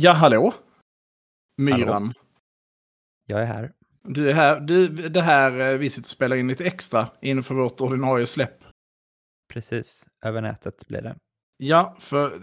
Ja, 0.00 0.12
hallå? 0.12 0.54
Myran. 1.56 2.02
Hallå. 2.02 2.12
Jag 3.26 3.40
är 3.40 3.46
här. 3.46 3.72
Du 4.02 4.30
är 4.30 4.34
här. 4.34 4.60
Du, 4.60 4.88
det 4.88 5.22
här, 5.22 5.72
eh, 5.72 5.78
vi 5.78 5.90
sitter 5.90 6.06
och 6.06 6.10
spelar 6.10 6.36
in 6.36 6.48
lite 6.48 6.64
extra 6.64 7.08
inför 7.20 7.54
vårt 7.54 7.80
ordinarie 7.80 8.26
släpp. 8.26 8.64
Precis, 9.52 10.06
över 10.24 10.42
nätet 10.42 10.88
blir 10.88 11.02
det. 11.02 11.16
Ja, 11.56 11.96
för 12.00 12.42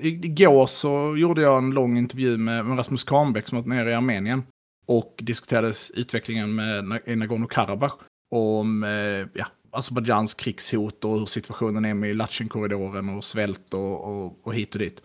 igår 0.00 0.66
så 0.66 1.16
gjorde 1.16 1.42
jag 1.42 1.58
en 1.58 1.70
lång 1.70 1.96
intervju 1.98 2.38
med, 2.38 2.78
Rasmus 2.78 3.04
Kahnbäck 3.04 3.48
som 3.48 3.58
varit 3.58 3.68
nere 3.68 3.90
i 3.90 3.94
Armenien. 3.94 4.42
Och 4.86 5.14
diskuterade 5.22 5.74
utvecklingen 5.94 6.54
med 6.54 6.84
Nagorno-Karabach. 6.84 7.92
Om 8.30 8.84
eh, 8.84 9.26
ja, 9.34 9.46
Azerbajdzjans 9.70 10.34
krigshot 10.34 11.04
och 11.04 11.18
hur 11.18 11.26
situationen 11.26 11.84
är 11.84 11.94
med 11.94 12.16
Latchenkorridoren 12.16 13.08
och 13.08 13.24
svält 13.24 13.74
och, 13.74 14.04
och, 14.04 14.46
och 14.46 14.54
hit 14.54 14.74
och 14.74 14.78
dit. 14.78 15.02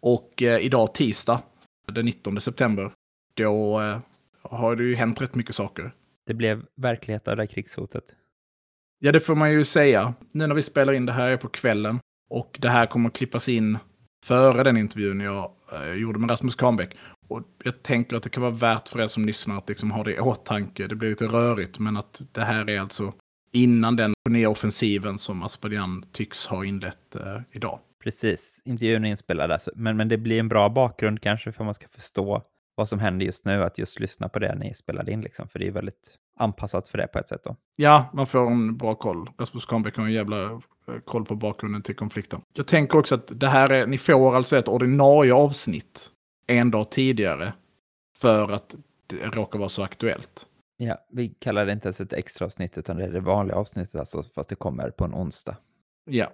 Och 0.00 0.42
eh, 0.42 0.60
idag 0.60 0.94
tisdag, 0.94 1.42
den 1.92 2.04
19 2.04 2.40
september, 2.40 2.90
då 3.34 3.80
eh, 3.80 3.98
har 4.42 4.76
det 4.76 4.84
ju 4.84 4.94
hänt 4.94 5.20
rätt 5.20 5.34
mycket 5.34 5.54
saker. 5.54 5.94
Det 6.26 6.34
blev 6.34 6.66
verklighet 6.76 7.28
av 7.28 7.36
det 7.36 7.42
här 7.42 7.46
krigshotet. 7.46 8.04
Ja, 8.98 9.12
det 9.12 9.20
får 9.20 9.34
man 9.34 9.52
ju 9.52 9.64
säga. 9.64 10.14
Nu 10.32 10.46
när 10.46 10.54
vi 10.54 10.62
spelar 10.62 10.92
in 10.92 11.06
det 11.06 11.12
här 11.12 11.28
är 11.28 11.36
på 11.36 11.48
kvällen 11.48 12.00
och 12.30 12.58
det 12.60 12.68
här 12.68 12.86
kommer 12.86 13.08
att 13.08 13.16
klippas 13.16 13.48
in 13.48 13.78
före 14.24 14.62
den 14.62 14.76
intervjun 14.76 15.20
jag 15.20 15.52
eh, 15.72 15.92
gjorde 15.92 16.18
med 16.18 16.30
Rasmus 16.30 16.54
Kahnbäck. 16.54 16.96
Och 17.28 17.42
jag 17.64 17.82
tänker 17.82 18.16
att 18.16 18.22
det 18.22 18.30
kan 18.30 18.42
vara 18.42 18.52
värt 18.52 18.88
för 18.88 19.00
er 19.00 19.06
som 19.06 19.26
lyssnar 19.26 19.58
att 19.58 19.68
liksom 19.68 19.90
ha 19.90 20.04
det 20.04 20.14
i 20.14 20.20
åtanke. 20.20 20.86
Det 20.86 20.94
blir 20.94 21.10
lite 21.10 21.26
rörigt, 21.26 21.78
men 21.78 21.96
att 21.96 22.22
det 22.32 22.40
här 22.40 22.70
är 22.70 22.80
alltså 22.80 23.12
innan 23.52 23.96
den 23.96 24.14
nya 24.28 24.50
offensiven 24.50 25.18
som 25.18 25.42
Azerbajdzjan 25.42 26.04
tycks 26.12 26.46
ha 26.46 26.64
inlett 26.64 27.14
eh, 27.14 27.40
idag. 27.52 27.78
Precis, 28.02 28.60
intervjun 28.64 29.04
är 29.04 29.10
inspelad, 29.10 29.50
alltså. 29.50 29.70
men, 29.74 29.96
men 29.96 30.08
det 30.08 30.18
blir 30.18 30.40
en 30.40 30.48
bra 30.48 30.68
bakgrund 30.68 31.20
kanske 31.22 31.52
för 31.52 31.64
att 31.64 31.66
man 31.66 31.74
ska 31.74 31.88
förstå 31.88 32.42
vad 32.74 32.88
som 32.88 32.98
händer 32.98 33.26
just 33.26 33.44
nu, 33.44 33.62
att 33.62 33.78
just 33.78 34.00
lyssna 34.00 34.28
på 34.28 34.38
det 34.38 34.54
ni 34.54 34.74
spelade 34.74 35.12
in, 35.12 35.20
liksom, 35.20 35.48
för 35.48 35.58
det 35.58 35.66
är 35.66 35.70
väldigt 35.70 36.16
anpassat 36.38 36.88
för 36.88 36.98
det 36.98 37.06
på 37.06 37.18
ett 37.18 37.28
sätt. 37.28 37.44
Då. 37.44 37.56
Ja, 37.76 38.10
man 38.12 38.26
får 38.26 38.46
en 38.46 38.76
bra 38.76 38.94
koll. 38.94 39.30
Rasmus 39.38 39.66
Kahnbäck 39.66 39.96
har 39.96 40.04
en 40.04 40.12
jävla 40.12 40.42
eh, 40.42 40.60
koll 41.04 41.24
på 41.24 41.34
bakgrunden 41.34 41.82
till 41.82 41.96
konflikten. 41.96 42.40
Jag 42.52 42.66
tänker 42.66 42.98
också 42.98 43.14
att 43.14 43.40
det 43.40 43.48
här 43.48 43.70
är, 43.72 43.86
ni 43.86 43.98
får 43.98 44.36
alltså 44.36 44.56
ett 44.56 44.68
ordinarie 44.68 45.34
avsnitt 45.34 46.10
en 46.46 46.70
dag 46.70 46.90
tidigare 46.90 47.52
för 48.16 48.52
att 48.52 48.74
det 49.06 49.16
råkar 49.16 49.58
vara 49.58 49.68
så 49.68 49.82
aktuellt. 49.82 50.46
Ja, 50.76 50.96
vi 51.10 51.28
kallar 51.28 51.66
det 51.66 51.72
inte 51.72 51.88
ens 51.88 52.00
ett 52.00 52.12
extra 52.12 52.46
avsnitt 52.46 52.78
utan 52.78 52.96
det 52.96 53.04
är 53.04 53.12
det 53.12 53.20
vanliga 53.20 53.56
avsnittet, 53.56 53.94
alltså, 53.94 54.22
fast 54.22 54.48
det 54.48 54.56
kommer 54.56 54.90
på 54.90 55.04
en 55.04 55.14
onsdag. 55.14 55.56
Ja. 56.04 56.32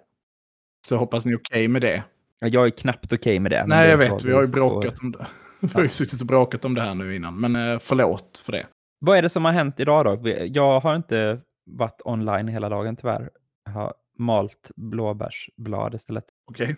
Så 0.87 0.97
hoppas 0.97 1.25
ni 1.25 1.33
är 1.33 1.37
okej 1.37 1.59
okay 1.59 1.69
med 1.69 1.83
det. 1.83 2.05
Ja, 2.41 2.49
jag 2.49 2.67
är 2.67 2.71
knappt 2.71 3.07
okej 3.07 3.19
okay 3.19 3.41
med 3.41 3.51
det. 3.51 3.67
Nej, 3.67 3.85
det 3.85 3.91
jag 3.91 3.99
vet. 3.99 4.25
Vi 4.25 4.33
har 4.33 4.43
ju 4.43 4.49
bråkat 4.49 4.99
får... 4.99 5.05
om 5.05 5.13
det. 5.13 5.27
vi 5.61 5.69
har 5.73 5.83
ju 5.83 5.89
suttit 5.89 6.21
och 6.21 6.27
bråkat 6.27 6.65
om 6.65 6.75
det 6.75 6.83
här 6.83 6.95
nu 6.95 7.17
innan, 7.17 7.41
men 7.41 7.57
eh, 7.57 7.79
förlåt 7.79 8.43
för 8.45 8.53
det. 8.53 8.67
Vad 8.99 9.19
är 9.19 9.23
det 9.23 9.29
som 9.29 9.45
har 9.45 9.53
hänt 9.53 9.81
idag 9.81 10.05
då? 10.05 10.31
Jag 10.47 10.81
har 10.81 10.97
inte 10.97 11.41
varit 11.71 12.01
online 12.05 12.49
hela 12.49 12.69
dagen 12.69 12.97
tyvärr. 12.97 13.31
Jag 13.65 13.73
har 13.73 13.95
malt 14.19 14.71
blåbärsblad 14.77 15.95
istället. 15.95 16.25
Okej. 16.51 16.77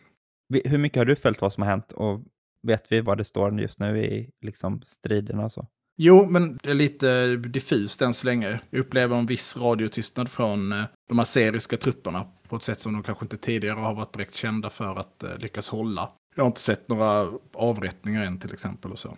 Okay. 0.49 0.71
Hur 0.71 0.79
mycket 0.79 0.99
har 0.99 1.05
du 1.05 1.17
följt 1.17 1.41
vad 1.41 1.53
som 1.53 1.63
har 1.63 1.71
hänt 1.71 1.93
och 1.93 2.25
vet 2.63 2.93
vi 2.93 3.01
vad 3.01 3.19
det 3.19 3.25
står 3.25 3.61
just 3.61 3.79
nu 3.79 3.99
i 3.99 4.31
liksom, 4.41 4.83
striderna 4.85 5.45
och 5.45 5.53
så? 5.53 5.67
Jo, 6.01 6.27
men 6.27 6.59
det 6.63 6.71
är 6.71 6.75
lite 6.75 7.37
diffust 7.37 8.03
än 8.03 8.15
så 8.15 8.27
länge. 8.27 8.61
Jag 8.71 8.81
upplever 8.81 9.17
en 9.17 9.27
viss 9.27 9.57
radiotystnad 9.57 10.29
från 10.29 10.73
eh, 10.73 10.85
de 11.09 11.19
aseriska 11.19 11.77
trupperna 11.77 12.27
på 12.49 12.57
ett 12.57 12.63
sätt 12.63 12.81
som 12.81 12.93
de 12.93 13.03
kanske 13.03 13.25
inte 13.25 13.37
tidigare 13.37 13.81
har 13.81 13.95
varit 13.95 14.13
direkt 14.13 14.35
kända 14.35 14.71
för 14.71 14.97
att 14.97 15.23
eh, 15.23 15.39
lyckas 15.39 15.69
hålla. 15.69 16.13
Jag 16.35 16.43
har 16.43 16.47
inte 16.47 16.61
sett 16.61 16.89
några 16.89 17.33
avrättningar 17.55 18.25
än 18.25 18.39
till 18.39 18.53
exempel 18.53 18.93
och 18.93 18.99
så. 18.99 19.17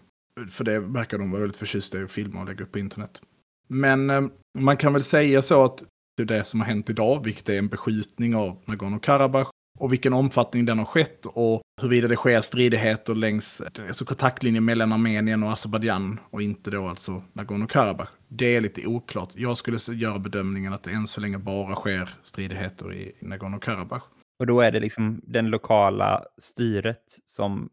För 0.50 0.64
det 0.64 0.81
verkar 0.81 1.19
de 1.19 1.31
vara 1.31 1.41
väldigt 1.41 1.56
förtjusta 1.56 2.00
i 2.00 2.05
att 2.05 2.12
filma 2.12 2.41
och 2.41 2.47
lägga 2.47 2.64
upp 2.64 2.72
på 2.72 2.78
internet. 2.78 3.22
Men 3.69 4.11
eh, 4.11 4.22
man 4.59 4.77
kan 4.77 4.92
väl 4.92 5.05
säga 5.05 5.42
så 5.42 5.65
att 5.65 5.83
det 6.17 6.44
som 6.44 6.61
har 6.61 6.67
hänt 6.67 6.91
idag, 6.91 7.25
vilket 7.25 7.49
är 7.49 7.59
en 7.59 7.69
beskjutning 7.69 8.34
av 8.37 8.65
Nagorno-Karabach 8.65 9.49
och 9.80 9.92
vilken 9.92 10.12
omfattning 10.12 10.64
den 10.64 10.78
har 10.78 10.84
skett 10.84 11.26
och 11.26 11.62
huruvida 11.80 12.08
det 12.08 12.16
sker 12.16 12.41
stridigheter 12.41 13.14
längs 13.14 13.60
alltså 13.60 14.04
kontaktlinjen 14.04 14.64
mellan 14.64 14.92
Armenien 14.92 15.42
och 15.42 15.52
Azerbajdzjan 15.52 16.20
och 16.30 16.42
inte 16.42 16.70
då 16.70 16.88
alltså 16.88 17.22
Nagorno-Karabach. 17.32 18.08
Det 18.28 18.56
är 18.56 18.60
lite 18.60 18.86
oklart. 18.86 19.30
Jag 19.34 19.56
skulle 19.56 19.78
göra 19.92 20.18
bedömningen 20.18 20.72
att 20.72 20.82
det 20.82 20.91
än 20.91 21.06
så 21.06 21.20
länge 21.20 21.38
bara 21.38 21.74
sker 21.74 22.14
stridigheter 22.22 22.94
i 22.94 23.12
Nagorno-Karabach. 23.20 24.02
Och 24.38 24.46
då 24.46 24.60
är 24.60 24.72
det 24.72 24.80
liksom 24.80 25.20
den 25.24 25.50
lokala 25.50 26.24
styret 26.38 27.18
som 27.26 27.70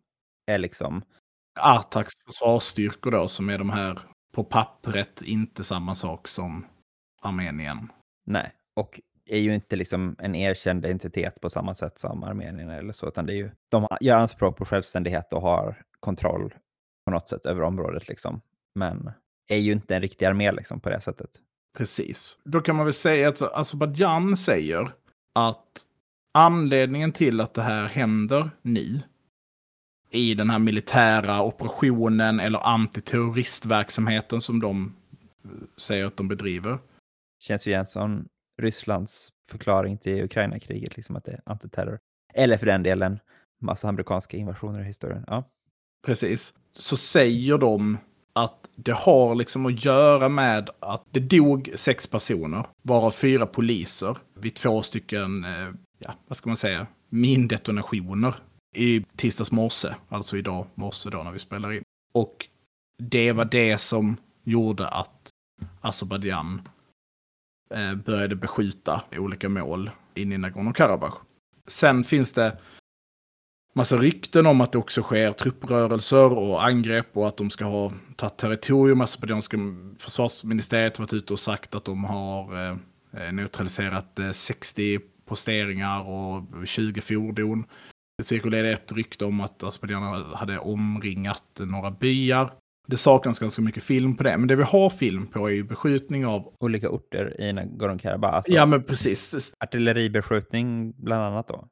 är 0.51 0.57
liksom... 0.57 1.01
Artaks 1.59 2.13
försvarsstyrkor 2.25 3.11
då, 3.11 3.27
som 3.27 3.49
är 3.49 3.57
de 3.57 3.69
här 3.69 3.99
på 4.33 4.43
pappret 4.43 5.21
inte 5.21 5.63
samma 5.63 5.95
sak 5.95 6.27
som 6.27 6.65
Armenien. 7.21 7.91
Nej, 8.25 8.51
och 8.75 8.99
är 9.27 9.39
ju 9.39 9.55
inte 9.55 9.75
liksom 9.75 10.15
en 10.19 10.35
erkänd 10.35 10.85
identitet 10.85 11.41
på 11.41 11.49
samma 11.49 11.75
sätt 11.75 11.97
som 11.97 12.23
Armenien 12.23 12.69
eller 12.69 12.93
så, 12.93 13.07
utan 13.07 13.25
det 13.25 13.33
är 13.33 13.37
ju, 13.37 13.51
de 13.71 13.87
gör 14.01 14.17
anspråk 14.17 14.57
på 14.57 14.65
självständighet 14.65 15.33
och 15.33 15.41
har 15.41 15.83
kontroll 15.99 16.53
på 17.05 17.11
något 17.11 17.29
sätt 17.29 17.45
över 17.45 17.61
området 17.61 18.07
liksom. 18.07 18.41
Men 18.75 19.11
är 19.47 19.57
ju 19.57 19.71
inte 19.71 19.95
en 19.95 20.01
riktig 20.01 20.25
armé 20.25 20.51
liksom 20.51 20.79
på 20.79 20.89
det 20.89 21.01
sättet. 21.01 21.29
Precis. 21.77 22.39
Då 22.43 22.61
kan 22.61 22.75
man 22.75 22.85
väl 22.85 22.93
säga 22.93 23.29
att 23.29 23.41
Azerbajdzjan 23.41 24.37
säger 24.37 24.91
att 25.35 25.85
anledningen 26.33 27.11
till 27.11 27.41
att 27.41 27.53
det 27.53 27.61
här 27.61 27.85
händer 27.85 28.49
nu 28.61 29.01
i 30.11 30.33
den 30.33 30.49
här 30.49 30.59
militära 30.59 31.41
operationen 31.41 32.39
eller 32.39 32.59
antiterroristverksamheten 32.59 34.41
som 34.41 34.59
de 34.59 34.95
säger 35.77 36.05
att 36.05 36.17
de 36.17 36.27
bedriver. 36.27 36.79
Känns 37.39 37.67
ju 37.67 37.71
igen 37.71 37.87
som 37.87 38.27
Rysslands 38.57 39.29
förklaring 39.49 39.97
till 39.97 40.23
Ukraina-kriget, 40.23 40.97
liksom 40.97 41.15
att 41.15 41.25
det 41.25 41.31
är 41.31 41.41
antiterror. 41.45 41.99
Eller 42.33 42.57
för 42.57 42.65
den 42.65 42.83
delen 42.83 43.19
massa 43.61 43.89
amerikanska 43.89 44.37
invasioner 44.37 44.81
i 44.81 44.83
historien. 44.83 45.23
Ja. 45.27 45.43
Precis. 46.05 46.53
Så 46.71 46.97
säger 46.97 47.57
de 47.57 47.97
att 48.33 48.69
det 48.75 48.91
har 48.91 49.35
liksom 49.35 49.65
att 49.65 49.85
göra 49.85 50.29
med 50.29 50.69
att 50.79 51.03
det 51.11 51.19
dog 51.19 51.71
sex 51.75 52.07
personer, 52.07 52.65
varav 52.81 53.11
fyra 53.11 53.45
poliser, 53.45 54.17
vid 54.33 54.55
två 54.55 54.81
stycken, 54.81 55.43
eh, 55.43 55.69
ja, 55.99 56.13
vad 56.27 56.37
ska 56.37 56.49
man 56.49 56.57
säga, 56.57 56.87
mindetonationer 57.09 58.35
i 58.75 59.05
tisdags 59.15 59.51
morse, 59.51 59.95
alltså 60.09 60.37
idag 60.37 60.67
morse 60.75 61.09
då 61.09 61.23
när 61.23 61.31
vi 61.31 61.39
spelar 61.39 61.71
in. 61.71 61.83
Och 62.13 62.47
det 63.03 63.31
var 63.31 63.45
det 63.45 63.77
som 63.77 64.17
gjorde 64.43 64.87
att 64.87 65.29
Azerbajdzjan 65.81 66.61
Eh, 67.69 67.95
började 67.95 68.35
beskjuta 68.35 69.01
olika 69.17 69.49
mål 69.49 69.89
in 70.15 70.31
i 70.31 70.37
Nagorno-Karabach. 70.37 71.15
Sen 71.67 72.03
finns 72.03 72.33
det 72.33 72.57
massa 73.75 73.97
rykten 73.97 74.45
om 74.45 74.61
att 74.61 74.71
det 74.71 74.77
också 74.77 75.01
sker 75.01 75.33
trupprörelser 75.33 76.37
och 76.37 76.65
angrepp 76.65 77.17
och 77.17 77.27
att 77.27 77.37
de 77.37 77.49
ska 77.49 77.65
ha 77.65 77.91
tagit 78.15 78.37
territorium. 78.37 79.01
Alltså 79.01 79.17
Azerbajdzjanska 79.17 79.57
försvarsministeriet 79.99 80.97
har 80.97 81.03
varit 81.05 81.13
ute 81.13 81.33
och 81.33 81.39
sagt 81.39 81.75
att 81.75 81.85
de 81.85 82.03
har 82.03 82.65
eh, 82.65 82.77
eh 83.13 83.33
neutraliserat 83.33 84.19
eh, 84.19 84.31
60 84.31 84.99
posteringar 85.25 86.09
och 86.09 86.67
20 86.67 87.01
fordon. 87.01 87.65
Det 88.17 88.23
cirkulerade 88.23 88.71
ett 88.71 88.91
rykte 88.91 89.25
om 89.25 89.41
att 89.41 89.63
Azerbajdzjan 89.63 90.33
hade 90.33 90.59
omringat 90.59 91.59
några 91.59 91.91
byar 91.91 92.53
det 92.87 92.97
saknas 92.97 93.39
ganska 93.39 93.61
mycket 93.61 93.83
film 93.83 94.17
på 94.17 94.23
det. 94.23 94.37
Men 94.37 94.47
det 94.47 94.55
vi 94.55 94.63
har 94.63 94.89
film 94.89 95.27
på 95.27 95.49
är 95.49 95.53
ju 95.53 95.63
beskjutning 95.63 96.25
av... 96.25 96.53
Olika 96.59 96.89
orter 96.89 97.41
i 97.41 97.51
Nagorno-Karabach. 97.51 98.31
Alltså 98.31 98.53
ja, 98.53 98.65
men 98.65 98.83
precis. 98.83 99.53
Artilleribeskjutning 99.59 100.93
bland 100.97 101.23
annat 101.23 101.47
då? 101.47 101.67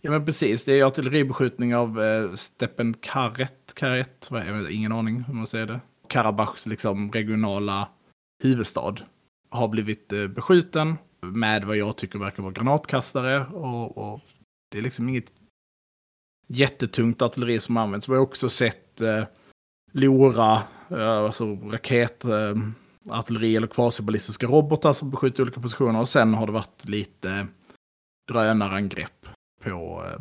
Ja, 0.00 0.10
men 0.10 0.24
precis. 0.24 0.64
Det 0.64 0.80
är 0.80 0.84
artilleribeskjutning 0.84 1.76
av 1.76 2.02
eh, 2.02 2.34
Stepen 2.34 2.94
Karet. 2.94 3.74
Karet, 3.74 4.28
vad 4.30 4.42
är 4.42 4.52
det? 4.52 4.72
ingen 4.72 4.92
aning 4.92 5.22
hur 5.22 5.34
man 5.34 5.46
säger 5.46 5.66
det. 5.66 5.80
Karabachs 6.08 6.66
liksom 6.66 7.12
regionala 7.12 7.88
huvudstad 8.42 8.94
har 9.50 9.68
blivit 9.68 10.12
eh, 10.12 10.26
beskjuten 10.26 10.96
med 11.20 11.64
vad 11.64 11.76
jag 11.76 11.96
tycker 11.96 12.18
verkar 12.18 12.42
vara 12.42 12.52
granatkastare. 12.52 13.46
Och, 13.46 13.98
och 13.98 14.20
det 14.70 14.78
är 14.78 14.82
liksom 14.82 15.08
inget 15.08 15.32
jättetungt 16.46 17.22
artilleri 17.22 17.60
som 17.60 17.76
används. 17.76 18.08
Vi 18.08 18.12
har 18.12 18.20
också 18.20 18.48
sett 18.48 19.00
eh, 19.00 19.24
Lora, 19.98 20.62
eh, 20.90 21.08
alltså 21.08 21.54
raket, 21.54 22.24
eh, 22.24 22.54
artilleri 23.10 23.56
eller 23.56 23.66
kvasiballistiska 23.66 24.46
robotar 24.46 24.92
som 24.92 25.10
beskjuter 25.10 25.42
olika 25.42 25.60
positioner. 25.60 26.00
Och 26.00 26.08
sen 26.08 26.34
har 26.34 26.46
det 26.46 26.52
varit 26.52 26.88
lite 26.88 27.46
drönarangrepp 28.28 29.26
på 29.62 30.04
eh, 30.06 30.20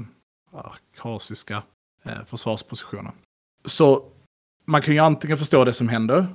arkasiska 0.60 1.64
försvarspositioner. 2.26 3.12
Så 3.66 4.12
man 4.66 4.82
kan 4.82 4.94
ju 4.94 5.00
antingen 5.00 5.38
förstå 5.38 5.66
det 5.66 5.74
som 5.74 5.90
händer 5.90 6.28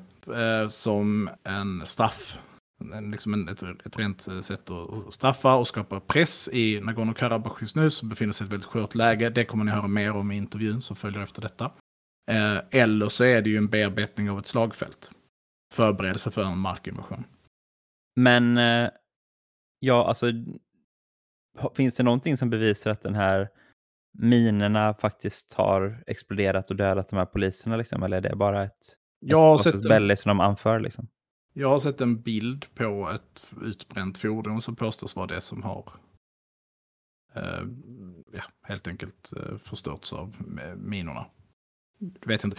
som 0.69 1.31
en 1.45 1.87
straff, 1.87 2.39
en, 2.95 3.11
liksom 3.11 3.35
en, 3.35 3.49
ett, 3.49 3.63
ett 3.63 3.99
rent 3.99 4.29
sätt 4.43 4.71
att 4.71 5.15
straffa 5.15 5.55
och 5.55 5.69
skapa 5.69 6.01
press 6.01 6.49
i 6.53 6.81
Nagorno-Karabach 6.81 7.61
just 7.61 7.77
nu 7.77 7.91
som 7.91 8.09
befinner 8.09 8.33
sig 8.33 8.45
i 8.45 8.47
ett 8.47 8.53
väldigt 8.53 8.69
skört 8.69 8.95
läge. 8.95 9.31
Det 9.31 9.45
kommer 9.45 9.65
ni 9.65 9.71
höra 9.71 9.89
mer 9.89 10.13
om 10.17 10.33
i 10.33 10.37
intervjun 10.37 10.83
som 10.83 10.97
följer 10.97 11.23
efter 11.23 11.43
detta. 11.43 11.71
Eh, 12.31 12.59
eller 12.71 13.09
så 13.09 13.25
är 13.25 13.43
det 13.43 13.51
ju 13.51 13.57
en 13.57 13.69
bearbetning 13.69 14.31
av 14.31 14.39
ett 14.39 14.47
slagfält. 14.47 15.11
Förberedelse 15.75 16.31
för 16.31 16.43
en 16.43 16.59
markinvasion. 16.59 17.25
Men 18.17 18.59
eh, 18.59 18.91
ja, 19.79 20.09
alltså 20.09 20.27
finns 21.77 21.97
det 21.97 22.03
någonting 22.03 22.37
som 22.37 22.51
bevisar 22.51 22.91
att 22.91 23.03
den 23.03 23.15
här 23.15 23.49
minerna 24.19 24.95
faktiskt 24.95 25.55
har 25.55 26.05
exploderat 26.07 26.71
och 26.71 26.77
dödat 26.77 27.09
de 27.09 27.17
här 27.17 27.27
poliserna 27.27 27.77
liksom? 27.77 28.03
Eller 28.03 28.17
är 28.17 28.21
det 28.21 28.37
bara 28.37 28.63
ett, 28.63 28.97
Jag 29.21 29.55
ett 29.55 29.63
sett 29.63 30.19
som 30.19 30.29
de 30.29 30.41
anför 30.41 30.81
liksom? 30.81 31.09
jag 31.53 31.69
har 31.69 31.79
sett 31.79 32.01
en 32.01 32.23
bild 32.23 32.75
på 32.75 33.11
ett 33.11 33.47
utbränt 33.63 34.19
fordon 34.19 34.63
som 34.63 34.77
påstås 34.77 35.17
vara 35.17 35.27
det 35.27 35.41
som 35.41 35.63
har 35.63 35.93
eh, 37.35 37.63
ja, 38.33 38.43
helt 38.63 38.87
enkelt 38.87 39.33
eh, 39.37 39.57
förstörts 39.57 40.13
av 40.13 40.37
minorna. 40.77 41.27
Vet 42.27 42.45
inte. 42.45 42.57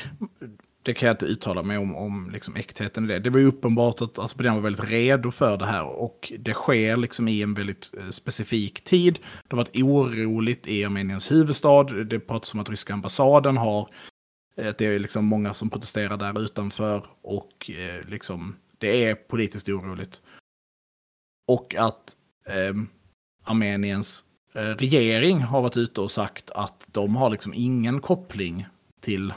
Det 0.84 0.94
kan 0.94 1.08
jag 1.08 1.14
inte 1.14 1.26
uttala 1.26 1.64
mig 1.64 1.78
om, 1.78 1.96
om 1.96 2.30
liksom 2.30 2.56
äktheten 2.56 3.04
i 3.04 3.08
det. 3.08 3.20
Det 3.20 3.30
var 3.30 3.40
ju 3.40 3.46
uppenbart 3.46 3.96
att 3.96 4.02
alltså, 4.02 4.22
Azerbajdzjan 4.22 4.56
var 4.56 4.62
väldigt 4.62 4.86
redo 4.86 5.32
för 5.32 5.58
det 5.58 5.66
här 5.66 5.84
och 5.84 6.34
det 6.40 6.54
sker 6.54 6.98
liksom 6.98 7.28
i 7.28 7.42
en 7.42 7.54
väldigt 7.54 7.92
eh, 7.98 8.10
specifik 8.10 8.84
tid. 8.84 9.14
Det 9.14 9.56
har 9.56 9.58
varit 9.58 9.76
oroligt 9.76 10.68
i 10.68 10.86
Armeniens 10.86 11.32
huvudstad. 11.32 11.84
Det 11.84 12.20
pratas 12.20 12.54
om 12.54 12.60
att 12.60 12.70
ryska 12.70 12.94
ambassaden 12.94 13.58
har 13.58 13.90
eh, 14.58 14.70
att 14.70 14.78
det 14.78 14.86
är 14.86 15.00
liksom 15.00 15.26
många 15.26 15.54
som 15.54 15.70
protesterar 15.70 16.18
där 16.18 16.42
utanför 16.42 17.06
och 17.22 17.70
eh, 17.70 18.10
liksom 18.10 18.56
det 18.78 19.06
är 19.06 19.16
politiskt 19.16 19.70
oroligt. 19.70 20.22
Och 21.48 21.76
att 21.76 22.18
ehm, 22.48 22.82
eh, 22.82 23.52
Armeniens 23.52 24.24
regering 24.54 25.42
har 25.42 25.62
varit 25.62 25.78
ute 25.78 26.02
och 26.02 26.12
sagt 26.12 26.52
att 26.52 26.88
de 26.92 27.16
har 27.16 27.30
liksom 27.30 27.54
ingen 27.56 28.02
koppling 28.02 28.66
till 29.04 29.30
eh, 29.30 29.36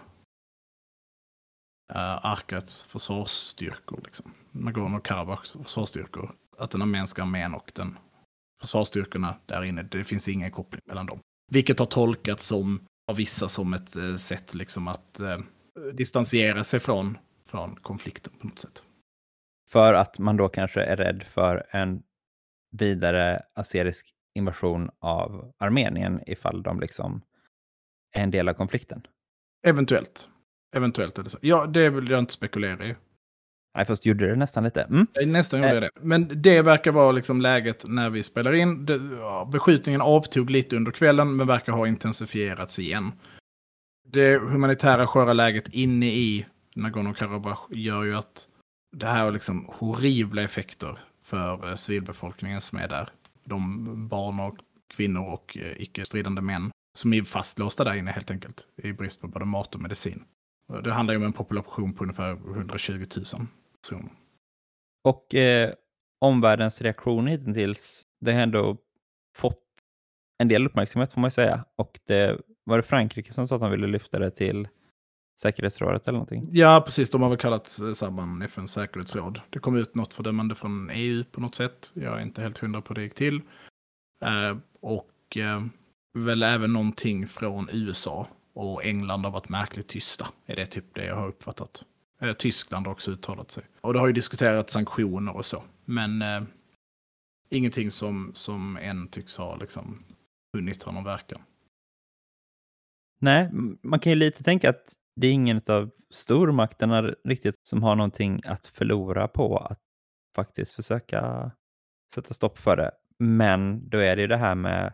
uh, 1.96 2.26
Arkats 2.26 2.82
försvarsstyrkor. 2.82 4.00
Liksom. 4.04 4.32
Nagorno-Karabachs 4.52 5.62
försvarsstyrkor. 5.62 6.34
Att 6.58 6.70
den 6.70 6.82
armeniska 6.82 7.22
armén 7.22 7.54
och 7.54 7.72
den 7.74 7.98
försvarsstyrkorna 8.60 9.36
där 9.46 9.64
inne, 9.64 9.82
det 9.82 10.04
finns 10.04 10.28
ingen 10.28 10.50
koppling 10.50 10.82
mellan 10.84 11.06
dem. 11.06 11.20
Vilket 11.52 11.78
har 11.78 11.86
tolkats 11.86 12.46
som, 12.46 12.86
av 13.10 13.16
vissa 13.16 13.48
som 13.48 13.74
ett 13.74 13.96
uh, 13.96 14.16
sätt 14.16 14.54
liksom 14.54 14.88
att 14.88 15.20
uh, 15.20 15.38
distansera 15.92 16.64
sig 16.64 16.80
från, 16.80 17.18
från 17.46 17.76
konflikten 17.76 18.32
på 18.40 18.46
något 18.46 18.58
sätt. 18.58 18.84
För 19.68 19.94
att 19.94 20.18
man 20.18 20.36
då 20.36 20.48
kanske 20.48 20.82
är 20.82 20.96
rädd 20.96 21.22
för 21.22 21.66
en 21.70 22.02
vidare 22.70 23.42
aserisk 23.54 24.14
invasion 24.34 24.90
av 24.98 25.52
Armenien 25.58 26.20
ifall 26.26 26.62
de 26.62 26.80
liksom 26.80 27.22
är 28.12 28.22
en 28.22 28.30
del 28.30 28.48
av 28.48 28.54
konflikten. 28.54 29.06
Eventuellt. 29.66 30.28
Eventuellt 30.76 31.18
är 31.18 31.22
det 31.22 31.30
så. 31.30 31.38
Ja, 31.40 31.66
det 31.66 31.90
vill 31.90 32.10
jag 32.10 32.18
inte 32.18 32.32
spekulera 32.32 32.86
i. 32.86 32.94
Nej, 33.76 33.84
fast 33.84 34.06
gjorde 34.06 34.26
det 34.26 34.36
nästan 34.36 34.64
lite. 34.64 34.82
Mm. 34.82 35.06
Nästan 35.26 35.60
gjorde 35.60 35.74
jag 35.74 35.82
det. 35.82 35.90
Men 36.00 36.42
det 36.42 36.62
verkar 36.62 36.92
vara 36.92 37.12
liksom 37.12 37.40
läget 37.40 37.84
när 37.88 38.10
vi 38.10 38.22
spelar 38.22 38.52
in. 38.52 38.86
Det, 38.86 39.00
ja, 39.18 39.48
beskjutningen 39.52 40.00
avtog 40.00 40.50
lite 40.50 40.76
under 40.76 40.92
kvällen, 40.92 41.36
men 41.36 41.46
verkar 41.46 41.72
ha 41.72 41.86
intensifierats 41.86 42.78
igen. 42.78 43.12
Det 44.08 44.38
humanitära 44.38 45.06
sköra 45.06 45.32
läget 45.32 45.68
inne 45.74 46.06
i 46.06 46.46
Nagorno-Karabach 46.74 47.58
gör 47.70 48.02
ju 48.04 48.16
att 48.16 48.48
det 48.96 49.06
här 49.06 49.24
har 49.24 49.32
liksom 49.32 49.66
horribla 49.68 50.42
effekter 50.42 50.98
för 51.22 51.76
civilbefolkningen 51.76 52.60
som 52.60 52.78
är 52.78 52.88
där. 52.88 53.08
De 53.44 54.08
barn 54.08 54.40
och 54.40 54.56
kvinnor 54.94 55.32
och 55.32 55.56
icke-stridande 55.76 56.40
män 56.40 56.70
som 56.96 57.12
är 57.12 57.22
fastlåsta 57.22 57.84
där 57.84 57.94
inne 57.94 58.10
helt 58.10 58.30
enkelt. 58.30 58.66
I 58.76 58.92
brist 58.92 59.20
på 59.20 59.28
både 59.28 59.44
mat 59.44 59.74
och 59.74 59.80
medicin. 59.80 60.24
Det 60.84 60.92
handlar 60.92 61.14
ju 61.14 61.18
om 61.18 61.24
en 61.24 61.32
population 61.32 61.94
på 61.94 62.04
ungefär 62.04 62.32
120 62.32 62.92
000 62.92 63.06
personer. 63.82 64.12
Och 65.04 65.34
eh, 65.34 65.72
omvärldens 66.20 66.82
reaktion 66.82 67.26
hittills, 67.26 68.02
det 68.20 68.32
har 68.32 68.40
ändå 68.40 68.76
fått 69.36 69.62
en 70.38 70.48
del 70.48 70.66
uppmärksamhet 70.66 71.12
får 71.12 71.20
man 71.20 71.28
ju 71.28 71.32
säga. 71.32 71.64
Och 71.76 72.00
det 72.06 72.40
var 72.64 72.76
det 72.76 72.82
Frankrike 72.82 73.32
som 73.32 73.48
sa 73.48 73.54
att 73.54 73.60
de 73.60 73.70
ville 73.70 73.86
lyfta 73.86 74.18
det 74.18 74.30
till 74.30 74.68
säkerhetsrådet 75.40 76.08
eller 76.08 76.18
någonting? 76.18 76.48
Ja, 76.50 76.82
precis. 76.86 77.10
De 77.10 77.22
har 77.22 77.28
väl 77.28 77.38
kallat 77.38 77.78
samman 77.94 78.42
FNs 78.42 78.72
säkerhetsråd. 78.72 79.40
Det 79.50 79.58
kom 79.58 79.76
ut 79.76 79.94
något 79.94 80.14
fördömande 80.14 80.54
från 80.54 80.90
EU 80.90 81.24
på 81.24 81.40
något 81.40 81.54
sätt. 81.54 81.92
Jag 81.94 82.18
är 82.18 82.22
inte 82.22 82.42
helt 82.42 82.58
hundra 82.58 82.80
på 82.80 82.94
det 82.94 83.02
gick 83.02 83.14
till. 83.14 83.40
Eh, 84.24 84.56
och 84.80 85.36
eh, 85.36 85.64
väl 86.24 86.42
även 86.42 86.72
någonting 86.72 87.28
från 87.28 87.68
USA. 87.72 88.26
Och 88.54 88.84
England 88.84 89.24
har 89.24 89.30
varit 89.30 89.48
märkligt 89.48 89.88
tysta. 89.88 90.28
Är 90.46 90.56
det 90.56 90.66
typ 90.66 90.94
det 90.94 91.04
jag 91.04 91.16
har 91.16 91.28
uppfattat. 91.28 91.84
Eh, 92.20 92.32
Tyskland 92.32 92.86
har 92.86 92.92
också 92.92 93.10
uttalat 93.10 93.50
sig. 93.50 93.64
Och 93.80 93.92
det 93.92 93.98
har 93.98 94.06
ju 94.06 94.12
diskuterats 94.12 94.72
sanktioner 94.72 95.36
och 95.36 95.46
så. 95.46 95.62
Men 95.84 96.22
eh, 96.22 96.42
ingenting 97.50 97.90
som, 97.90 98.32
som 98.34 98.76
än 98.76 99.08
tycks 99.08 99.36
ha 99.36 99.56
liksom 99.56 100.04
hunnit 100.52 100.82
ha 100.82 100.92
någon 100.92 101.04
verkan. 101.04 101.40
Nej, 103.18 103.50
man 103.82 104.00
kan 104.00 104.12
ju 104.12 104.16
lite 104.16 104.44
tänka 104.44 104.70
att 104.70 104.92
det 105.16 105.26
är 105.26 105.32
ingen 105.32 105.60
av 105.66 105.90
stormakterna 106.10 107.02
riktigt 107.24 107.54
som 107.62 107.82
har 107.82 107.96
någonting 107.96 108.40
att 108.44 108.66
förlora 108.66 109.28
på 109.28 109.58
att 109.58 109.80
faktiskt 110.34 110.74
försöka 110.74 111.50
sätta 112.14 112.34
stopp 112.34 112.58
för 112.58 112.76
det. 112.76 112.90
Men 113.18 113.88
då 113.88 113.98
är 113.98 114.16
det 114.16 114.22
ju 114.22 114.28
det 114.28 114.36
här 114.36 114.54
med 114.54 114.92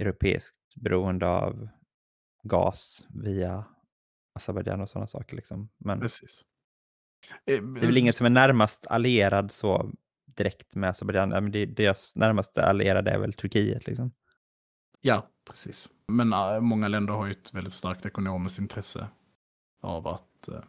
europeiskt 0.00 0.56
beroende 0.76 1.26
av 1.26 1.68
gas 2.42 3.06
via 3.08 3.64
Azerbajdzjan 4.34 4.80
och 4.80 4.90
sådana 4.90 5.06
saker. 5.06 5.36
Liksom. 5.36 5.68
Men 5.78 6.00
Precis. 6.00 6.42
det 7.44 7.54
är 7.54 7.60
väl 7.60 7.96
ingen 7.96 8.12
som 8.12 8.26
är 8.26 8.30
närmast 8.30 8.86
allierad 8.86 9.52
så 9.52 9.90
direkt 10.36 10.76
med 10.76 10.90
Azerbajdzjan. 10.90 11.50
deras 11.74 12.16
närmaste 12.16 12.64
allierade 12.64 13.10
är 13.10 13.18
väl 13.18 13.32
Turkiet. 13.32 13.86
Liksom. 13.86 14.12
Ja, 15.00 15.28
precis. 15.46 15.88
Men 16.08 16.32
äh, 16.32 16.60
många 16.60 16.88
länder 16.88 17.14
har 17.14 17.26
ju 17.26 17.32
ett 17.32 17.54
väldigt 17.54 17.72
starkt 17.72 18.06
ekonomiskt 18.06 18.58
intresse 18.58 19.08
av 19.80 20.08
att, 20.08 20.48
äh, 20.48 20.60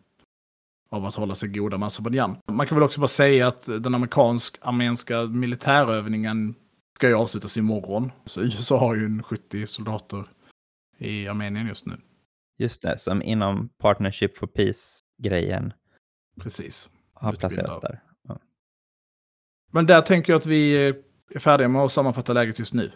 av 0.90 1.06
att 1.06 1.16
hålla 1.16 1.36
sig 1.36 1.50
goda 1.50 1.78
med 1.78 1.88
Azerbajdzjan. 1.88 2.38
Man 2.48 2.68
kan 2.68 2.76
väl 2.76 2.84
också 2.84 3.00
bara 3.00 3.08
säga 3.08 3.48
att 3.48 3.66
den 3.66 3.96
amerikansk-armenska 3.96 5.24
militärövningen 5.24 6.56
ska 7.02 7.08
ju 7.08 7.16
avslutas 7.16 7.58
imorgon. 7.58 8.12
Så 8.26 8.42
USA 8.42 8.80
har 8.80 8.96
ju 8.96 9.06
en 9.06 9.24
70 9.24 9.68
soldater 9.68 10.24
i 10.98 11.28
Armenien 11.28 11.68
just 11.68 11.86
nu. 11.86 11.98
Just 12.58 12.82
det, 12.82 12.98
som 12.98 13.22
inom 13.22 13.70
Partnership 13.70 14.38
for 14.38 14.48
Peace-grejen. 14.48 15.74
Precis. 16.40 16.90
Har 17.14 17.34
placerats 17.34 17.80
där. 17.80 18.04
Ja. 18.28 18.40
Men 19.72 19.86
där 19.86 20.02
tänker 20.02 20.34
jag 20.34 20.40
att 20.40 20.46
vi 20.46 20.88
är 20.88 21.40
färdiga 21.40 21.68
med 21.68 21.82
att 21.82 21.92
sammanfatta 21.92 22.34
läget 22.34 22.60
just 22.60 22.74
nu. 22.74 22.92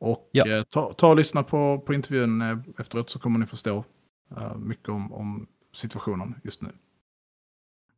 Och 0.00 0.28
ja. 0.32 0.48
eh, 0.48 0.62
ta, 0.62 0.92
ta 0.92 1.08
och 1.08 1.16
lyssna 1.16 1.42
på, 1.42 1.78
på 1.86 1.94
intervjun 1.94 2.42
eh, 2.42 2.58
efteråt 2.78 3.10
så 3.10 3.18
kommer 3.18 3.38
ni 3.38 3.46
förstå 3.46 3.84
uh, 4.36 4.56
mycket 4.56 4.88
om, 4.88 5.12
om 5.12 5.46
situationen 5.72 6.40
just 6.44 6.62
nu. 6.62 6.68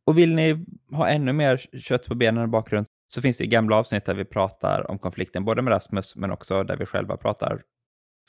Och 0.03 0.17
vill 0.17 0.35
ni 0.35 0.65
ha 0.91 1.09
ännu 1.09 1.33
mer 1.33 1.57
kött 1.79 2.05
på 2.05 2.15
benen 2.15 2.43
i 2.43 2.47
bakgrund 2.47 2.87
så 3.07 3.21
finns 3.21 3.37
det 3.37 3.45
gamla 3.45 3.75
avsnitt 3.75 4.05
där 4.05 4.13
vi 4.13 4.25
pratar 4.25 4.91
om 4.91 4.99
konflikten, 4.99 5.45
både 5.45 5.61
med 5.61 5.71
Rasmus 5.73 6.15
men 6.15 6.31
också 6.31 6.63
där 6.63 6.77
vi 6.77 6.85
själva 6.85 7.17
pratar 7.17 7.63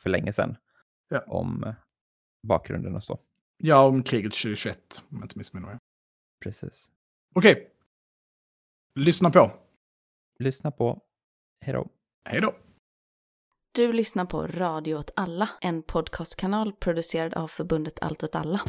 för 0.02 0.10
länge 0.10 0.32
sedan 0.32 0.56
ja. 1.08 1.20
om 1.26 1.74
bakgrunden 2.42 2.94
och 2.94 3.04
så. 3.04 3.18
Ja, 3.56 3.86
om 3.86 4.02
kriget 4.02 4.32
2021, 4.32 5.02
om 5.10 5.16
jag 5.16 5.24
inte 5.24 5.38
missminner 5.38 5.66
mig. 5.66 5.78
Precis. 6.40 6.90
Okej. 7.34 7.52
Okay. 7.52 7.64
Lyssna 8.94 9.30
på. 9.30 9.50
Lyssna 10.38 10.70
på. 10.70 11.02
Hej 11.60 11.74
då. 11.74 11.88
Hej 12.24 12.40
då. 12.40 12.54
Du 13.72 13.92
lyssnar 13.92 14.24
på 14.24 14.46
Radio 14.46 14.94
åt 14.94 15.10
alla, 15.16 15.48
en 15.60 15.82
podcastkanal 15.82 16.72
producerad 16.72 17.34
av 17.34 17.48
förbundet 17.48 17.98
Allt 18.00 18.22
åt 18.22 18.34
alla. 18.34 18.60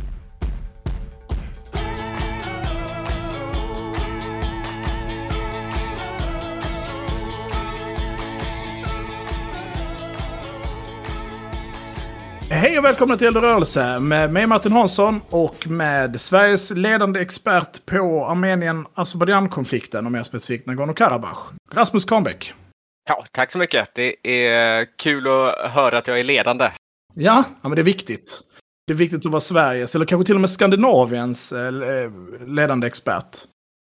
Hej 12.52 12.80
och 12.80 12.86
välkomna 12.86 13.18
till 13.18 13.28
Eldrörelse 13.28 14.00
med 14.00 14.34
mig 14.34 14.48
Martin 14.48 14.72
Hansson 14.72 15.22
och 15.30 15.68
med 15.68 16.22
Sveriges 16.22 16.72
ledande 16.72 17.20
expert 17.20 17.86
på 17.86 18.26
Armenien-Azerbajdzjan-konflikten 18.26 20.06
och 20.06 20.12
mer 20.12 20.24
specifikt 20.24 20.68
Nagorno-Karabach, 20.68 21.38
Rasmus 21.72 22.06
Kahnbäck. 22.06 22.54
Ja, 23.10 23.26
tack 23.32 23.52
så 23.52 23.58
mycket. 23.58 23.90
Det 23.96 24.46
är 24.46 24.98
kul 24.98 25.28
att 25.28 25.72
höra 25.72 25.98
att 25.98 26.08
jag 26.08 26.20
är 26.20 26.24
ledande. 26.24 26.72
Ja, 27.14 27.44
ja 27.62 27.70
men 27.70 27.76
det 27.76 27.82
är 27.82 27.84
viktigt. 27.84 28.42
Det 28.88 28.94
är 28.94 28.98
viktigt 28.98 29.26
att 29.26 29.32
vara 29.32 29.42
Sveriges, 29.42 29.96
eller 29.96 30.06
kanske 30.06 30.26
till 30.26 30.36
och 30.36 30.42
med 30.42 30.50
Skandinaviens 30.50 31.52
eh, 31.52 31.72
ledande 32.48 32.88
expert. 32.88 33.38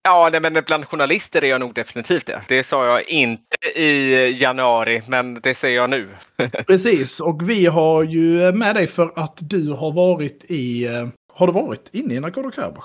Ja, 0.08 0.28
nej, 0.32 0.40
men 0.40 0.62
bland 0.66 0.86
journalister 0.86 1.44
är 1.44 1.48
jag 1.48 1.60
nog 1.60 1.74
definitivt 1.74 2.26
det. 2.26 2.42
Det 2.48 2.64
sa 2.64 2.86
jag 2.86 3.08
inte 3.08 3.56
i 3.74 4.30
januari, 4.40 5.02
men 5.08 5.40
det 5.40 5.54
säger 5.54 5.76
jag 5.76 5.90
nu. 5.90 6.08
Precis, 6.66 7.20
och 7.20 7.50
vi 7.50 7.66
har 7.66 8.02
ju 8.02 8.52
med 8.52 8.74
dig 8.74 8.86
för 8.86 9.12
att 9.14 9.38
du 9.40 9.72
har 9.72 9.92
varit 9.92 10.44
i 10.48 10.86
eh, 10.86 11.08
Har 11.32 11.46
du 11.46 11.52
varit 11.52 11.90
inne 11.92 12.14
i 12.14 12.20
Nagorno-Karabach? 12.20 12.84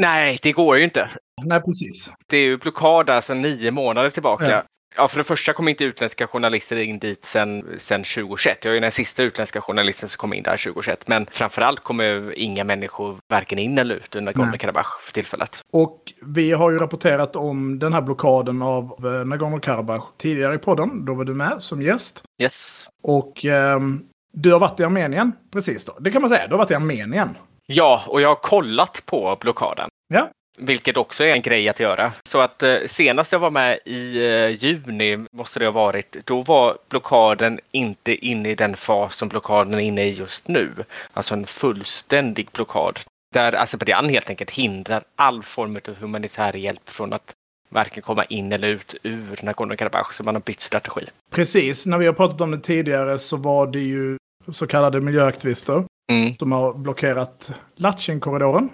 Nej, 0.00 0.38
det 0.42 0.52
går 0.52 0.78
ju 0.78 0.84
inte. 0.84 1.10
Nej, 1.44 1.60
precis. 1.60 2.10
Det 2.26 2.36
är 2.36 2.44
ju 2.44 2.56
blockad 2.56 3.06
där 3.06 3.20
sedan 3.20 3.42
nio 3.42 3.70
månader 3.70 4.10
tillbaka. 4.10 4.50
Ja. 4.50 4.62
Ja. 4.96 5.08
för 5.08 5.18
det 5.18 5.24
första 5.24 5.52
kom 5.52 5.68
inte 5.68 5.84
utländska 5.84 6.26
journalister 6.26 6.76
in 6.76 6.98
dit 6.98 7.24
sedan, 7.24 7.64
sedan 7.78 8.04
2021. 8.04 8.64
Jag 8.64 8.76
är 8.76 8.80
den 8.80 8.92
sista 8.92 9.22
utländska 9.22 9.60
journalisten 9.60 10.08
som 10.08 10.18
kom 10.18 10.32
in 10.32 10.42
där 10.42 10.56
2021. 10.56 11.08
Men 11.08 11.26
framförallt 11.30 11.80
kommer 11.80 12.38
inga 12.38 12.64
människor 12.64 13.18
varken 13.28 13.58
in 13.58 13.78
eller 13.78 13.94
ut 13.94 14.16
ur 14.16 14.20
Nagorno-Karabach 14.20 15.00
för 15.00 15.12
tillfället. 15.12 15.60
Och 15.72 16.12
vi 16.26 16.52
har 16.52 16.70
ju 16.70 16.78
rapporterat 16.78 17.36
om 17.36 17.78
den 17.78 17.92
här 17.92 18.00
blockaden 18.00 18.62
av 18.62 18.84
eh, 18.84 19.24
Nagorno-Karabach 19.24 20.02
tidigare 20.18 20.54
i 20.54 20.58
podden. 20.58 21.04
Då 21.04 21.14
var 21.14 21.24
du 21.24 21.34
med 21.34 21.62
som 21.62 21.82
gäst. 21.82 22.22
Yes. 22.42 22.88
Och 23.02 23.44
ehm, 23.44 24.04
du 24.32 24.52
har 24.52 24.58
varit 24.58 24.80
i 24.80 24.84
Armenien, 24.84 25.32
precis 25.52 25.84
då. 25.84 25.96
Det 26.00 26.10
kan 26.10 26.22
man 26.22 26.28
säga, 26.28 26.46
du 26.46 26.52
har 26.52 26.58
varit 26.58 26.70
i 26.70 26.74
Armenien. 26.74 27.36
Ja, 27.66 28.02
och 28.08 28.20
jag 28.20 28.28
har 28.28 28.34
kollat 28.34 29.02
på 29.06 29.36
blockaden. 29.40 29.88
Ja. 30.08 30.28
Vilket 30.58 30.96
också 30.96 31.24
är 31.24 31.32
en 31.32 31.42
grej 31.42 31.68
att 31.68 31.80
göra. 31.80 32.12
Så 32.28 32.40
att 32.40 32.62
eh, 32.62 32.76
senast 32.88 33.32
jag 33.32 33.38
var 33.38 33.50
med 33.50 33.78
i 33.84 34.26
eh, 34.26 34.48
juni, 34.48 35.26
måste 35.32 35.58
det 35.58 35.64
ha 35.66 35.72
varit, 35.72 36.16
då 36.24 36.42
var 36.42 36.78
blockaden 36.88 37.60
inte 37.70 38.26
inne 38.26 38.50
i 38.50 38.54
den 38.54 38.76
fas 38.76 39.16
som 39.16 39.28
blockaden 39.28 39.74
är 39.74 39.78
inne 39.78 40.04
i 40.04 40.12
just 40.12 40.48
nu. 40.48 40.70
Alltså 41.12 41.34
en 41.34 41.46
fullständig 41.46 42.48
blockad. 42.52 43.00
Där 43.34 43.54
Azerbajdzjan 43.62 44.08
helt 44.08 44.30
enkelt 44.30 44.50
hindrar 44.50 45.04
all 45.16 45.42
form 45.42 45.78
av 45.88 45.94
humanitär 45.94 46.52
hjälp 46.56 46.88
från 46.88 47.12
att 47.12 47.32
varken 47.68 48.02
komma 48.02 48.24
in 48.24 48.52
eller 48.52 48.68
ut 48.68 48.94
ur 49.02 49.36
Nagorno-Karabach. 49.42 50.12
Så 50.12 50.24
man 50.24 50.34
har 50.34 50.42
bytt 50.42 50.60
strategi. 50.60 51.06
Precis, 51.30 51.86
när 51.86 51.98
vi 51.98 52.06
har 52.06 52.12
pratat 52.12 52.40
om 52.40 52.50
det 52.50 52.60
tidigare 52.60 53.18
så 53.18 53.36
var 53.36 53.66
det 53.66 53.80
ju 53.80 54.16
så 54.52 54.66
kallade 54.66 55.00
miljöaktivister 55.00 55.84
Mm. 56.12 56.34
som 56.34 56.52
har 56.52 56.74
blockerat 56.74 57.54
Latchin-korridoren. 57.76 58.68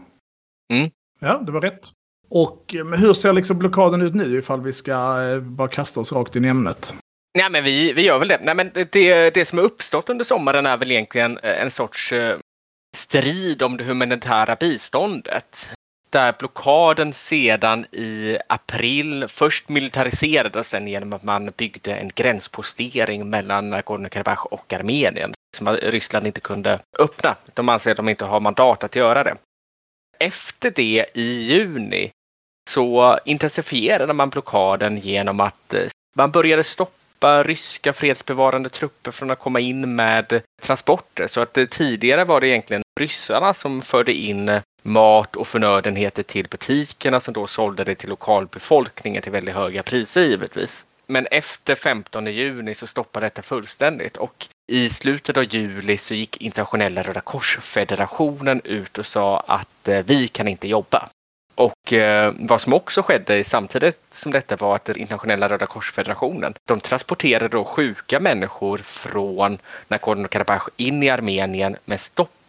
Mm. 0.72 0.90
Ja, 1.18 1.38
det 1.46 1.52
var 1.52 1.60
rätt. 1.60 1.88
Och 2.30 2.74
eh, 2.74 2.84
men 2.84 2.98
hur 2.98 3.14
ser 3.14 3.32
liksom 3.32 3.58
blockaden 3.58 4.02
ut 4.02 4.14
nu 4.14 4.38
ifall 4.38 4.60
vi 4.60 4.72
ska 4.72 5.22
eh, 5.22 5.40
bara 5.40 5.68
kasta 5.68 6.00
oss 6.00 6.12
rakt 6.12 6.36
in 6.36 6.44
i 6.44 6.48
ämnet? 6.48 6.94
Nej, 7.38 7.50
men 7.50 7.64
vi, 7.64 7.92
vi 7.92 8.02
gör 8.02 8.18
väl 8.18 8.28
det. 8.28 8.40
Nej, 8.42 8.54
men 8.54 8.70
det. 8.74 9.30
Det 9.34 9.48
som 9.48 9.58
har 9.58 9.64
uppstått 9.64 10.08
under 10.08 10.24
sommaren 10.24 10.66
är 10.66 10.76
väl 10.76 10.90
egentligen 10.90 11.38
eh, 11.38 11.62
en 11.62 11.70
sorts 11.70 12.12
strid 12.96 13.62
om 13.62 13.76
det 13.76 13.84
humanitära 13.84 14.56
biståndet. 14.56 15.68
Där 16.10 16.34
blockaden 16.38 17.12
sedan 17.12 17.84
i 17.92 18.38
april 18.48 19.24
först 19.28 19.68
militariserades 19.68 20.70
den 20.70 20.88
genom 20.88 21.12
att 21.12 21.22
man 21.22 21.50
byggde 21.56 21.94
en 21.94 22.10
gränspostering 22.14 23.30
mellan 23.30 23.74
Nagorno-Karabach 23.74 24.44
och 24.44 24.72
Armenien 24.72 25.32
som 25.56 25.68
Ryssland 25.68 26.26
inte 26.26 26.40
kunde 26.40 26.80
öppna. 26.98 27.36
De 27.54 27.68
anser 27.68 27.90
att 27.90 27.96
de 27.96 28.08
inte 28.08 28.24
har 28.24 28.40
mandat 28.40 28.84
att 28.84 28.96
göra 28.96 29.24
det. 29.24 29.36
Efter 30.20 30.70
det 30.70 31.06
i 31.14 31.22
juni 31.22 32.10
så 32.70 33.18
intensifierade 33.24 34.12
man 34.12 34.30
blockaden 34.30 34.98
genom 34.98 35.40
att 35.40 35.74
eh, 35.74 35.82
man 36.16 36.30
började 36.30 36.64
stoppa 36.64 37.42
ryska 37.42 37.92
fredsbevarande 37.92 38.68
trupper 38.68 39.10
från 39.10 39.30
att 39.30 39.38
komma 39.38 39.60
in 39.60 39.94
med 39.96 40.42
transporter. 40.62 41.26
Så 41.26 41.40
att 41.40 41.56
eh, 41.56 41.64
tidigare 41.64 42.24
var 42.24 42.40
det 42.40 42.48
egentligen 42.48 42.82
ryssarna 43.00 43.54
som 43.54 43.82
förde 43.82 44.12
in 44.12 44.60
mat 44.82 45.36
och 45.36 45.48
förnödenheter 45.48 46.22
till 46.22 46.48
butikerna 46.48 47.20
som 47.20 47.34
då 47.34 47.46
sålde 47.46 47.84
det 47.84 47.94
till 47.94 48.08
lokalbefolkningen 48.08 49.22
till 49.22 49.32
väldigt 49.32 49.54
höga 49.54 49.82
priser 49.82 50.24
givetvis. 50.24 50.86
Men 51.08 51.26
efter 51.30 51.74
15 51.74 52.26
juni 52.26 52.74
så 52.74 52.86
stoppade 52.86 53.26
detta 53.26 53.42
fullständigt 53.42 54.16
och 54.16 54.48
i 54.66 54.90
slutet 54.90 55.36
av 55.36 55.44
juli 55.54 55.98
så 55.98 56.14
gick 56.14 56.36
internationella 56.36 57.02
Röda 57.02 57.20
Korsfederationen 57.20 58.60
ut 58.64 58.98
och 58.98 59.06
sa 59.06 59.40
att 59.40 59.88
eh, 59.88 60.02
vi 60.06 60.28
kan 60.28 60.48
inte 60.48 60.68
jobba. 60.68 61.08
Och 61.54 61.92
eh, 61.92 62.32
vad 62.38 62.60
som 62.60 62.72
också 62.72 63.02
skedde 63.02 63.44
samtidigt 63.44 64.00
som 64.12 64.32
detta 64.32 64.56
var 64.56 64.76
att 64.76 64.96
internationella 64.96 65.48
Röda 65.48 65.66
Korsfederationen, 65.66 66.54
de 66.64 66.80
transporterade 66.80 67.48
då 67.48 67.64
sjuka 67.64 68.20
människor 68.20 68.78
från 68.78 69.58
Nagorno-Karabach 69.88 70.68
in 70.76 71.02
i 71.02 71.10
Armenien 71.10 71.76
men 71.84 71.98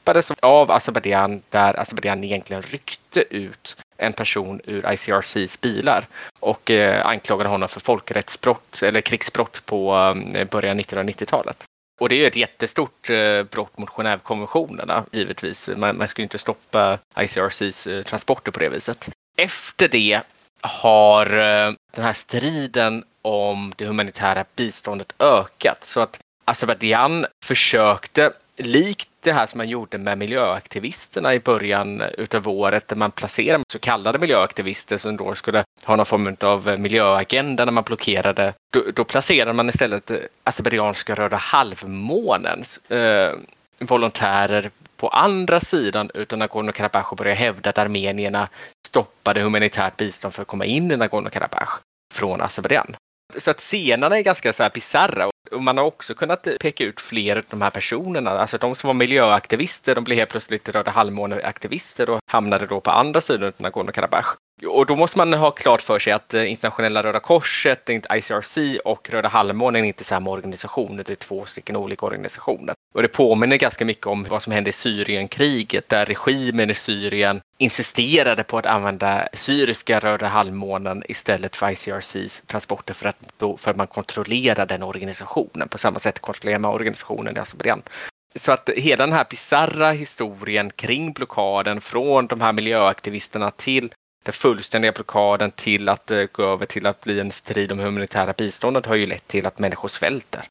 stoppades 0.10 0.32
av 0.42 0.72
Azerbajdzjan 0.72 1.42
där 1.50 1.80
Azerbajdzjan 1.80 2.24
egentligen 2.24 2.62
ryckte 2.62 3.24
ut 3.36 3.78
en 3.98 4.14
person 4.14 4.62
ur 4.66 4.94
ICRCs 4.94 5.62
bilar 5.62 6.08
och 6.40 6.72
eh, 6.72 7.06
anklagade 7.06 7.50
honom 7.50 7.70
för 7.70 7.80
folkrättsbrott 7.80 8.84
eller 8.84 9.02
krigsbrott 9.02 9.66
på 9.66 9.96
eh, 10.34 10.48
början 10.48 10.80
1990-talet. 10.80 11.64
Och 12.02 12.10
det 12.10 12.24
är 12.24 12.28
ett 12.28 12.36
jättestort 12.36 13.10
eh, 13.10 13.44
brott 13.44 13.78
mot 13.78 13.90
Genèvekonventionerna 13.90 15.04
givetvis. 15.12 15.70
Man, 15.78 15.98
man 15.98 16.08
ska 16.08 16.22
ju 16.22 16.24
inte 16.24 16.38
stoppa 16.38 17.00
ICRCs 17.20 17.88
eh, 17.88 18.04
transporter 18.04 18.52
på 18.52 18.60
det 18.60 18.70
viset. 18.70 19.10
Efter 19.38 19.88
det 19.88 20.22
har 20.62 21.26
eh, 21.26 21.74
den 21.96 22.06
här 22.06 22.14
striden 22.14 23.04
om 23.22 23.74
det 23.78 23.86
humanitära 23.86 24.46
biståndet 24.56 25.14
ökat 25.20 25.84
så 25.84 26.00
att 26.00 26.20
Azerbajdzjan 26.46 27.26
försökte 27.46 28.32
likt 28.58 29.09
det 29.22 29.32
här 29.32 29.48
som 29.48 29.58
man 29.58 29.70
gjorde 29.70 29.98
med 29.98 30.18
miljöaktivisterna 30.18 31.34
i 31.34 31.40
början 31.40 32.02
utav 32.02 32.48
året 32.48 32.88
där 32.88 32.96
man 32.96 33.12
placerade 33.12 33.64
så 33.72 33.80
kallade 33.80 34.20
miljöaktivister 34.20 34.98
som 34.98 35.18
då 35.18 35.36
skulle 35.36 35.64
ha 35.86 35.96
någon 35.96 36.06
form 36.06 36.36
av 36.42 36.80
miljöagenda 36.80 37.66
när 37.66 37.72
man 37.72 37.84
blockerade. 37.84 38.54
Då, 38.74 38.84
då 38.94 39.04
placerade 39.04 39.54
man 39.54 39.70
istället 39.70 40.12
eh, 40.12 40.18
azerbajdzjanska 40.44 41.16
Röda 41.16 41.38
halvmånens 41.38 42.92
eh, 42.92 43.34
volontärer 43.80 44.72
på 44.98 45.08
andra 45.08 45.60
sidan 45.60 46.12
utan 46.14 46.42
Nagorno-Karabach 46.42 47.12
och 47.12 47.18
började 47.18 47.40
hävda 47.40 47.70
att 47.70 47.78
armenierna 47.78 48.50
stoppade 48.88 49.42
humanitärt 49.42 49.98
bistånd 49.98 50.34
för 50.34 50.42
att 50.42 50.48
komma 50.48 50.66
in 50.66 50.92
i 50.92 50.96
Nagorno-Karabach 50.96 51.70
från 52.14 52.42
Azerbajdzjan. 52.42 52.96
Så 53.38 53.52
att 53.52 53.60
scenerna 53.60 54.18
är 54.18 54.22
ganska 54.22 54.54
så 54.54 54.64
här 54.64 54.70
bisarra 54.70 55.30
och 55.52 55.64
man 55.64 55.78
har 55.78 55.86
också 55.86 56.14
kunnat 56.14 56.48
peka 56.60 56.84
ut 56.84 57.02
fler 57.02 57.36
av 57.36 57.44
de 57.50 57.62
här 57.62 57.70
personerna. 57.70 58.30
Alltså 58.32 58.58
de 58.58 58.76
som 58.76 58.88
var 58.88 58.94
miljöaktivister, 58.94 59.96
de 59.96 60.04
blev 60.04 60.18
helt 60.18 60.30
plötsligt 60.30 60.70
Röda 60.70 60.92
halvmåneaktivister 60.92 62.10
och 62.10 62.20
hamnade 62.26 62.68
då 62.68 62.82
på 62.82 62.92
andra 62.92 63.22
sidan 63.22 63.48
av 63.48 63.54
Nagorno-Karabach. 63.58 64.38
Och 64.68 64.86
då 64.86 64.96
måste 64.96 65.18
man 65.18 65.34
ha 65.34 65.52
klart 65.52 65.82
för 65.82 66.00
sig 66.00 66.14
att 66.14 66.34
eh, 66.34 66.52
internationella 66.52 67.04
Röda 67.04 67.20
Korset, 67.20 67.90
ICRC 67.90 68.58
och 68.86 69.10
Röda 69.10 69.30
halvmånen 69.30 69.84
är 69.84 69.88
inte 69.88 70.04
samma 70.04 70.30
organisationer. 70.30 71.04
Det 71.04 71.14
är 71.14 71.16
två 71.16 71.46
stycken 71.46 71.76
olika 71.76 72.06
organisationer. 72.06 72.76
Och 72.94 73.02
det 73.02 73.08
påminner 73.08 73.58
ganska 73.58 73.86
mycket 73.86 74.08
om 74.08 74.24
vad 74.30 74.44
som 74.44 74.54
hände 74.54 74.70
i 74.70 74.74
Syrienkriget 74.74 75.90
där 75.90 76.06
regimen 76.06 76.70
i 76.70 76.74
Syrien 76.74 77.42
insisterade 77.58 78.44
på 78.44 78.58
att 78.58 78.66
använda 78.66 79.28
syriska 79.34 80.00
Röda 80.00 80.28
halvmånen 80.28 81.04
istället 81.08 81.56
för 81.56 81.70
ICRCs 81.70 82.42
transporter 82.48 82.94
för 82.94 83.10
att, 83.10 83.18
då, 83.38 83.58
för 83.58 83.72
att 83.72 83.78
man 83.78 83.88
kontrollerar 83.88 84.66
den 84.66 84.84
organisationen. 84.84 85.70
På 85.70 85.78
samma 85.78 86.00
sätt 86.00 86.20
kontrollerar 86.20 86.60
man 86.60 86.74
organisationen 86.74 87.38
i 87.38 87.40
Azerbajdzjan. 87.40 87.82
Så 88.36 88.52
att 88.52 88.70
hela 88.70 89.06
den 89.06 89.16
här 89.16 89.26
bizarra 89.30 89.92
historien 89.92 90.70
kring 90.70 91.14
blockaden 91.14 91.82
från 91.82 92.28
de 92.28 92.42
här 92.42 92.54
miljöaktivisterna 92.54 93.52
till 93.52 93.94
den 94.24 94.34
fullständiga 94.34 94.92
blockaden 94.92 95.52
till 95.52 95.90
att 95.90 96.12
uh, 96.12 96.26
gå 96.32 96.44
över 96.44 96.66
till 96.66 96.86
att 96.86 97.04
bli 97.04 97.20
en 97.20 97.32
strid 97.32 97.72
om 97.72 97.80
humanitära 97.80 98.34
biståndet 98.38 98.86
har 98.86 98.96
ju 98.96 99.06
lett 99.06 99.28
till 99.28 99.46
att 99.46 99.60
människor 99.60 99.88
svälter. 99.88 100.46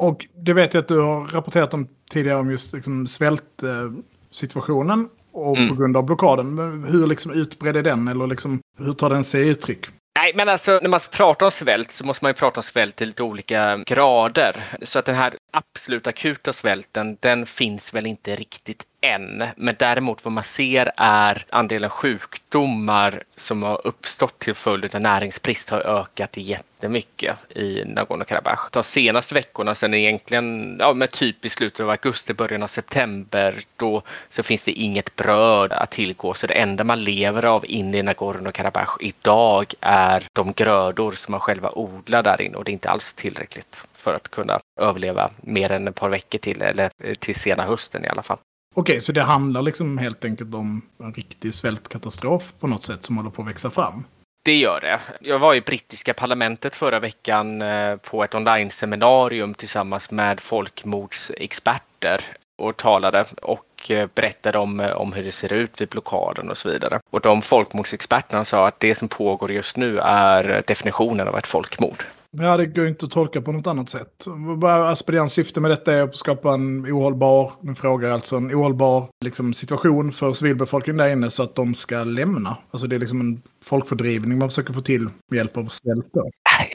Och 0.00 0.26
det 0.36 0.52
vet 0.52 0.74
jag 0.74 0.80
att 0.80 0.88
du 0.88 0.98
har 0.98 1.26
rapporterat 1.26 1.74
om 1.74 1.88
tidigare 2.10 2.38
om 2.38 2.50
just 2.50 2.72
liksom 2.72 3.06
svältsituationen 3.06 5.08
och 5.32 5.56
Mm. 5.56 5.68
på 5.68 5.74
grund 5.74 5.96
av 5.96 6.04
blockaden. 6.04 6.54
Men 6.54 6.84
hur 6.84 7.06
liksom 7.06 7.32
utbredd 7.32 7.76
är 7.76 7.82
den 7.82 8.08
eller 8.08 8.26
liksom, 8.26 8.60
hur 8.78 8.92
tar 8.92 9.10
den 9.10 9.24
sig 9.24 9.48
uttryck? 9.48 9.86
Nej, 10.18 10.32
men 10.34 10.48
alltså 10.48 10.78
när 10.82 10.88
man 10.88 11.00
pratar 11.12 11.46
om 11.46 11.52
svält 11.52 11.92
så 11.92 12.04
måste 12.04 12.24
man 12.24 12.30
ju 12.30 12.34
prata 12.34 12.60
om 12.60 12.64
svält 12.64 13.02
i 13.02 13.06
lite 13.06 13.22
olika 13.22 13.76
grader. 13.76 14.64
Så 14.82 14.98
att 14.98 15.04
den 15.04 15.14
här 15.14 15.34
absolut 15.54 16.06
akuta 16.06 16.52
svälten, 16.52 17.16
den 17.20 17.46
finns 17.46 17.94
väl 17.94 18.06
inte 18.06 18.36
riktigt 18.36 18.84
än. 19.00 19.44
Men 19.56 19.74
däremot 19.78 20.24
vad 20.24 20.32
man 20.32 20.44
ser 20.44 20.92
är 20.96 21.46
andelen 21.50 21.90
sjukdomar 21.90 23.22
som 23.36 23.62
har 23.62 23.86
uppstått 23.86 24.38
till 24.38 24.54
följd 24.54 24.94
av 24.94 25.00
näringsbrist 25.00 25.70
har 25.70 25.80
ökat 25.80 26.36
jättemycket 26.36 27.36
i 27.48 27.84
Nagorno-Karabach. 27.84 28.68
De 28.72 28.82
senaste 28.82 29.34
veckorna, 29.34 29.74
sen 29.74 29.94
egentligen, 29.94 30.76
ja 30.78 30.94
men 30.94 31.08
typ 31.08 31.44
i 31.44 31.50
slutet 31.50 31.80
av 31.80 31.90
augusti, 31.90 32.34
början 32.34 32.62
av 32.62 32.66
september, 32.66 33.60
då 33.76 34.02
så 34.30 34.42
finns 34.42 34.62
det 34.62 34.72
inget 34.72 35.16
bröd 35.16 35.72
att 35.72 35.90
tillgå. 35.90 36.34
Så 36.34 36.46
det 36.46 36.54
enda 36.54 36.84
man 36.84 37.04
lever 37.04 37.44
av 37.44 37.64
inne 37.68 37.98
i 37.98 38.02
Nagorno-Karabach 38.02 38.96
idag 39.00 39.74
är 39.80 40.26
de 40.32 40.52
grödor 40.52 41.12
som 41.12 41.32
man 41.32 41.40
själva 41.40 41.70
odlar 41.70 42.22
där 42.22 42.42
inne 42.42 42.56
och 42.56 42.64
det 42.64 42.70
är 42.70 42.72
inte 42.72 42.90
alls 42.90 43.12
tillräckligt 43.12 43.84
för 44.04 44.14
att 44.14 44.28
kunna 44.28 44.60
överleva 44.80 45.30
mer 45.42 45.72
än 45.72 45.88
ett 45.88 45.94
par 45.94 46.08
veckor 46.08 46.38
till 46.38 46.62
eller 46.62 46.90
till 47.14 47.34
sena 47.34 47.62
hösten 47.62 48.04
i 48.04 48.08
alla 48.08 48.22
fall. 48.22 48.38
Okej, 48.74 49.00
så 49.00 49.12
det 49.12 49.22
handlar 49.22 49.62
liksom 49.62 49.98
helt 49.98 50.24
enkelt 50.24 50.54
om 50.54 50.82
en 50.98 51.14
riktig 51.14 51.54
svältkatastrof 51.54 52.52
på 52.60 52.66
något 52.66 52.84
sätt 52.84 53.04
som 53.04 53.16
håller 53.16 53.30
på 53.30 53.42
att 53.42 53.48
växa 53.48 53.70
fram? 53.70 54.04
Det 54.44 54.56
gör 54.56 54.80
det. 54.80 55.00
Jag 55.20 55.38
var 55.38 55.54
i 55.54 55.60
brittiska 55.60 56.14
parlamentet 56.14 56.76
förra 56.76 57.00
veckan 57.00 57.62
eh, 57.62 57.96
på 57.96 58.24
ett 58.24 58.34
online-seminarium 58.34 59.54
tillsammans 59.54 60.10
med 60.10 60.40
folkmordsexperter 60.40 62.24
och 62.58 62.76
talade. 62.76 63.24
Och 63.42 63.90
eh, 63.90 64.08
berättade 64.14 64.58
om, 64.58 64.80
eh, 64.80 64.92
om 64.92 65.12
hur 65.12 65.24
det 65.24 65.32
ser 65.32 65.52
ut 65.52 65.80
vid 65.80 65.88
blockaden 65.88 66.50
och 66.50 66.58
så 66.58 66.70
vidare. 66.70 67.00
Och 67.10 67.20
de 67.20 67.42
folkmordsexperterna 67.42 68.44
sa 68.44 68.68
att 68.68 68.80
det 68.80 68.94
som 68.94 69.08
pågår 69.08 69.52
just 69.52 69.76
nu 69.76 69.98
är 69.98 70.62
definitionen 70.66 71.28
av 71.28 71.38
ett 71.38 71.46
folkmord. 71.46 72.04
Ja, 72.38 72.56
det 72.56 72.66
går 72.66 72.88
inte 72.88 73.06
att 73.06 73.12
tolka 73.12 73.42
på 73.42 73.52
något 73.52 73.66
annat 73.66 73.88
sätt. 73.88 74.26
Aspedians 74.64 75.32
syfte 75.32 75.60
med 75.60 75.70
detta 75.70 75.92
är 75.92 76.02
att 76.02 76.16
skapa 76.16 76.54
en 76.54 76.86
ohållbar, 76.86 77.52
nu 77.60 77.74
frågar 77.74 78.08
jag 78.08 78.14
alltså, 78.14 78.36
en 78.36 78.54
ohållbar 78.54 79.08
liksom, 79.24 79.54
situation 79.54 80.12
för 80.12 80.32
civilbefolkningen 80.32 80.96
där 80.96 81.08
inne 81.08 81.30
så 81.30 81.42
att 81.42 81.54
de 81.54 81.74
ska 81.74 82.04
lämna. 82.04 82.56
Alltså 82.70 82.86
det 82.86 82.96
är 82.96 83.00
liksom 83.00 83.20
en 83.20 83.42
folkfördrivning 83.64 84.38
man 84.38 84.48
försöker 84.48 84.72
få 84.72 84.80
till 84.80 85.04
med 85.04 85.36
hjälp 85.36 85.56
av 85.56 85.68
svält. 85.68 86.06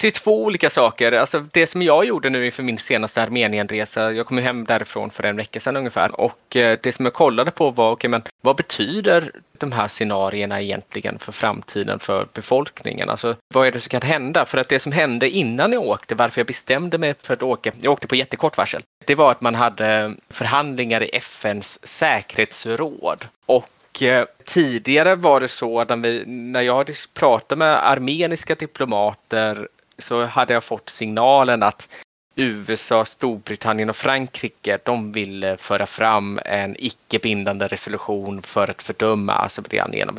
Det 0.02 0.08
är 0.08 0.12
två 0.12 0.44
olika 0.44 0.70
saker. 0.70 1.12
Alltså 1.12 1.46
det 1.52 1.68
som 1.68 1.82
jag 1.82 2.06
gjorde 2.06 2.30
nu 2.30 2.46
inför 2.46 2.64
min 2.64 2.78
senaste 2.78 3.22
Armenienresa, 3.22 4.12
jag 4.12 4.26
kom 4.26 4.38
hem 4.38 4.66
därifrån 4.66 5.10
för 5.10 5.24
en 5.24 5.36
vecka 5.36 5.60
sedan 5.60 5.78
ungefär 5.78 6.22
och 6.22 6.56
eh, 6.56 6.80
det 6.84 6.92
som 6.92 7.06
jag 7.06 7.14
kollade 7.14 7.52
på 7.52 7.70
var, 7.70 7.92
okay, 7.92 8.10
men 8.10 8.22
vad 8.42 8.56
betyder 8.56 9.32
de 9.58 9.72
här 9.72 9.88
scenarierna 9.88 10.62
egentligen 10.62 11.20
för 11.20 11.32
framtiden 11.32 12.00
för 12.00 12.28
befolkningen? 12.34 13.10
Alltså 13.10 13.36
vad 13.54 13.68
är 13.68 13.72
det 13.72 13.80
som 13.80 13.90
kan 13.90 14.02
hända? 14.02 14.46
För 14.46 14.58
att 14.58 14.70
det 14.70 14.80
som 14.80 14.92
hände 14.92 15.30
innan 15.30 15.74
jag 15.74 15.84
åkte, 15.84 16.16
varför 16.16 16.40
jag 16.40 16.48
bestämde 16.48 16.98
mig 16.98 17.14
för 17.22 17.34
att 17.34 17.44
åka, 17.44 17.72
jag 17.82 17.94
åkte 17.94 18.08
på 18.08 18.16
jättekort 18.16 18.58
varsel, 18.58 18.82
det 19.06 19.16
var 19.16 19.32
att 19.32 19.42
man 19.42 19.56
hade 19.56 20.16
förhandlingar 20.30 21.04
i 21.04 21.10
FNs 21.14 21.88
säkerhetsråd 21.88 23.26
och 23.46 23.70
Eh, 24.02 24.26
tidigare 24.46 25.16
var 25.16 25.40
det 25.40 25.48
så 25.48 25.80
att 25.80 25.90
när, 25.90 25.96
vi, 25.96 26.24
när 26.26 26.62
jag 26.62 26.92
pratade 27.14 27.60
med 27.60 27.88
armeniska 27.88 28.56
diplomater 28.56 29.68
så 29.98 30.26
hade 30.26 30.54
jag 30.54 30.64
fått 30.64 30.90
signalen 30.90 31.64
att 31.64 31.90
USA, 32.36 33.06
Storbritannien 33.06 33.90
och 33.90 33.96
Frankrike 33.96 34.80
de 34.84 35.12
ville 35.12 35.58
föra 35.58 35.86
fram 35.86 36.40
en 36.46 36.76
icke 36.80 37.20
bindande 37.20 37.68
resolution 37.68 38.42
för 38.42 38.70
att 38.70 38.84
fördöma 38.84 39.34
Azerbajdzjan 39.34 39.94
genom 39.94 40.18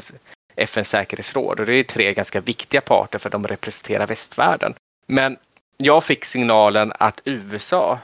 FNs 0.56 0.88
säkerhetsråd. 0.88 1.60
Och 1.60 1.66
det 1.66 1.74
är 1.74 1.82
tre 1.82 2.14
ganska 2.14 2.40
viktiga 2.40 2.80
parter 2.80 3.18
för 3.18 3.30
de 3.30 3.46
representerar 3.46 4.06
västvärlden. 4.06 4.74
Men 5.06 5.36
jag 5.76 6.04
fick 6.04 6.24
signalen 6.24 6.92
att 6.98 7.20
USA 7.24 7.98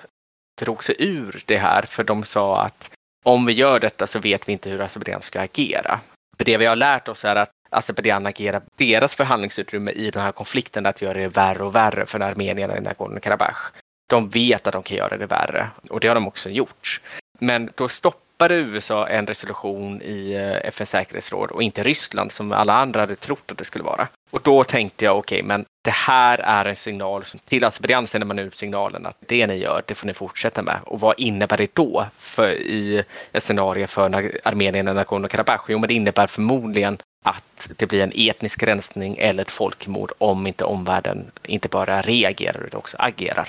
drog 0.60 0.84
sig 0.84 0.96
ur 0.98 1.42
det 1.46 1.56
här 1.56 1.82
för 1.82 2.04
de 2.04 2.24
sa 2.24 2.62
att 2.62 2.90
om 3.26 3.46
vi 3.46 3.52
gör 3.52 3.80
detta 3.80 4.06
så 4.06 4.18
vet 4.18 4.48
vi 4.48 4.52
inte 4.52 4.70
hur 4.70 4.80
Azerbajdzjan 4.80 5.22
ska 5.22 5.40
agera. 5.40 6.00
För 6.36 6.44
det 6.44 6.56
vi 6.56 6.66
har 6.66 6.76
lärt 6.76 7.08
oss 7.08 7.24
är 7.24 7.36
att 7.36 7.50
Azerbajdzjan 7.70 8.26
agerar 8.26 8.62
deras 8.76 9.14
förhandlingsutrymme 9.14 9.90
i 9.90 10.10
den 10.10 10.22
här 10.22 10.32
konflikten 10.32 10.86
att 10.86 11.02
göra 11.02 11.18
det 11.18 11.28
värre 11.28 11.62
och 11.62 11.74
värre 11.74 12.06
för 12.06 12.20
armenierna 12.20 12.76
i 12.76 12.80
Nagorno-Karabach. 12.80 13.72
De 14.08 14.28
vet 14.28 14.66
att 14.66 14.72
de 14.72 14.82
kan 14.82 14.96
göra 14.96 15.16
det 15.16 15.26
värre 15.26 15.68
och 15.90 16.00
det 16.00 16.08
har 16.08 16.14
de 16.14 16.28
också 16.28 16.50
gjort. 16.50 17.00
Men 17.38 17.70
då 17.74 17.88
stoppade 17.88 18.56
USA 18.56 19.08
en 19.08 19.26
resolution 19.26 20.02
i 20.02 20.32
eh, 20.32 20.68
FNs 20.68 20.90
säkerhetsråd 20.90 21.50
och 21.50 21.62
inte 21.62 21.82
Ryssland 21.82 22.32
som 22.32 22.52
alla 22.52 22.72
andra 22.72 23.00
hade 23.00 23.16
trott 23.16 23.52
att 23.52 23.58
det 23.58 23.64
skulle 23.64 23.84
vara. 23.84 24.08
Och 24.30 24.40
då 24.42 24.64
tänkte 24.64 25.04
jag 25.04 25.18
okej, 25.18 25.38
okay, 25.38 25.48
men 25.48 25.64
det 25.84 25.90
här 25.90 26.38
är 26.38 26.64
en 26.64 26.76
signal 26.76 27.24
till 27.44 27.64
Azerbajdzjan 27.64 28.06
sänder 28.06 28.26
man 28.26 28.38
ut 28.38 28.56
signalen 28.56 29.06
att 29.06 29.16
det 29.26 29.46
ni 29.46 29.54
gör, 29.54 29.82
det 29.86 29.94
får 29.94 30.06
ni 30.06 30.14
fortsätta 30.14 30.62
med. 30.62 30.78
Och 30.84 31.00
vad 31.00 31.20
innebär 31.20 31.56
det 31.56 31.74
då 31.74 32.06
för, 32.18 32.50
i 32.50 33.02
ett 33.32 33.42
scenario 33.42 33.86
för 33.86 34.04
Armenien 34.44 34.88
och 34.88 34.96
Nagorno-Karabach? 34.96 35.60
Jo, 35.68 35.78
men 35.78 35.88
det 35.88 35.94
innebär 35.94 36.26
förmodligen 36.26 36.98
att 37.24 37.70
det 37.76 37.86
blir 37.86 38.02
en 38.02 38.12
etnisk 38.14 38.62
rensning 38.62 39.16
eller 39.18 39.42
ett 39.42 39.50
folkmord 39.50 40.12
om 40.18 40.46
inte 40.46 40.64
omvärlden 40.64 41.26
inte 41.42 41.68
bara 41.68 42.02
reagerar 42.02 42.66
utan 42.66 42.78
också 42.78 42.96
agerar. 43.00 43.48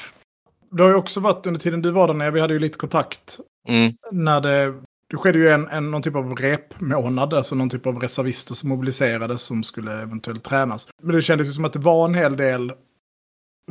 Det 0.71 0.83
har 0.83 0.89
ju 0.89 0.95
också 0.95 1.19
varit 1.19 1.45
under 1.45 1.59
tiden 1.59 1.81
du 1.81 1.91
var 1.91 2.07
där 2.07 2.13
nere, 2.13 2.31
vi 2.31 2.41
hade 2.41 2.53
ju 2.53 2.59
lite 2.59 2.77
kontakt. 2.77 3.39
Mm. 3.67 3.93
När 4.11 4.41
det 4.41 4.73
det 5.09 5.17
skedde 5.17 5.39
ju 5.39 5.49
en, 5.49 5.67
en, 5.67 5.91
någon 5.91 6.01
typ 6.01 6.15
av 6.15 6.35
repmånad, 6.35 7.33
alltså 7.33 7.55
någon 7.55 7.69
typ 7.69 7.85
av 7.85 7.99
reservister 7.99 8.55
som 8.55 8.69
mobiliserades 8.69 9.41
som 9.41 9.63
skulle 9.63 10.01
eventuellt 10.01 10.43
tränas. 10.43 10.87
Men 11.01 11.15
det 11.15 11.21
kändes 11.21 11.47
ju 11.47 11.51
som 11.51 11.65
att 11.65 11.73
det 11.73 11.79
var 11.79 12.05
en 12.05 12.15
hel 12.15 12.37
del 12.37 12.73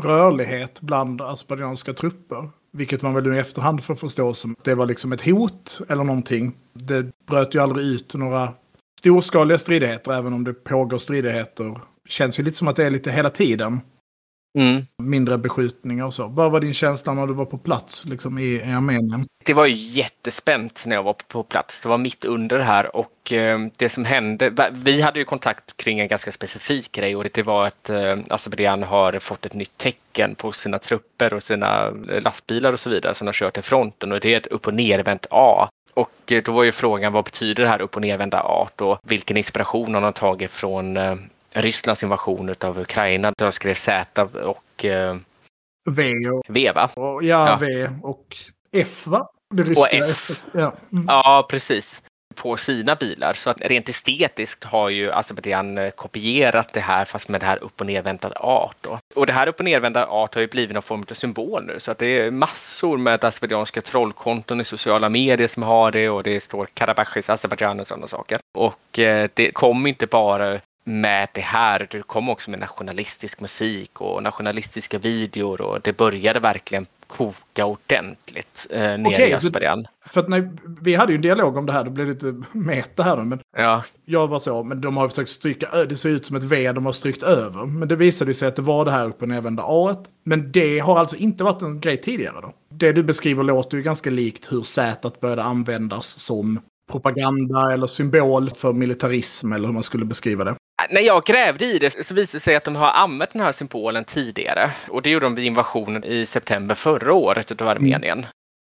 rörlighet 0.01 0.81
bland 0.81 1.21
aspadianska 1.21 1.93
trupper. 1.93 2.51
Vilket 2.73 3.03
man 3.03 3.15
väl 3.15 3.25
nu 3.25 3.37
i 3.37 3.39
efterhand 3.39 3.85
får 3.85 3.95
förstå 3.95 4.35
som 4.35 4.53
att 4.53 4.65
det 4.65 4.75
var 4.75 4.87
liksom 4.87 5.13
ett 5.13 5.25
hot 5.25 5.81
eller 5.89 6.05
någonting. 6.05 6.55
Det 6.73 7.07
bröt 7.27 7.55
ju 7.55 7.63
aldrig 7.63 7.87
ut 7.87 8.15
några 8.15 8.53
storskaliga 9.01 9.59
stridigheter, 9.59 10.13
även 10.13 10.33
om 10.33 10.45
det 10.45 10.55
pågår 10.55 10.99
stridigheter. 10.99 11.81
Känns 12.09 12.39
ju 12.39 12.43
lite 12.43 12.57
som 12.57 12.69
att 12.69 12.77
det 12.77 12.87
är 12.87 12.91
lite 12.91 13.11
hela 13.11 13.31
tiden. 13.31 13.81
Mm. 14.57 14.83
Mindre 15.03 15.39
beskjutningar 15.39 16.05
och 16.05 16.15
så. 16.15 16.27
Vad 16.27 16.53
var 16.53 16.61
din 16.61 16.75
känsla 16.75 17.15
när 17.15 17.27
du 17.27 17.33
var 17.33 17.45
på 17.45 17.59
plats 17.59 18.05
liksom, 18.05 18.39
i, 18.39 18.43
i 18.43 18.73
Armenien? 18.73 19.27
Det 19.45 19.55
var 19.55 19.67
jättespänt 19.67 20.87
när 20.87 20.97
jag 20.97 21.03
var 21.03 21.17
på 21.29 21.43
plats. 21.43 21.81
Det 21.81 21.89
var 21.89 21.99
mitt 21.99 22.25
under 22.25 22.59
det 22.59 22.65
här 22.65 22.97
och 22.97 23.33
eh, 23.33 23.59
det 23.77 23.89
som 23.89 24.05
hände. 24.05 24.71
Vi 24.73 25.01
hade 25.01 25.19
ju 25.19 25.25
kontakt 25.25 25.77
kring 25.77 25.99
en 25.99 26.09
ganska 26.09 26.33
specifik 26.33 26.93
grej 26.93 27.17
och 27.17 27.27
det 27.33 27.43
var 27.43 27.67
att 27.67 27.91
eh, 27.91 28.17
Azerbajdzjan 28.29 28.83
har 28.83 29.19
fått 29.19 29.47
ett 29.47 29.55
nytt 29.55 29.79
tecken 29.79 30.35
på 30.35 30.53
sina 30.53 30.79
trupper 30.79 31.35
och 31.35 31.43
sina 31.43 31.87
eh, 31.87 32.23
lastbilar 32.23 32.73
och 32.73 32.81
så 32.81 32.91
vidare 32.91 33.15
som 33.15 33.27
har 33.27 33.33
kört 33.33 33.55
till 33.55 33.63
fronten 33.63 34.13
och 34.13 34.21
det 34.21 34.35
är 34.35 34.39
ett 34.39 34.47
upp 34.47 34.67
och 34.67 34.75
nervänt 34.75 35.27
A. 35.31 35.69
Och 35.95 36.33
eh, 36.33 36.43
då 36.43 36.53
var 36.53 36.65
ju 36.65 36.73
frågan 36.73 37.13
vad 37.13 37.25
betyder 37.25 37.63
det 37.63 37.69
här 37.69 37.81
upp 37.81 37.97
och 37.97 38.03
nervända 38.03 38.41
A 38.41 38.69
och 38.77 38.99
vilken 39.03 39.37
inspiration 39.37 39.95
har 39.95 40.01
de 40.01 40.13
tagit 40.13 40.51
från 40.51 40.97
eh, 40.97 41.15
Rysslands 41.57 42.03
invasion 42.03 42.55
av 42.61 42.79
Ukraina. 42.79 43.33
De 43.39 43.53
skrev 43.53 43.75
Z 43.75 44.23
och 44.23 44.85
eh, 44.85 45.17
V. 45.91 46.13
Och, 46.29 46.45
v 46.49 46.73
va? 46.73 46.91
Och, 46.95 47.25
ja, 47.25 47.49
ja, 47.49 47.57
V 47.57 47.89
och 48.03 48.37
F 48.73 49.07
va? 49.07 49.29
Det 49.55 49.63
ryska 49.63 49.81
och 49.81 49.95
F. 49.95 50.31
F 50.31 50.41
ja. 50.53 50.75
Mm. 50.93 51.05
ja, 51.09 51.47
precis. 51.51 52.03
På 52.35 52.57
sina 52.57 52.95
bilar. 52.95 53.33
Så 53.33 53.51
att 53.51 53.61
rent 53.61 53.89
estetiskt 53.89 54.65
har 54.65 54.89
ju 54.89 55.13
Azerbajdzjan 55.13 55.79
eh, 55.79 55.91
kopierat 55.91 56.73
det 56.73 56.81
här 56.81 57.05
fast 57.05 57.29
med 57.29 57.41
det 57.41 57.47
här 57.47 57.65
upp 57.65 57.81
och 57.81 57.87
nervända 57.87 58.29
art. 58.37 58.77
Då. 58.81 58.99
Och 59.15 59.27
det 59.27 59.33
här 59.33 59.47
upp 59.47 59.59
och 59.59 59.65
nervända 59.65 60.07
art 60.07 60.35
har 60.35 60.41
ju 60.41 60.49
blivit 60.49 60.75
någon 60.75 60.83
form 60.83 61.05
av 61.11 61.15
symbol 61.15 61.65
nu. 61.65 61.81
Så 61.81 61.91
att 61.91 61.99
det 61.99 62.07
är 62.07 62.31
massor 62.31 62.99
med 62.99 63.25
azerbajdzjanska 63.25 63.81
trollkonton 63.81 64.61
i 64.61 64.65
sociala 64.65 65.09
medier 65.09 65.49
som 65.49 65.63
har 65.63 65.91
det 65.91 66.09
och 66.09 66.23
det 66.23 66.41
står 66.41 66.69
Karabachis 66.75 67.31
Azerbajdzjan 67.31 67.81
och 67.81 67.87
sådana 67.87 68.07
saker. 68.07 68.39
Och 68.59 68.99
eh, 68.99 69.29
det 69.35 69.53
kom 69.53 69.87
inte 69.87 70.07
bara 70.07 70.61
med 70.89 71.29
det 71.33 71.41
här. 71.41 71.89
Det 71.91 72.03
kom 72.03 72.29
också 72.29 72.51
med 72.51 72.61
nationalistisk 72.61 73.41
musik 73.41 74.01
och 74.01 74.23
nationalistiska 74.23 74.99
videor 74.99 75.61
och 75.61 75.81
det 75.81 75.97
började 75.97 76.41
verkligen 76.41 76.87
koka 77.07 77.67
ordentligt 77.67 78.67
eh, 78.71 78.81
nere 78.81 79.07
okay, 79.07 79.29
i 79.29 79.33
Asperian. 79.33 79.87
För 80.07 80.21
att 80.21 80.29
när, 80.29 80.51
vi 80.81 80.95
hade 80.95 81.13
ju 81.13 81.17
en 81.17 81.23
dialog 81.23 81.57
om 81.57 81.67
det 81.67 81.73
här, 81.73 81.85
det 81.85 81.91
blev 81.91 82.09
lite 82.09 82.43
meta 82.53 83.03
här. 83.03 83.17
Men 83.17 83.41
ja. 83.57 83.85
Jag 84.05 84.29
var 84.29 84.39
så, 84.39 84.63
men 84.63 84.81
de 84.81 84.97
har 84.97 85.09
försökt 85.09 85.31
stryka, 85.31 85.85
det 85.85 85.97
ser 85.97 86.11
ut 86.11 86.27
som 86.27 86.37
ett 86.37 86.45
V 86.45 86.73
de 86.73 86.87
har 86.87 86.93
strykt 86.93 87.23
över. 87.23 87.67
Men 87.67 87.89
det 87.89 87.97
visade 87.97 88.35
sig 88.35 88.49
att 88.49 88.57
det 88.57 88.63
var 88.63 88.85
det 88.85 88.91
här 88.91 89.07
uppe 89.07 89.25
och 89.25 89.29
nervända 89.29 89.63
A. 89.67 89.97
Men 90.25 90.53
det 90.53 90.79
har 90.79 90.99
alltså 90.99 91.17
inte 91.17 91.45
varit 91.45 91.63
en 91.63 91.81
grej 91.81 91.97
tidigare 91.97 92.41
då? 92.41 92.53
Det 92.69 92.93
du 92.93 93.03
beskriver 93.03 93.43
låter 93.43 93.77
ju 93.77 93.83
ganska 93.83 94.11
likt 94.11 94.53
hur 94.53 94.63
Z 94.63 95.11
började 95.21 95.43
användas 95.43 96.07
som 96.07 96.61
propaganda 96.91 97.73
eller 97.73 97.87
symbol 97.87 98.51
för 98.51 98.73
militarism 98.73 99.53
eller 99.53 99.67
hur 99.67 99.75
man 99.75 99.83
skulle 99.83 100.05
beskriva 100.05 100.45
det. 100.45 100.55
När 100.91 101.01
jag 101.01 101.25
grävde 101.25 101.65
i 101.65 101.79
det 101.79 102.07
så 102.07 102.15
visade 102.15 102.37
det 102.37 102.41
sig 102.41 102.57
att 102.57 102.65
de 102.65 102.77
har 102.77 102.91
använt 102.91 103.33
den 103.33 103.43
här 103.43 103.53
symbolen 103.53 104.05
tidigare 104.05 104.71
och 104.89 105.03
det 105.03 105.11
gjorde 105.11 105.27
de 105.27 105.35
vid 105.35 105.45
invasionen 105.45 106.05
i 106.05 106.27
september 106.27 106.75
förra 106.75 107.15
året 107.15 107.61
av 107.61 107.69
Armenien. 107.69 108.19
Mm. 108.19 108.31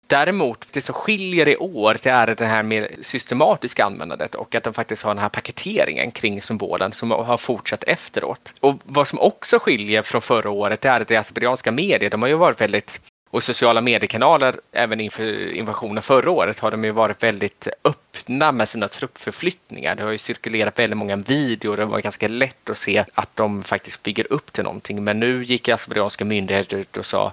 Däremot, 0.07 0.67
det 0.73 0.81
som 0.81 0.95
skiljer 0.95 1.49
i 1.49 1.57
år 1.57 1.99
det 2.03 2.11
är 2.11 2.27
det 2.27 2.47
här 2.47 2.63
mer 2.63 2.97
systematiska 3.03 3.85
användandet 3.85 4.35
och 4.35 4.55
att 4.55 4.65
de 4.65 4.75
faktiskt 4.75 5.03
har 5.03 5.15
den 5.15 5.23
här 5.23 5.29
paketeringen 5.29 6.11
kring 6.11 6.43
symbolen 6.43 6.93
som 6.93 7.11
har 7.11 7.37
fortsatt 7.37 7.85
efteråt. 7.85 8.55
Och 8.61 8.75
vad 8.85 9.09
som 9.09 9.19
också 9.19 9.59
skiljer 9.59 10.03
från 10.03 10.23
förra 10.23 10.51
året 10.51 10.81
det 10.81 10.89
är 10.89 11.01
att 11.01 11.09
det 11.09 11.17
azerbajdzjanska 11.17 11.73
medier, 11.73 12.11
de 12.11 12.23
har 12.23 12.29
ju 12.29 12.35
varit 12.35 12.61
väldigt 12.61 13.01
och 13.33 13.45
sociala 13.45 13.81
mediekanaler, 13.81 14.61
även 14.73 15.01
inför 15.01 15.53
invasionen 15.53 16.03
förra 16.03 16.31
året, 16.31 16.59
har 16.59 16.71
de 16.71 16.85
ju 16.85 16.91
varit 16.91 17.23
väldigt 17.23 17.69
öppna 17.85 18.53
med 18.53 18.69
sina 18.69 18.89
truppförflyttningar. 18.89 19.95
Det 19.95 20.03
har 20.03 20.11
ju 20.11 20.19
cirkulerat 20.19 20.79
väldigt 20.79 20.97
många 20.97 21.17
videor. 21.17 21.77
Det 21.77 21.85
var 21.85 22.01
ganska 22.01 22.29
lätt 22.29 22.71
att 22.71 22.79
se 22.79 23.05
att 23.15 23.37
de 23.37 23.63
faktiskt 23.63 24.03
bygger 24.03 24.33
upp 24.33 24.53
till 24.53 24.65
någonting. 24.65 25.05
Men 25.05 25.21
nu 25.21 25.45
gick 25.45 25.69
azerbajdzjanska 25.69 26.25
myndigheter 26.25 26.77
ut 26.77 26.97
och 26.97 27.07
sa 27.07 27.33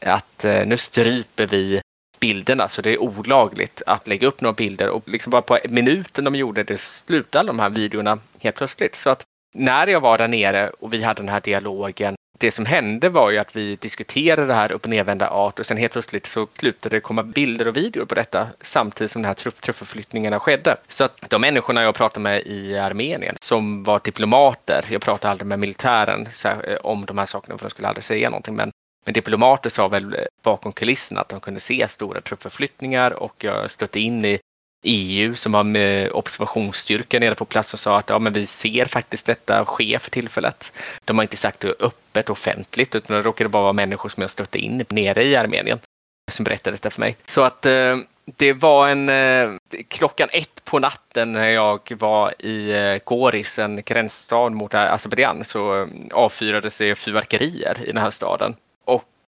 att 0.00 0.44
eh, 0.44 0.66
nu 0.66 0.76
stryper 0.76 1.46
vi 1.46 1.80
bilderna 2.20 2.68
så 2.68 2.82
det 2.82 2.90
är 2.90 3.02
olagligt 3.02 3.82
att 3.86 4.08
lägga 4.08 4.26
upp 4.26 4.40
några 4.40 4.54
bilder 4.54 4.88
och 4.88 5.08
liksom 5.08 5.30
bara 5.30 5.42
på 5.42 5.58
minuten 5.68 6.24
de 6.24 6.34
gjorde 6.34 6.62
det 6.62 6.80
slutade 6.80 7.46
de 7.46 7.58
här 7.58 7.70
videorna 7.70 8.18
helt 8.38 8.56
plötsligt. 8.56 8.96
Så 8.96 9.10
att 9.10 9.24
när 9.54 9.86
jag 9.86 10.00
var 10.00 10.18
där 10.18 10.28
nere 10.28 10.70
och 10.70 10.92
vi 10.92 11.02
hade 11.02 11.22
den 11.22 11.28
här 11.28 11.40
dialogen 11.40 12.14
det 12.40 12.52
som 12.52 12.66
hände 12.66 13.08
var 13.08 13.30
ju 13.30 13.38
att 13.38 13.56
vi 13.56 13.76
diskuterade 13.76 14.46
det 14.46 14.54
här 14.54 14.72
upp 14.72 14.84
och 14.84 14.90
nedvända, 14.90 15.30
art 15.30 15.58
och 15.58 15.66
sen 15.66 15.76
helt 15.76 15.92
plötsligt 15.92 16.26
så 16.26 16.46
slutade 16.58 16.96
det 16.96 17.00
komma 17.00 17.22
bilder 17.22 17.68
och 17.68 17.76
videor 17.76 18.04
på 18.04 18.14
detta 18.14 18.48
samtidigt 18.60 19.10
som 19.10 19.22
de 19.22 19.28
här 19.28 19.34
truppförflyttningarna 19.34 20.40
skedde. 20.40 20.76
Så 20.88 21.04
att 21.04 21.24
de 21.28 21.40
människorna 21.40 21.82
jag 21.82 21.94
pratade 21.94 22.22
med 22.22 22.42
i 22.46 22.78
Armenien 22.78 23.34
som 23.40 23.84
var 23.84 24.00
diplomater, 24.04 24.84
jag 24.90 25.02
pratade 25.02 25.30
aldrig 25.30 25.46
med 25.46 25.58
militären 25.58 26.28
eh, 26.44 26.76
om 26.82 27.06
de 27.06 27.18
här 27.18 27.26
sakerna 27.26 27.58
för 27.58 27.64
de 27.64 27.70
skulle 27.70 27.88
aldrig 27.88 28.04
säga 28.04 28.30
någonting, 28.30 28.56
men 28.56 28.70
men 29.04 29.14
diplomater 29.14 29.70
sa 29.70 29.88
väl 29.88 30.14
eh, 30.14 30.20
bakom 30.42 30.72
kulisserna 30.72 31.20
att 31.20 31.28
de 31.28 31.40
kunde 31.40 31.60
se 31.60 31.88
stora 31.88 32.20
truppförflyttningar 32.20 33.10
och 33.10 33.44
jag 33.44 33.70
stötte 33.70 34.00
in 34.00 34.24
i 34.24 34.38
EU 34.82 35.34
som 35.34 35.54
har 35.54 35.64
med 35.64 36.12
observationsstyrka 36.12 37.18
nere 37.18 37.34
på 37.34 37.44
plats 37.44 37.74
och 37.74 37.80
sa 37.80 37.98
att 37.98 38.08
ja, 38.08 38.18
men 38.18 38.32
vi 38.32 38.46
ser 38.46 38.84
faktiskt 38.84 39.26
detta 39.26 39.64
ske 39.64 39.98
för 39.98 40.10
tillfället. 40.10 40.72
De 41.04 41.18
har 41.18 41.22
inte 41.22 41.36
sagt 41.36 41.60
det 41.60 41.74
öppet 41.80 42.30
offentligt 42.30 42.94
utan 42.94 43.16
det 43.16 43.22
råkade 43.22 43.48
bara 43.50 43.62
vara 43.62 43.72
människor 43.72 44.08
som 44.08 44.20
jag 44.20 44.30
stötte 44.30 44.58
in 44.58 44.84
nere 44.88 45.24
i 45.24 45.36
Armenien 45.36 45.78
som 46.30 46.44
berättade 46.44 46.76
detta 46.76 46.90
för 46.90 47.00
mig. 47.00 47.16
Så 47.26 47.42
att 47.42 47.66
eh, 47.66 47.96
det 48.24 48.52
var 48.52 48.88
en 48.88 49.08
eh, 49.08 49.50
klockan 49.88 50.28
ett 50.32 50.64
på 50.64 50.78
natten 50.78 51.32
när 51.32 51.48
jag 51.48 51.92
var 51.98 52.34
i 52.38 52.70
eh, 52.70 52.98
Goris, 53.04 53.58
en 53.58 53.82
gränsstad 53.82 54.50
mot 54.50 54.74
Azerbajdzjan, 54.74 55.44
så 55.44 55.82
eh, 55.82 55.88
avfyrades 56.12 56.78
det 56.78 56.94
fyrverkerier 56.94 57.78
i 57.82 57.86
den 57.86 58.02
här 58.02 58.10
staden. 58.10 58.56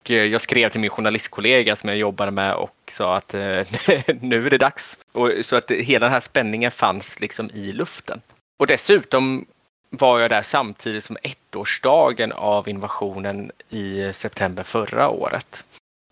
Och 0.01 0.11
eh, 0.11 0.25
jag 0.25 0.41
skrev 0.41 0.71
till 0.71 0.81
min 0.81 0.91
journalistkollega 0.91 1.77
som 1.77 1.89
jag 1.89 1.99
jobbade 1.99 2.31
med 2.31 2.55
och 2.55 2.77
sa 2.91 3.17
att 3.17 3.35
eh, 3.35 3.41
nu 4.21 4.47
är 4.47 4.51
det 4.51 4.59
dags. 4.59 4.99
Och, 5.13 5.33
så 5.43 5.57
att 5.57 5.71
hela 5.71 6.07
den 6.07 6.13
här 6.13 6.21
spänningen 6.21 6.71
fanns 6.71 7.21
liksom 7.21 7.51
i 7.51 7.73
luften. 7.73 8.21
Och 8.59 8.67
dessutom 8.67 9.47
var 9.91 10.21
jag 10.21 10.31
där 10.31 10.43
samtidigt 10.43 11.05
som 11.05 11.17
ettårsdagen 11.23 12.33
av 12.33 12.69
invasionen 12.69 13.53
i 13.71 14.13
september 14.13 14.63
förra 14.63 15.09
året. 15.09 15.65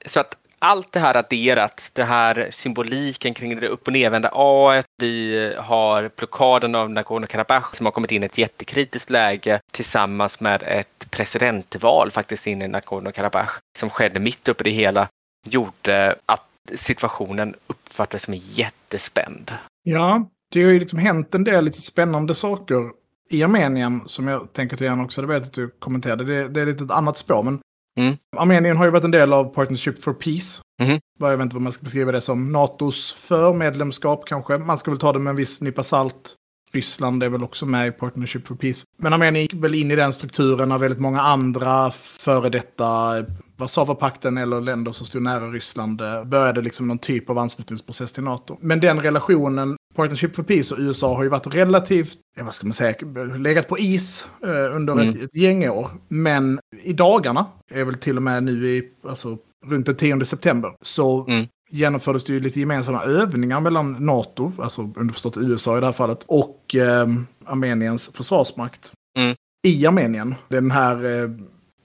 Så 0.06 0.20
att 0.20 0.36
allt 0.58 0.92
det 0.92 1.00
här 1.00 1.16
adderat, 1.16 1.90
det 1.92 2.04
här 2.04 2.48
symboliken 2.50 3.34
kring 3.34 3.60
det 3.60 3.68
upp 3.68 3.86
och 3.86 3.92
nedvända 3.92 4.30
A, 4.32 4.82
vi 4.98 5.54
har 5.58 6.10
blockaden 6.16 6.74
av 6.74 6.90
Nagorno-Karabach 6.90 7.74
som 7.74 7.86
har 7.86 7.90
kommit 7.90 8.12
in 8.12 8.22
i 8.22 8.26
ett 8.26 8.38
jättekritiskt 8.38 9.10
läge 9.10 9.60
tillsammans 9.72 10.40
med 10.40 10.62
ett 10.62 11.10
presidentval 11.10 12.10
faktiskt 12.10 12.46
in 12.46 12.62
i 12.62 12.66
Nagorno-Karabach 12.66 13.50
som 13.78 13.90
skedde 13.90 14.20
mitt 14.20 14.48
uppe 14.48 14.64
i 14.64 14.70
det 14.70 14.76
hela, 14.76 15.08
gjorde 15.46 16.16
att 16.26 16.44
situationen 16.74 17.54
uppfattades 17.66 18.22
som 18.22 18.34
jättespänd. 18.34 19.52
Ja, 19.82 20.28
det 20.52 20.62
har 20.62 20.70
ju 20.70 20.80
liksom 20.80 20.98
hänt 20.98 21.34
en 21.34 21.44
del 21.44 21.64
lite 21.64 21.80
spännande 21.80 22.34
saker 22.34 22.90
i 23.30 23.42
Armenien 23.42 24.02
som 24.06 24.28
jag 24.28 24.52
tänker 24.52 24.76
att 24.76 24.78
du 24.78 24.84
gärna 24.84 25.04
också, 25.04 25.20
det 25.20 25.26
vet 25.26 25.42
att 25.42 25.52
du 25.52 25.70
kommenterade, 25.78 26.24
det, 26.24 26.48
det 26.48 26.60
är 26.60 26.66
lite 26.66 26.84
ett 26.84 26.90
annat 26.90 27.18
spår, 27.18 27.42
men 27.42 27.60
Mm. 27.98 28.16
Armenien 28.36 28.76
har 28.76 28.84
ju 28.84 28.90
varit 28.90 29.04
en 29.04 29.10
del 29.10 29.32
av 29.32 29.44
Partnership 29.44 30.02
for 30.02 30.12
Peace. 30.12 30.62
Mm. 30.82 31.00
Jag 31.18 31.36
vet 31.36 31.44
inte 31.44 31.56
vad 31.56 31.62
man 31.62 31.72
ska 31.72 31.82
beskriva 31.82 32.12
det 32.12 32.20
som. 32.20 32.52
NATOs 32.52 33.12
förmedlemskap 33.12 34.24
kanske. 34.26 34.58
Man 34.58 34.78
ska 34.78 34.90
väl 34.90 35.00
ta 35.00 35.12
det 35.12 35.18
med 35.18 35.30
en 35.30 35.36
viss 35.36 35.60
nypa 35.60 35.82
salt. 35.82 36.34
Ryssland 36.72 37.22
är 37.22 37.28
väl 37.28 37.44
också 37.44 37.66
med 37.66 37.88
i 37.88 37.90
Partnership 37.90 38.46
for 38.46 38.54
Peace. 38.54 38.84
Men 38.98 39.12
Armenien 39.12 39.42
gick 39.42 39.54
väl 39.54 39.74
in 39.74 39.90
i 39.90 39.96
den 39.96 40.12
strukturen 40.12 40.72
av 40.72 40.80
väldigt 40.80 41.00
många 41.00 41.22
andra 41.22 41.90
före 41.90 42.48
detta 42.48 43.14
Warszawapakten 43.56 44.38
eller 44.38 44.60
länder 44.60 44.92
som 44.92 45.06
stod 45.06 45.22
nära 45.22 45.50
Ryssland 45.50 46.00
eh, 46.00 46.24
började 46.24 46.60
liksom 46.60 46.88
någon 46.88 46.98
typ 46.98 47.30
av 47.30 47.38
anslutningsprocess 47.38 48.12
till 48.12 48.22
NATO. 48.22 48.58
Men 48.60 48.80
den 48.80 49.00
relationen, 49.00 49.76
Partnership 49.98 50.36
for 50.36 50.42
Peace 50.42 50.74
och 50.74 50.80
USA 50.80 51.16
har 51.16 51.22
ju 51.22 51.28
varit 51.28 51.54
relativt, 51.54 52.18
vad 52.40 52.54
ska 52.54 52.66
man 52.66 52.72
säga, 52.72 52.94
legat 53.36 53.68
på 53.68 53.78
is 53.78 54.26
eh, 54.42 54.76
under 54.76 54.92
mm. 54.92 55.08
ett, 55.08 55.22
ett 55.22 55.36
gäng 55.36 55.68
år. 55.68 55.90
Men 56.08 56.60
i 56.82 56.92
dagarna, 56.92 57.46
är 57.70 57.84
väl 57.84 57.94
till 57.94 58.16
och 58.16 58.22
med 58.22 58.42
nu 58.42 58.66
i, 58.66 58.90
alltså 59.08 59.38
runt 59.66 59.86
den 59.86 59.96
10 59.96 60.24
september, 60.24 60.72
så 60.82 61.26
mm. 61.26 61.46
genomfördes 61.70 62.24
det 62.24 62.32
ju 62.32 62.40
lite 62.40 62.60
gemensamma 62.60 63.02
övningar 63.02 63.60
mellan 63.60 64.06
NATO, 64.06 64.52
alltså 64.58 64.82
underförstått 64.96 65.36
USA 65.36 65.76
i 65.76 65.80
det 65.80 65.86
här 65.86 65.92
fallet, 65.92 66.24
och 66.26 66.74
eh, 66.74 67.08
Armeniens 67.44 68.10
försvarsmakt. 68.14 68.92
Mm. 69.18 69.36
I 69.66 69.86
Armenien. 69.86 70.34
Den 70.48 70.70
här 70.70 71.04
eh, 71.04 71.30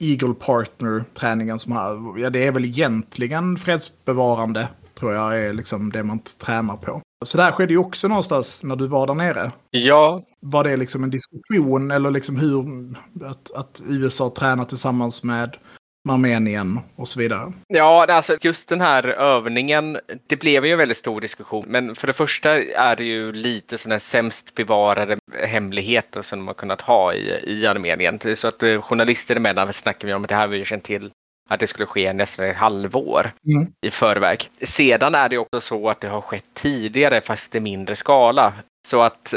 Eagle 0.00 0.34
Partner-träningen 0.34 1.58
som 1.58 1.72
har, 1.72 2.18
ja 2.18 2.30
det 2.30 2.46
är 2.46 2.52
väl 2.52 2.64
egentligen 2.64 3.56
fredsbevarande, 3.56 4.68
tror 4.94 5.14
jag 5.14 5.40
är 5.40 5.52
liksom 5.52 5.92
det 5.92 6.02
man 6.02 6.18
tränar 6.18 6.76
på. 6.76 7.00
Så 7.24 7.36
det 7.36 7.42
här 7.44 7.52
skedde 7.52 7.72
ju 7.72 7.78
också 7.78 8.08
någonstans 8.08 8.62
när 8.62 8.76
du 8.76 8.86
var 8.86 9.06
där 9.06 9.14
nere. 9.14 9.52
Ja. 9.70 10.22
Var 10.40 10.64
det 10.64 10.76
liksom 10.76 11.04
en 11.04 11.10
diskussion 11.10 11.90
eller 11.90 12.10
liksom 12.10 12.36
hur 12.36 12.64
att, 13.30 13.54
att 13.54 13.82
USA 13.88 14.34
tränar 14.36 14.64
tillsammans 14.64 15.24
med 15.24 15.56
Armenien 16.08 16.80
och 16.96 17.08
så 17.08 17.18
vidare. 17.18 17.52
Ja, 17.68 18.06
alltså 18.08 18.36
just 18.40 18.68
den 18.68 18.80
här 18.80 19.08
övningen, 19.08 19.98
det 20.26 20.36
blev 20.36 20.66
ju 20.66 20.72
en 20.72 20.78
väldigt 20.78 20.98
stor 20.98 21.20
diskussion. 21.20 21.64
Men 21.68 21.94
för 21.94 22.06
det 22.06 22.12
första 22.12 22.62
är 22.62 22.96
det 22.96 23.04
ju 23.04 23.32
lite 23.32 23.78
sådana 23.78 24.00
sämst 24.00 24.54
bevarade 24.54 25.18
hemligheter 25.46 26.22
som 26.22 26.38
de 26.38 26.46
har 26.46 26.54
kunnat 26.54 26.80
ha 26.80 27.14
i, 27.14 27.40
i 27.46 27.66
Armenien. 27.66 28.18
Så 28.36 28.48
att 28.48 28.62
eh, 28.62 28.82
journalister 28.82 29.36
emellan 29.36 29.72
snackar 29.72 30.08
vi 30.08 30.14
om 30.14 30.22
att 30.22 30.28
det 30.28 30.34
här 30.34 30.42
har 30.42 30.48
vi 30.48 30.58
ju 30.58 30.64
känt 30.64 30.84
till 30.84 31.10
att 31.50 31.60
det 31.60 31.66
skulle 31.66 31.86
ske 31.86 32.12
nästan 32.12 32.46
ett 32.46 32.56
halvår 32.56 33.30
mm. 33.46 33.72
i 33.80 33.90
förväg. 33.90 34.50
Sedan 34.62 35.14
är 35.14 35.28
det 35.28 35.38
också 35.38 35.60
så 35.60 35.88
att 35.88 36.00
det 36.00 36.08
har 36.08 36.20
skett 36.20 36.44
tidigare 36.54 37.20
fast 37.20 37.54
i 37.54 37.60
mindre 37.60 37.96
skala. 37.96 38.52
Så 38.86 39.02
att 39.02 39.34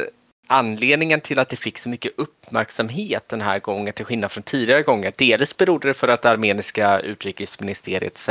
anledningen 0.48 1.22
till 1.22 1.40
att 1.40 1.50
det 1.50 1.56
fick 1.56 1.78
så 1.78 1.90
mycket 1.90 2.12
uppmärksamhet 2.18 3.30
den 3.30 3.42
här 3.42 3.60
gången 3.60 3.94
till 3.94 4.06
skillnad 4.06 4.32
från 4.32 4.44
tidigare 4.44 4.82
gånger. 4.82 5.14
Dels 5.18 5.58
berodde 5.58 5.88
det 5.88 5.94
för 5.94 6.08
att 6.08 6.22
det 6.22 6.30
armeniska 6.30 7.00
utrikesministeriet 7.00 8.30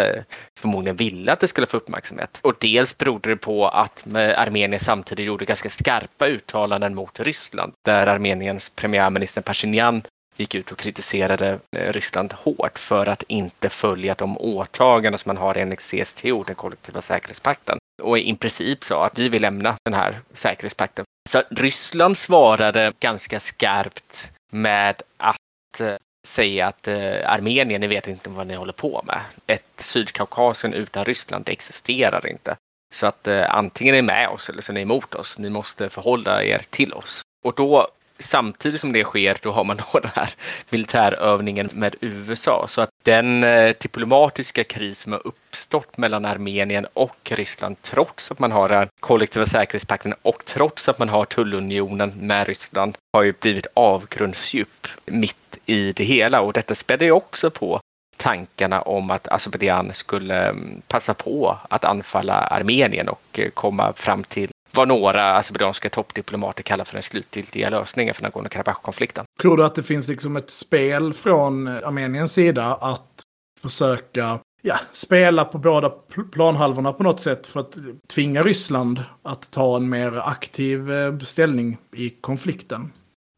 förmodligen 0.61 0.97
ville 0.97 1.33
att 1.33 1.41
det 1.41 1.49
skulle 1.49 1.67
få 1.67 1.77
uppmärksamhet 1.77 2.39
och 2.43 2.55
dels 2.61 2.99
berodde 2.99 3.29
det 3.29 3.37
på 3.37 3.69
att 3.69 4.07
Armenien 4.15 4.81
samtidigt 4.81 5.27
gjorde 5.27 5.45
ganska 5.45 5.71
skarpa 5.71 6.27
uttalanden 6.27 6.95
mot 6.95 7.21
Ryssland 7.21 7.73
där 7.85 8.07
Armeniens 8.07 8.71
premiärminister 8.71 9.41
Pashinyan 9.41 10.03
gick 10.37 10.55
ut 10.55 10.73
och 10.73 10.79
kritiserade 10.79 11.59
eh, 11.77 11.93
Ryssland 11.93 12.33
hårt 12.33 12.79
för 12.79 13.07
att 13.07 13.23
inte 13.29 13.69
följa 13.69 14.15
de 14.15 14.39
åtaganden 14.39 15.19
som 15.19 15.29
man 15.29 15.37
har 15.37 15.55
enligt 15.55 15.81
CSTO, 15.81 16.45
den 16.45 16.55
kollektiva 16.55 17.03
säkerhetspakten 17.03 17.79
och 18.03 18.19
i 18.19 18.37
princip 18.37 18.85
sa 18.85 19.07
att 19.07 19.19
vi 19.19 19.29
vill 19.29 19.43
lämna 19.43 19.77
den 19.85 19.95
här 19.95 20.21
säkerhetspakten. 20.35 21.05
Så 21.29 21.43
Ryssland 21.51 22.19
svarade 22.19 22.93
ganska 23.01 23.41
skarpt 23.41 24.33
med 24.53 25.03
att 25.17 25.81
eh, 25.81 25.95
säga 26.27 26.67
att 26.67 26.89
eh, 26.89 27.33
Armenien, 27.33 27.81
ni 27.81 27.87
vet 27.87 28.09
inte 28.09 28.31
vad 28.31 28.47
ni 28.47 28.55
håller 28.55 28.73
på 28.73 29.03
med. 29.07 29.21
Ett 29.47 29.65
Sydkaukasien 29.77 30.75
utan 30.75 31.05
Ryssland, 31.05 31.45
det 31.45 31.53
existerar 31.53 32.27
inte. 32.27 32.57
Så 32.95 33.07
att 33.07 33.27
eh, 33.27 33.55
antingen 33.55 33.95
är 33.95 34.03
ni 34.03 34.07
med 34.07 34.29
oss 34.29 34.49
eller 34.49 34.63
så 34.63 34.73
är 34.73 34.75
ni 34.75 34.81
emot 34.81 35.15
oss. 35.15 35.39
Ni 35.39 35.51
måste 35.51 35.89
förhålla 35.89 36.43
er 36.43 36.63
till 36.71 36.93
oss. 36.93 37.23
Och 37.45 37.55
då 37.55 37.89
samtidigt 38.19 38.81
som 38.81 38.93
det 38.93 39.05
sker, 39.05 39.37
då 39.43 39.51
har 39.51 39.65
man 39.65 39.77
då 39.93 40.01
den 40.01 40.11
här 40.15 40.31
militärövningen 40.71 41.71
med 41.73 41.97
USA. 42.01 42.67
Så 42.69 42.81
att 42.81 42.91
den 43.03 43.45
eh, 43.45 43.75
diplomatiska 43.81 44.65
kris 44.65 45.01
som 45.01 45.13
har 45.13 45.27
uppstått 45.27 45.99
mellan 45.99 46.25
Armenien 46.25 46.87
och 46.93 47.31
Ryssland, 47.31 47.77
trots 47.83 48.31
att 48.31 48.39
man 48.39 48.53
har 48.53 48.69
den 48.69 48.89
kollektiva 49.01 49.47
säkerhetspakten 49.47 50.15
och 50.23 50.45
trots 50.45 50.89
att 50.89 50.99
man 50.99 51.09
har 51.09 51.25
tullunionen 51.25 52.13
med 52.17 52.47
Ryssland, 52.47 52.99
har 53.13 53.23
ju 53.23 53.33
blivit 53.41 53.67
avgrundsdjup 53.75 54.89
mitt 55.07 55.59
i 55.67 55.93
det 55.93 56.05
hela. 56.05 56.41
Och 56.41 56.53
detta 56.53 56.75
spädde 56.75 57.05
ju 57.05 57.11
också 57.11 57.51
på 57.51 57.81
tankarna 58.17 58.81
om 58.81 59.11
att 59.11 59.29
Azerbajdzjan 59.29 59.95
skulle 59.95 60.49
mm, 60.49 60.83
passa 60.89 61.15
på 61.15 61.59
att 61.69 61.85
anfalla 61.85 62.35
Armenien 62.35 63.09
och 63.09 63.39
eh, 63.39 63.51
komma 63.51 63.93
fram 63.93 64.25
till 64.25 64.51
vad 64.77 64.89
några 64.89 65.37
azerbajdzjanska 65.37 65.91
toppdiplomater 65.91 66.63
kallar 66.63 66.85
för 66.85 66.95
den 66.95 67.03
slutgiltiga 67.03 67.71
lösningen 67.71 68.15
för 68.15 68.23
Nagorno-Karabach-konflikten. 68.23 69.25
Tror 69.41 69.57
du 69.57 69.65
att 69.65 69.75
det 69.75 69.83
finns 69.83 70.09
liksom 70.09 70.37
ett 70.37 70.51
spel 70.51 71.15
från 71.15 71.69
Armeniens 71.69 72.33
sida 72.33 72.75
att 72.75 73.23
försöka 73.63 74.39
ja, 74.63 74.79
spela 74.93 75.45
på 75.45 75.59
båda 75.59 75.93
planhalvorna 76.33 76.93
på 76.93 77.03
något 77.03 77.21
sätt 77.21 77.47
för 77.47 77.61
att 77.61 77.75
tvinga 78.15 78.43
Ryssland 78.43 79.03
att 79.23 79.51
ta 79.51 79.77
en 79.77 79.89
mer 79.89 80.19
aktiv 80.19 80.93
eh, 80.93 81.19
ställning 81.19 81.79
i 81.97 82.11
konflikten? 82.11 82.93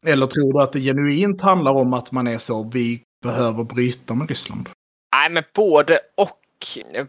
Eller 0.05 0.27
tror 0.27 0.53
du 0.53 0.63
att 0.63 0.73
det 0.73 0.79
genuint 0.79 1.41
handlar 1.41 1.71
om 1.71 1.93
att 1.93 2.11
man 2.11 2.27
är 2.27 2.37
så, 2.37 2.69
vi 2.73 3.01
behöver 3.23 3.63
bryta 3.63 4.13
med 4.13 4.29
Ryssland? 4.29 4.69
Nej, 5.15 5.29
men 5.29 5.43
både 5.55 5.99
och 6.17 6.38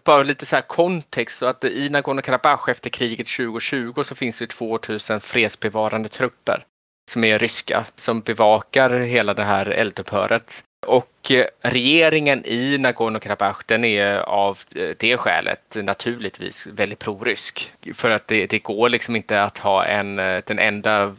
bara 0.04 0.22
lite 0.22 0.46
så 0.46 0.56
här 0.56 0.62
kontext 0.62 1.38
så 1.38 1.46
att 1.46 1.64
i 1.64 1.88
Nagorno-Karabach 1.88 2.68
efter 2.68 2.90
kriget 2.90 3.26
2020 3.26 4.02
så 4.04 4.14
finns 4.14 4.38
det 4.38 4.46
2000 4.46 5.20
fredsbevarande 5.20 6.08
trupper 6.08 6.64
som 7.10 7.24
är 7.24 7.38
ryska 7.38 7.86
som 7.94 8.20
bevakar 8.20 8.90
hela 8.90 9.34
det 9.34 9.44
här 9.44 9.66
eldupphöret. 9.66 10.64
Och 10.86 11.30
eh, 11.30 11.46
regeringen 11.60 12.46
i 12.46 12.78
Nagorno-Karabach 12.78 13.62
den 13.66 13.84
är 13.84 14.16
av 14.16 14.58
eh, 14.74 14.88
det 14.98 15.16
skälet 15.16 15.74
naturligtvis 15.74 16.66
väldigt 16.66 16.98
prorysk. 16.98 17.72
För 17.94 18.10
att 18.10 18.28
det, 18.28 18.46
det, 18.46 18.58
går 18.58 18.88
liksom 18.88 19.16
inte 19.16 19.42
att 19.42 19.58
ha 19.58 19.84
en, 19.84 20.18
eh, 20.18 20.42
den 20.46 20.58
enda 20.58 21.16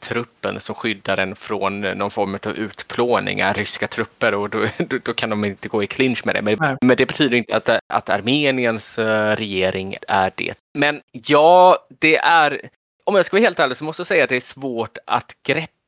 truppen 0.00 0.60
som 0.60 0.74
skyddar 0.74 1.16
en 1.16 1.36
från 1.36 1.80
någon 1.80 2.10
form 2.10 2.38
av 2.46 2.52
utplåning 2.56 3.40
är 3.40 3.54
ryska 3.54 3.86
trupper 3.86 4.34
och 4.34 4.50
då, 4.50 4.66
då, 4.78 4.98
då 5.02 5.12
kan 5.12 5.30
de 5.30 5.44
inte 5.44 5.68
gå 5.68 5.82
i 5.82 5.86
clinch 5.86 6.26
med 6.26 6.34
det. 6.34 6.42
Men, 6.42 6.78
men, 6.80 6.96
det 6.96 7.06
betyder 7.06 7.36
inte 7.36 7.56
att, 7.56 7.68
att 7.86 8.08
Armeniens 8.08 8.98
regering 8.98 9.96
är 10.08 10.32
det. 10.34 10.54
Men 10.74 11.00
ja, 11.12 11.86
det 11.98 12.16
är 12.16 12.60
om 13.04 13.16
jag 13.16 13.26
ska 13.26 13.36
vara 13.36 13.44
helt 13.44 13.60
ärlig 13.60 13.76
så 13.76 13.84
måste 13.84 14.00
jag 14.00 14.06
säga 14.06 14.24
att 14.24 14.30
det 14.30 14.36
är 14.36 14.40
svårt 14.40 14.98
att 15.06 15.36
greppa 15.42 15.79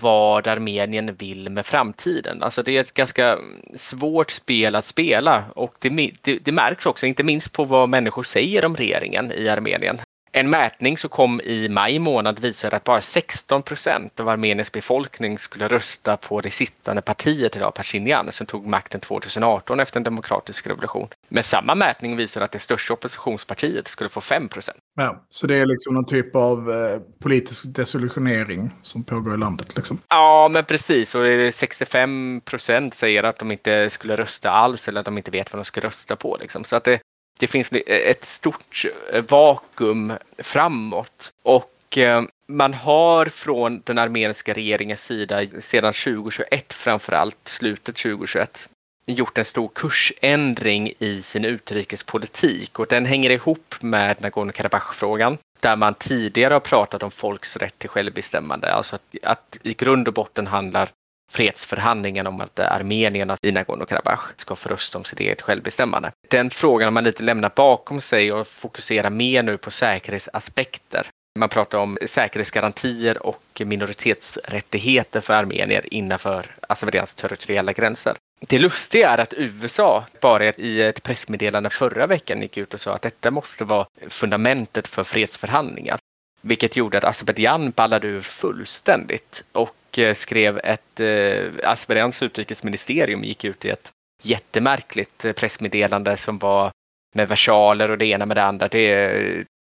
vad 0.00 0.46
Armenien 0.46 1.14
vill 1.14 1.50
med 1.50 1.66
framtiden. 1.66 2.42
Alltså 2.42 2.62
det 2.62 2.76
är 2.76 2.80
ett 2.80 2.94
ganska 2.94 3.38
svårt 3.76 4.30
spel 4.30 4.74
att 4.74 4.84
spela 4.84 5.44
och 5.56 5.74
det, 5.78 6.10
det, 6.22 6.38
det, 6.38 6.52
märks 6.52 6.86
också, 6.86 7.06
inte 7.06 7.22
minst 7.22 7.52
på 7.52 7.64
vad 7.64 7.88
människor 7.88 8.22
säger 8.22 8.64
om 8.64 8.76
regeringen 8.76 9.32
i 9.32 9.48
Armenien. 9.48 10.00
En 10.36 10.50
mätning 10.50 10.98
som 10.98 11.10
kom 11.10 11.40
i 11.40 11.68
maj 11.68 11.98
månad 11.98 12.38
visade 12.38 12.76
att 12.76 12.84
bara 12.84 13.00
16 13.00 13.62
procent 13.62 14.20
av 14.20 14.28
Armeniens 14.28 14.72
befolkning 14.72 15.38
skulle 15.38 15.68
rösta 15.68 16.16
på 16.16 16.40
det 16.40 16.50
sittande 16.50 17.02
partiet 17.02 17.56
idag, 17.56 17.74
Pashinyan, 17.74 18.32
som 18.32 18.46
tog 18.46 18.66
makten 18.66 19.00
2018 19.00 19.80
efter 19.80 20.00
en 20.00 20.04
demokratisk 20.04 20.66
revolution. 20.66 21.08
Men 21.28 21.44
samma 21.44 21.74
mätning 21.74 22.16
visade 22.16 22.44
att 22.44 22.52
det 22.52 22.58
största 22.58 22.94
oppositionspartiet 22.94 23.88
skulle 23.88 24.10
få 24.10 24.20
5 24.20 24.48
procent. 24.48 24.78
Ja, 24.96 25.24
så 25.30 25.46
det 25.46 25.54
är 25.54 25.66
liksom 25.66 25.94
någon 25.94 26.06
typ 26.06 26.36
av 26.36 26.72
eh, 26.72 27.00
politisk 27.22 27.76
desillusionering 27.76 28.70
som 28.82 29.04
pågår 29.04 29.34
i 29.34 29.38
landet. 29.38 29.76
Liksom. 29.76 29.98
Ja, 30.08 30.48
men 30.50 30.64
precis. 30.64 31.14
Och 31.14 31.22
65 31.54 32.40
procent 32.44 32.94
säger 32.94 33.22
att 33.22 33.38
de 33.38 33.52
inte 33.52 33.90
skulle 33.90 34.16
rösta 34.16 34.50
alls 34.50 34.88
eller 34.88 35.00
att 35.00 35.06
de 35.06 35.18
inte 35.18 35.30
vet 35.30 35.52
vad 35.52 35.58
de 35.58 35.64
ska 35.64 35.80
rösta 35.80 36.16
på. 36.16 36.36
Liksom. 36.40 36.64
Så 36.64 36.76
att 36.76 36.84
det, 36.84 37.00
det 37.38 37.46
finns 37.46 37.72
eh, 37.72 37.80
ett 37.86 38.24
stort 38.24 38.84
eh, 39.12 39.24
vakuum 39.28 40.12
framåt. 40.38 41.32
Och 41.42 41.98
eh, 41.98 42.22
man 42.46 42.74
har 42.74 43.26
från 43.26 43.82
den 43.84 43.98
armeniska 43.98 44.52
regeringens 44.54 45.04
sida 45.04 45.46
sedan 45.60 45.92
2021 45.92 46.72
framförallt, 46.72 47.48
slutet 47.48 47.96
2021, 47.96 48.68
gjort 49.06 49.38
en 49.38 49.44
stor 49.44 49.70
kursändring 49.74 50.92
i 50.98 51.22
sin 51.22 51.44
utrikespolitik 51.44 52.78
och 52.78 52.86
den 52.86 53.06
hänger 53.06 53.30
ihop 53.30 53.74
med 53.80 54.16
Nagorno-Karabach-frågan 54.20 55.38
där 55.60 55.76
man 55.76 55.94
tidigare 55.94 56.54
har 56.54 56.60
pratat 56.60 57.02
om 57.02 57.10
folks 57.10 57.56
rätt 57.56 57.78
till 57.78 57.88
självbestämmande. 57.88 58.72
Alltså 58.72 58.96
att, 58.96 59.02
att 59.22 59.58
i 59.62 59.74
grund 59.74 60.08
och 60.08 60.14
botten 60.14 60.46
handlar 60.46 60.90
fredsförhandlingen 61.32 62.26
om 62.26 62.40
att 62.40 62.58
eh, 62.58 62.72
armenierna 62.72 63.36
i 63.42 63.50
Nagorno-Karabach 63.50 64.20
ska 64.36 64.56
få 64.56 64.68
rösta 64.68 64.98
om 64.98 65.04
sitt 65.04 65.20
eget 65.20 65.42
självbestämmande. 65.42 66.12
Den 66.28 66.50
frågan 66.50 66.86
har 66.86 66.92
man 66.92 67.04
lite 67.04 67.22
lämnat 67.22 67.54
bakom 67.54 68.00
sig 68.00 68.32
och 68.32 68.48
fokuserar 68.48 69.10
mer 69.10 69.42
nu 69.42 69.56
på 69.56 69.70
säkerhetsaspekter. 69.70 71.06
Man 71.38 71.48
pratar 71.48 71.78
om 71.78 71.98
säkerhetsgarantier 72.06 73.26
och 73.26 73.62
minoritetsrättigheter 73.64 75.20
för 75.20 75.34
armenier 75.34 75.94
innanför 75.94 76.46
Azerbajdzjans 76.68 77.14
territoriella 77.14 77.72
gränser. 77.72 78.16
Det 78.40 78.58
lustiga 78.58 79.10
är 79.10 79.18
att 79.18 79.34
USA 79.36 80.04
bara 80.20 80.44
i 80.44 80.82
ett 80.82 81.02
pressmeddelande 81.02 81.70
förra 81.70 82.06
veckan 82.06 82.42
gick 82.42 82.56
ut 82.56 82.74
och 82.74 82.80
sa 82.80 82.94
att 82.94 83.02
detta 83.02 83.30
måste 83.30 83.64
vara 83.64 83.86
fundamentet 84.08 84.88
för 84.88 85.04
fredsförhandlingar. 85.04 85.98
Vilket 86.40 86.76
gjorde 86.76 86.98
att 86.98 87.04
Azerbajdzjan 87.04 87.70
ballade 87.70 88.06
ur 88.06 88.20
fullständigt 88.20 89.44
och 89.52 89.74
Eh, 89.98 90.14
skrev 90.14 90.60
ett, 90.64 91.00
eh, 91.00 91.70
Azerbajdzjans 91.70 92.22
utrikesministerium 92.22 93.24
gick 93.24 93.44
ut 93.44 93.64
i 93.64 93.70
ett 93.70 93.92
jättemärkligt 94.22 95.24
eh, 95.24 95.32
pressmeddelande 95.32 96.16
som 96.16 96.38
var 96.38 96.70
med 97.14 97.28
versaler 97.28 97.90
och 97.90 97.98
det 97.98 98.06
ena 98.06 98.26
med 98.26 98.36
det 98.36 98.44
andra. 98.44 98.68
Det, 98.68 99.06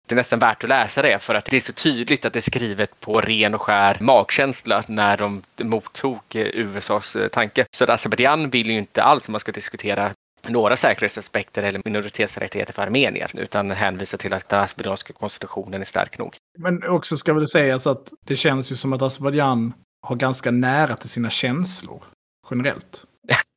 det 0.07 0.13
är 0.13 0.15
nästan 0.15 0.39
värt 0.39 0.63
att 0.63 0.69
läsa 0.69 1.01
det 1.01 1.19
för 1.19 1.35
att 1.35 1.45
det 1.45 1.55
är 1.55 1.61
så 1.61 1.73
tydligt 1.73 2.25
att 2.25 2.33
det 2.33 2.39
är 2.39 2.41
skrivet 2.41 2.99
på 2.99 3.21
ren 3.21 3.55
och 3.55 3.61
skär 3.61 3.97
magkänsla 3.99 4.83
när 4.87 5.17
de 5.17 5.41
mottog 5.61 6.19
eh, 6.33 6.47
USAs 6.53 7.17
tanke. 7.31 7.65
Så 7.75 7.83
att 7.83 7.89
Azerbajdzjan 7.89 8.49
vill 8.49 8.71
ju 8.71 8.77
inte 8.77 9.03
alls, 9.03 9.27
om 9.27 9.31
man 9.31 9.39
ska 9.39 9.51
diskutera 9.51 10.11
några 10.47 10.75
säkerhetsaspekter 10.75 11.63
eller 11.63 11.81
minoritetsrättigheter 11.85 12.73
för 12.73 12.81
armenier 12.81 13.31
utan 13.33 13.71
hänvisar 13.71 14.17
till 14.17 14.33
att 14.33 14.49
den 14.49 14.59
azerbajdzjanska 14.59 15.13
konstitutionen 15.13 15.81
är 15.81 15.85
stark 15.85 16.17
nog. 16.17 16.37
Men 16.57 16.83
också 16.83 17.17
ska 17.17 17.33
väl 17.33 17.47
sägas 17.47 17.87
att 17.87 18.13
det 18.25 18.35
känns 18.35 18.71
ju 18.71 18.75
som 18.75 18.93
att 18.93 19.01
Azerbajdzjan 19.01 19.73
har 20.03 20.15
ganska 20.15 20.51
nära 20.51 20.95
till 20.95 21.09
sina 21.09 21.29
känslor 21.29 22.03
generellt. 22.51 23.05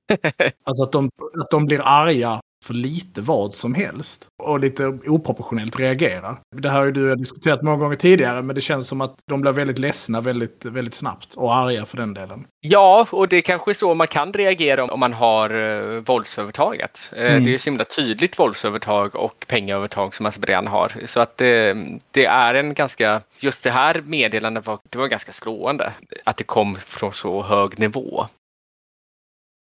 alltså 0.64 0.82
att 0.82 0.92
de, 0.92 1.10
att 1.40 1.50
de 1.50 1.66
blir 1.66 1.80
arga 1.80 2.40
för 2.66 2.74
lite 2.74 3.20
vad 3.20 3.54
som 3.54 3.74
helst. 3.74 4.26
Och 4.42 4.60
lite 4.60 4.86
oproportionellt 4.86 5.78
reagerar. 5.78 6.40
Det 6.56 6.70
här 6.70 6.78
har 6.78 6.84
ju 6.84 6.92
du 6.92 7.14
diskuterat 7.14 7.62
många 7.62 7.76
gånger 7.76 7.96
tidigare, 7.96 8.42
men 8.42 8.56
det 8.56 8.62
känns 8.62 8.88
som 8.88 9.00
att 9.00 9.16
de 9.26 9.40
blir 9.40 9.52
väldigt 9.52 9.78
ledsna 9.78 10.20
väldigt, 10.20 10.64
väldigt 10.64 10.94
snabbt. 10.94 11.34
Och 11.34 11.56
arga 11.56 11.86
för 11.86 11.96
den 11.96 12.14
delen. 12.14 12.46
Ja, 12.60 13.06
och 13.10 13.28
det 13.28 13.36
är 13.36 13.40
kanske 13.40 13.70
är 13.70 13.74
så 13.74 13.94
man 13.94 14.06
kan 14.06 14.32
reagera 14.32 14.84
om 14.84 15.00
man 15.00 15.12
har 15.12 15.54
uh, 15.54 16.00
våldsövertaget. 16.00 17.10
Uh, 17.12 17.22
mm. 17.22 17.44
Det 17.44 17.50
är 17.50 17.52
ju 17.52 17.58
så 17.58 17.70
himla 17.70 17.84
tydligt 17.84 18.38
våldsövertag 18.38 19.14
och 19.14 19.44
pengaövertag 19.48 20.14
som 20.14 20.26
Azerbajdzjan 20.26 20.66
har. 20.66 20.92
Så 21.06 21.20
att 21.20 21.40
uh, 21.40 21.74
det 22.10 22.24
är 22.24 22.54
en 22.54 22.74
ganska, 22.74 23.20
just 23.40 23.62
det 23.62 23.70
här 23.70 24.02
meddelandet 24.06 24.66
var, 24.66 24.78
det 24.90 24.98
var 24.98 25.08
ganska 25.08 25.32
slående. 25.32 25.92
Att 26.24 26.36
det 26.36 26.44
kom 26.44 26.76
från 26.76 27.12
så 27.12 27.42
hög 27.42 27.78
nivå. 27.78 28.26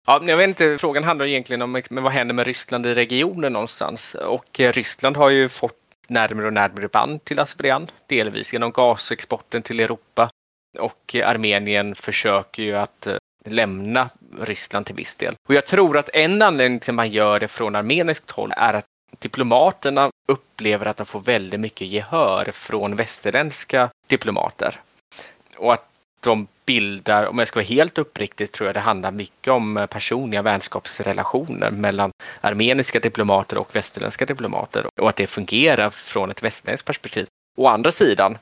Ja, 0.10 0.22
jag 0.24 0.38
vet 0.38 0.48
inte, 0.48 0.78
frågan 0.78 1.04
handlar 1.04 1.26
egentligen 1.26 1.62
om 1.62 1.82
men 1.90 2.04
vad 2.04 2.14
händer 2.14 2.36
med 2.36 2.46
Ryssland 2.48 2.86
i 2.86 2.94
regionen 2.94 3.54
någonstans? 3.54 4.16
Och 4.16 4.60
eh, 4.60 4.72
Ryssland 4.72 5.18
har 5.18 5.30
ju 5.30 5.50
fått 5.50 5.78
närmare 6.08 6.48
och 6.48 6.54
närmare 6.54 6.88
band 6.88 7.24
till 7.24 7.40
Azerbajdzjan, 7.40 7.92
delvis 8.08 8.54
genom 8.54 8.72
gasexporten 8.72 9.62
till 9.62 9.80
Europa. 9.80 10.30
Och 10.80 11.16
eh, 11.16 11.30
Armenien 11.30 11.96
försöker 11.96 12.64
ju 12.64 12.76
att 12.76 13.08
eh, 13.08 13.16
lämna 13.46 14.10
Ryssland 14.42 14.86
till 14.86 14.96
viss 14.96 15.16
del. 15.16 15.36
Och 15.48 15.54
jag 15.54 15.66
tror 15.66 15.98
att 15.98 16.10
en 16.14 16.42
anledning 16.42 16.80
till 16.80 16.92
att 16.92 16.96
man 16.96 17.10
gör 17.10 17.40
det 17.40 17.48
från 17.48 17.76
armeniskt 17.76 18.32
håll 18.32 18.54
är 18.58 18.74
att 18.74 18.86
diplomaterna 19.20 20.10
upplever 20.28 20.86
att 20.86 20.98
de 20.98 21.06
får 21.06 21.20
väldigt 21.20 21.60
mycket 21.60 21.88
gehör 21.88 22.52
från 22.54 22.96
västerländska 22.96 23.90
diplomater. 24.08 24.80
Och 25.58 25.74
att 25.74 25.89
de 26.20 26.48
bildar, 26.66 27.26
om 27.26 27.40
jag 27.40 27.48
ska 27.48 27.60
vara 27.60 27.66
helt 27.66 27.98
uppriktig, 27.98 28.52
tror 28.52 28.68
jag 28.68 28.76
det 28.76 28.80
handlar 28.80 29.12
mycket 29.12 29.54
om 29.54 29.78
eh, 29.78 29.86
personliga 29.86 30.42
vänskapsrelationer 30.42 31.72
mellan 31.72 32.12
armeniska 32.42 33.00
diplomater 33.00 33.58
och 33.58 33.76
västerländska 33.76 34.26
diplomater 34.26 34.86
och 35.02 35.10
att 35.10 35.16
det 35.16 35.28
fungerar 35.28 35.90
från 35.90 36.32
ett 36.32 36.44
västerländskt 36.44 36.88
perspektiv. 36.88 37.28
Å 37.58 37.68
andra 37.68 37.92
sidan 37.92 38.38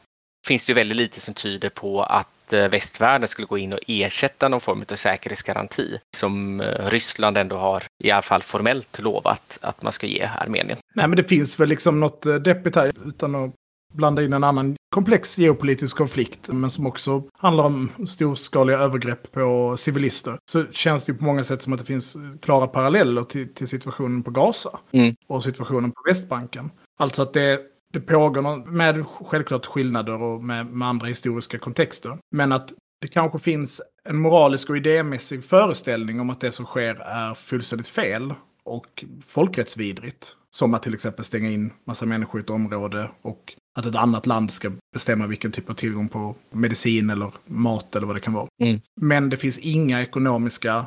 finns 0.47 0.65
det 0.65 0.69
ju 0.69 0.73
väldigt 0.73 0.97
lite 0.97 1.21
som 1.21 1.33
tyder 1.33 1.69
på 1.69 2.03
att 2.03 2.53
eh, 2.53 2.67
västvärlden 2.67 3.27
skulle 3.27 3.47
gå 3.47 3.57
in 3.57 3.73
och 3.73 3.79
ersätta 3.87 4.47
någon 4.47 4.61
form 4.61 4.85
av 4.91 4.95
säkerhetsgaranti 4.95 5.99
som 6.17 6.61
eh, 6.61 6.89
Ryssland 6.89 7.37
ändå 7.37 7.57
har 7.57 7.83
i 8.03 8.11
alla 8.11 8.21
fall 8.21 8.41
formellt 8.41 8.99
lovat 8.99 9.57
att 9.61 9.81
man 9.81 9.93
ska 9.93 10.07
ge 10.07 10.29
Armenien. 10.39 10.77
Nej, 10.95 11.07
men 11.07 11.17
det 11.17 11.23
finns 11.23 11.59
väl 11.59 11.69
liksom 11.69 11.99
något 11.99 12.43
deppigt 12.43 12.75
här 12.75 12.91
utan 13.05 13.35
att 13.35 13.51
blanda 13.97 14.23
in 14.23 14.33
en 14.33 14.43
annan 14.43 14.75
komplex 14.89 15.37
geopolitisk 15.37 15.97
konflikt, 15.97 16.47
men 16.47 16.69
som 16.69 16.87
också 16.87 17.23
handlar 17.33 17.63
om 17.63 17.89
storskaliga 18.07 18.77
övergrepp 18.77 19.31
på 19.31 19.77
civilister, 19.77 20.39
så 20.51 20.65
känns 20.71 21.03
det 21.03 21.13
på 21.13 21.23
många 21.23 21.43
sätt 21.43 21.61
som 21.61 21.73
att 21.73 21.79
det 21.79 21.85
finns 21.85 22.17
klara 22.41 22.67
paralleller 22.67 23.23
till, 23.23 23.53
till 23.53 23.67
situationen 23.67 24.23
på 24.23 24.31
Gaza 24.31 24.79
mm. 24.91 25.15
och 25.27 25.43
situationen 25.43 25.91
på 25.91 26.01
Västbanken. 26.07 26.71
Alltså 26.99 27.21
att 27.21 27.33
det, 27.33 27.61
det 27.93 27.99
pågår 27.99 28.71
med 28.71 29.05
självklart 29.07 29.65
skillnader 29.65 30.21
och 30.21 30.43
med, 30.43 30.65
med 30.65 30.87
andra 30.87 31.07
historiska 31.07 31.59
kontexter, 31.59 32.17
men 32.31 32.51
att 32.51 32.73
det 33.01 33.07
kanske 33.07 33.39
finns 33.39 33.81
en 34.09 34.17
moralisk 34.17 34.69
och 34.69 34.77
idémässig 34.77 35.43
föreställning 35.43 36.19
om 36.19 36.29
att 36.29 36.41
det 36.41 36.51
som 36.51 36.65
sker 36.65 36.95
är 36.95 37.33
fullständigt 37.33 37.87
fel 37.87 38.33
och 38.63 39.05
folkrättsvidrigt. 39.27 40.35
Som 40.49 40.73
att 40.73 40.83
till 40.83 40.93
exempel 40.93 41.25
stänga 41.25 41.49
in 41.49 41.73
massa 41.87 42.05
människor 42.05 42.41
i 42.41 42.43
ett 42.43 42.49
område 42.49 43.09
och 43.21 43.55
att 43.77 43.85
ett 43.85 43.95
annat 43.95 44.25
land 44.25 44.51
ska 44.51 44.71
bestämma 44.93 45.27
vilken 45.27 45.51
typ 45.51 45.69
av 45.69 45.73
tillgång 45.73 46.09
på 46.09 46.35
medicin 46.51 47.09
eller 47.09 47.31
mat 47.45 47.95
eller 47.95 48.07
vad 48.07 48.15
det 48.15 48.19
kan 48.19 48.33
vara. 48.33 48.47
Mm. 48.63 48.79
Men 49.01 49.29
det 49.29 49.37
finns 49.37 49.57
inga 49.57 50.01
ekonomiska 50.01 50.85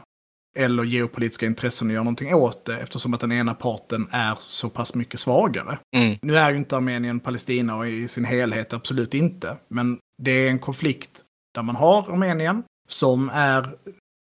eller 0.59 0.85
geopolitiska 0.85 1.47
intressen 1.47 1.89
att 1.89 1.93
göra 1.93 2.05
någonting 2.05 2.35
åt 2.35 2.65
det 2.65 2.79
eftersom 2.79 3.15
att 3.15 3.21
den 3.21 3.33
ena 3.33 3.55
parten 3.55 4.09
är 4.11 4.37
så 4.39 4.71
pass 4.71 4.95
mycket 4.95 5.21
svagare. 5.21 5.79
Mm. 5.97 6.19
Nu 6.23 6.37
är 6.37 6.51
ju 6.51 6.57
inte 6.57 6.77
Armenien 6.77 7.21
Palestina 7.21 7.77
och 7.77 7.89
i 7.89 8.09
sin 8.09 8.25
helhet, 8.25 8.73
absolut 8.73 9.15
inte. 9.15 9.57
Men 9.69 9.99
det 10.23 10.31
är 10.31 10.51
en 10.51 10.59
konflikt 10.59 11.25
där 11.55 11.63
man 11.63 11.77
har 11.77 12.13
Armenien 12.13 12.63
som 12.89 13.31
är 13.35 13.71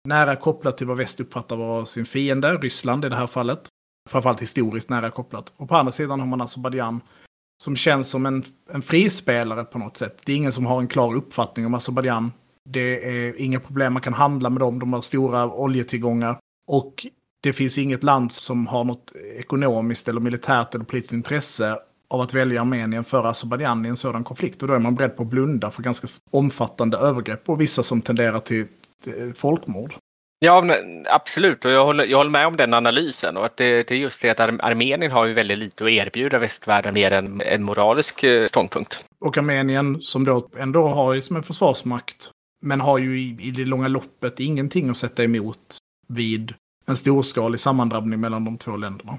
nära 0.08 0.36
kopplat 0.36 0.78
till 0.78 0.88
vad 0.88 0.98
väst 0.98 1.20
uppfattar 1.20 1.56
vara 1.56 1.86
sin 1.86 2.06
fiende, 2.06 2.54
Ryssland 2.54 3.06
i 3.06 3.10
det 3.10 3.16
här 3.16 3.28
fallet. 3.28 3.68
Framförallt 4.10 4.42
historiskt 4.42 4.90
nära 4.90 5.12
kopplat. 5.12 5.54
Och 5.58 5.70
på 5.70 5.76
andra 5.76 5.92
sidan 5.92 6.20
har 6.20 6.28
man 6.28 6.42
Azerbajdzjan 6.42 7.02
som 7.64 7.76
känns 7.76 8.10
som 8.10 8.26
en, 8.26 8.44
en 8.72 8.82
frispelare 8.82 9.64
på 9.64 9.78
något 9.78 9.98
sätt. 9.98 10.22
Det 10.26 10.32
är 10.32 10.36
ingen 10.36 10.54
som 10.54 10.66
har 10.66 10.80
en 10.80 10.88
klar 10.88 11.16
uppfattning 11.16 11.66
om 11.66 11.74
Azerbajdzjan. 11.74 12.32
Det 12.70 13.28
är 13.28 13.42
inga 13.42 13.60
problem, 13.60 13.94
man 13.94 14.02
kan 14.02 14.14
handla 14.14 14.50
med 14.50 14.60
dem, 14.60 14.80
de 14.80 14.94
har 14.94 15.02
stora 15.02 15.52
oljetillgångar. 15.52 16.40
Och 16.68 17.08
det 17.42 17.54
finns 17.54 17.78
inget 17.78 18.04
land 18.04 18.32
som 18.32 18.68
har 18.68 18.84
något 18.84 19.12
ekonomiskt 19.38 20.08
eller 20.08 20.22
militärt 20.22 20.76
eller 20.76 20.86
politiskt 20.86 21.14
intresse 21.14 21.80
av 22.10 22.22
att 22.22 22.34
välja 22.34 22.62
Armenien 22.62 23.04
för 23.04 23.24
Azerbajdzjan 23.24 23.86
i 23.86 23.90
en 23.90 23.96
sådan 23.96 24.24
konflikt. 24.24 24.62
Och 24.62 24.68
då 24.68 24.74
är 24.74 24.80
man 24.80 24.96
beredd 24.96 25.18
på 25.18 25.24
att 25.24 25.30
blunda 25.30 25.72
för 25.72 25.84
ganska 25.84 26.08
omfattande 26.32 26.98
övergrepp 26.98 27.50
och 27.50 27.62
vissa 27.62 27.84
som 27.84 28.02
tenderar 28.02 28.40
till 28.40 28.66
folkmord. 29.36 29.94
Ja, 30.40 30.64
absolut. 31.06 31.66
Och 31.66 31.72
jag 31.72 31.86
håller, 31.86 32.06
jag 32.06 32.18
håller 32.18 32.32
med 32.32 32.48
om 32.48 32.58
den 32.58 32.74
analysen. 32.74 33.38
Och 33.38 33.46
att 33.46 33.58
det, 33.58 33.88
det 33.88 33.96
är 33.96 34.00
just 34.00 34.22
det 34.22 34.30
att 34.30 34.40
Armenien 34.40 35.12
har 35.12 35.26
ju 35.26 35.34
väldigt 35.34 35.58
lite 35.58 35.84
att 35.84 35.90
erbjuda 35.90 36.38
västvärlden 36.40 36.94
mer 36.94 37.12
än 37.12 37.42
en 37.42 37.64
moralisk 37.64 38.24
eh, 38.24 38.46
ståndpunkt. 38.46 39.06
Och 39.20 39.38
Armenien 39.38 40.02
som 40.02 40.26
då 40.26 40.50
ändå 40.58 40.88
har 40.88 41.14
ju 41.14 41.22
som 41.22 41.36
en 41.36 41.44
försvarsmakt, 41.44 42.30
men 42.62 42.82
har 42.82 42.98
ju 42.98 43.20
i, 43.20 43.38
i 43.42 43.52
det 43.52 43.66
långa 43.66 43.88
loppet 43.88 44.40
ingenting 44.40 44.90
att 44.90 44.98
sätta 44.98 45.24
emot 45.24 45.78
vid 46.08 46.54
en 46.86 46.98
storskalig 46.98 47.60
sammandrabbning 47.60 48.20
mellan 48.20 48.46
de 48.46 48.58
två 48.58 48.78
länderna. 48.78 49.18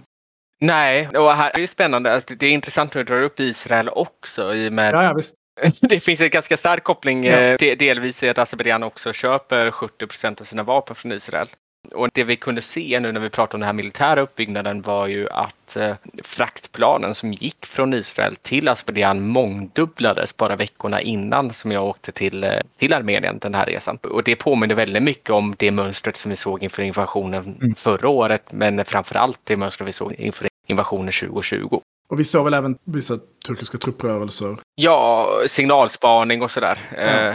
Nej, 0.61 1.09
och 1.09 1.33
här 1.33 1.51
är 1.57 1.61
det 1.61 1.69
spännande. 1.69 2.15
Alltså, 2.15 2.35
det 2.35 2.47
är 2.47 2.51
intressant 2.51 2.91
att 2.91 2.93
du 2.93 3.05
drar 3.05 3.23
upp 3.23 3.41
Israel 3.41 3.89
också 3.89 4.55
i 4.55 4.69
och 4.69 4.73
med 4.73 4.95
Ja, 4.95 5.03
ja. 5.05 5.21
Det 5.81 6.01
finns 6.01 6.21
en 6.21 6.31
ganska 6.31 6.57
stark 6.57 6.85
koppling 6.85 7.25
Ja. 7.25 7.37
eh, 7.39 7.57
de- 7.59 7.75
delvis 7.75 8.23
i 8.23 8.29
att 8.29 8.39
Azerbajdzjan 8.39 8.83
också 8.83 9.13
köper 9.13 9.71
70 9.71 10.07
procent 10.07 10.41
av 10.41 10.45
sina 10.45 10.63
vapen 10.63 10.97
från 10.97 11.13
Israel. 11.13 11.49
Och 11.95 12.09
det 12.15 12.25
vi 12.25 12.37
kunde 12.37 12.63
se 12.63 13.01
nu 13.01 13.13
när 13.13 13.21
vi 13.21 13.31
pratade 13.31 13.55
om 13.57 13.61
den 13.61 13.67
här 13.67 13.73
militära 13.73 14.21
uppbyggnaden 14.21 14.83
var 14.83 15.07
ju 15.07 15.29
att 15.31 15.77
eh, 15.77 15.95
fraktplanen 16.25 17.15
som 17.15 17.33
gick 17.33 17.67
från 17.67 17.95
Israel 17.95 18.37
till 18.37 18.69
Azerbajdzjan 18.69 19.27
mångdubblades 19.29 20.37
bara 20.37 20.57
veckorna 20.57 21.01
innan 21.01 21.55
som 21.55 21.73
jag 21.73 21.85
åkte 21.85 22.13
till, 22.13 22.45
eh, 22.45 22.51
till 22.79 22.93
Armenien 22.93 23.39
den 23.39 23.55
här 23.55 23.67
resan. 23.67 23.97
Och 24.03 24.23
det 24.25 24.37
påminner 24.37 24.75
väldigt 24.75 25.03
mycket 25.03 25.31
om 25.31 25.55
det 25.59 25.71
mönstret 25.71 26.17
som 26.17 26.31
vi 26.31 26.37
såg 26.37 26.63
inför 26.63 26.83
invasionen 26.83 27.57
Mm. 27.61 27.75
förra 27.75 28.09
året 28.09 28.53
men 28.53 28.85
framförallt 28.85 29.41
det 29.45 29.57
mönstret 29.57 29.89
vi 29.89 29.93
såg 29.93 30.13
inför 30.13 30.49
invasionen 30.67 31.13
2020. 31.13 31.81
Och 32.09 32.21
vi 32.21 32.25
såg 32.25 32.45
väl 32.45 32.55
även 32.55 32.79
vissa 32.85 33.19
turkiska 33.47 33.79
trupprörelser. 33.79 34.57
Ja, 34.75 35.29
signalspaning 35.49 36.43
och 36.43 36.51
sådär 36.51 36.79
eh, 36.97 37.35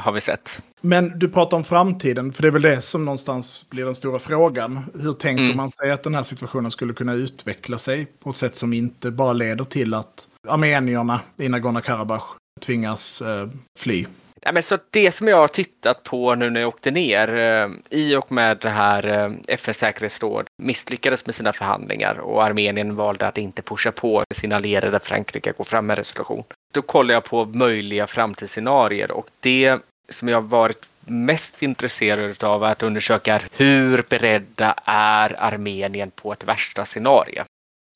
har 0.00 0.12
vi 0.12 0.20
sett. 0.20 0.60
Men 0.80 1.18
du 1.18 1.28
pratar 1.28 1.56
om 1.56 1.64
framtiden, 1.64 2.32
för 2.32 2.42
det 2.42 2.48
är 2.48 2.52
väl 2.52 2.62
det 2.62 2.80
som 2.80 3.04
någonstans 3.04 3.66
blir 3.70 3.84
den 3.84 3.94
stora 3.94 4.18
frågan. 4.18 4.84
Hur 4.94 5.12
tänker 5.12 5.44
Mm. 5.44 5.56
man 5.56 5.70
sig 5.70 5.90
att 5.90 6.02
den 6.02 6.14
här 6.14 6.22
situationen 6.22 6.70
skulle 6.70 6.92
kunna 6.94 7.14
utveckla 7.14 7.78
sig 7.78 8.06
på 8.22 8.30
ett 8.30 8.36
sätt 8.36 8.56
som 8.56 8.72
inte 8.72 9.10
bara 9.10 9.32
leder 9.32 9.64
till 9.64 9.94
att 9.94 10.28
armenierna 10.48 11.20
i 11.38 11.48
Nagorno-Karabach 11.48 12.22
tvingas 12.60 13.22
eh, 13.22 13.48
fly? 13.78 14.06
Ja, 14.44 14.52
men 14.52 14.62
så 14.62 14.78
det 14.90 15.12
som 15.12 15.28
jag 15.28 15.36
har 15.36 15.48
tittat 15.48 16.02
på 16.02 16.34
nu 16.34 16.50
när 16.50 16.60
jag 16.60 16.68
åkte 16.68 16.90
ner 16.90 17.36
eh, 17.38 17.68
i 17.90 18.16
och 18.16 18.32
med 18.32 18.58
det 18.58 18.68
här 18.68 19.06
eh, 19.06 19.32
FNs 19.48 19.78
säkerhetsråd 19.78 20.46
misslyckades 20.62 21.26
med 21.26 21.34
sina 21.34 21.52
förhandlingar 21.52 22.14
och 22.18 22.44
Armenien 22.44 22.96
valde 22.96 23.26
att 23.26 23.38
inte 23.38 23.62
pusha 23.62 23.92
på 23.92 24.24
sina 24.34 24.56
allierade 24.56 25.00
Frankrike 25.00 25.52
går 25.52 25.64
fram 25.64 25.86
med 25.86 25.98
resolution. 25.98 26.44
Då 26.72 26.82
kollar 26.82 27.14
jag 27.14 27.24
på 27.24 27.44
möjliga 27.44 28.06
framtidsscenarier 28.06 29.10
och 29.10 29.26
det 29.40 29.78
som 30.08 30.28
jag 30.28 30.36
har 30.36 30.42
varit 30.42 30.88
mest 31.06 31.62
intresserad 31.62 32.44
av 32.44 32.64
är 32.64 32.72
att 32.72 32.82
undersöka 32.82 33.34
är 33.34 33.48
hur 33.52 34.04
beredda 34.08 34.74
är 34.84 35.42
Armenien 35.42 36.10
på 36.10 36.32
ett 36.32 36.44
värsta 36.44 36.84
scenario? 36.84 37.42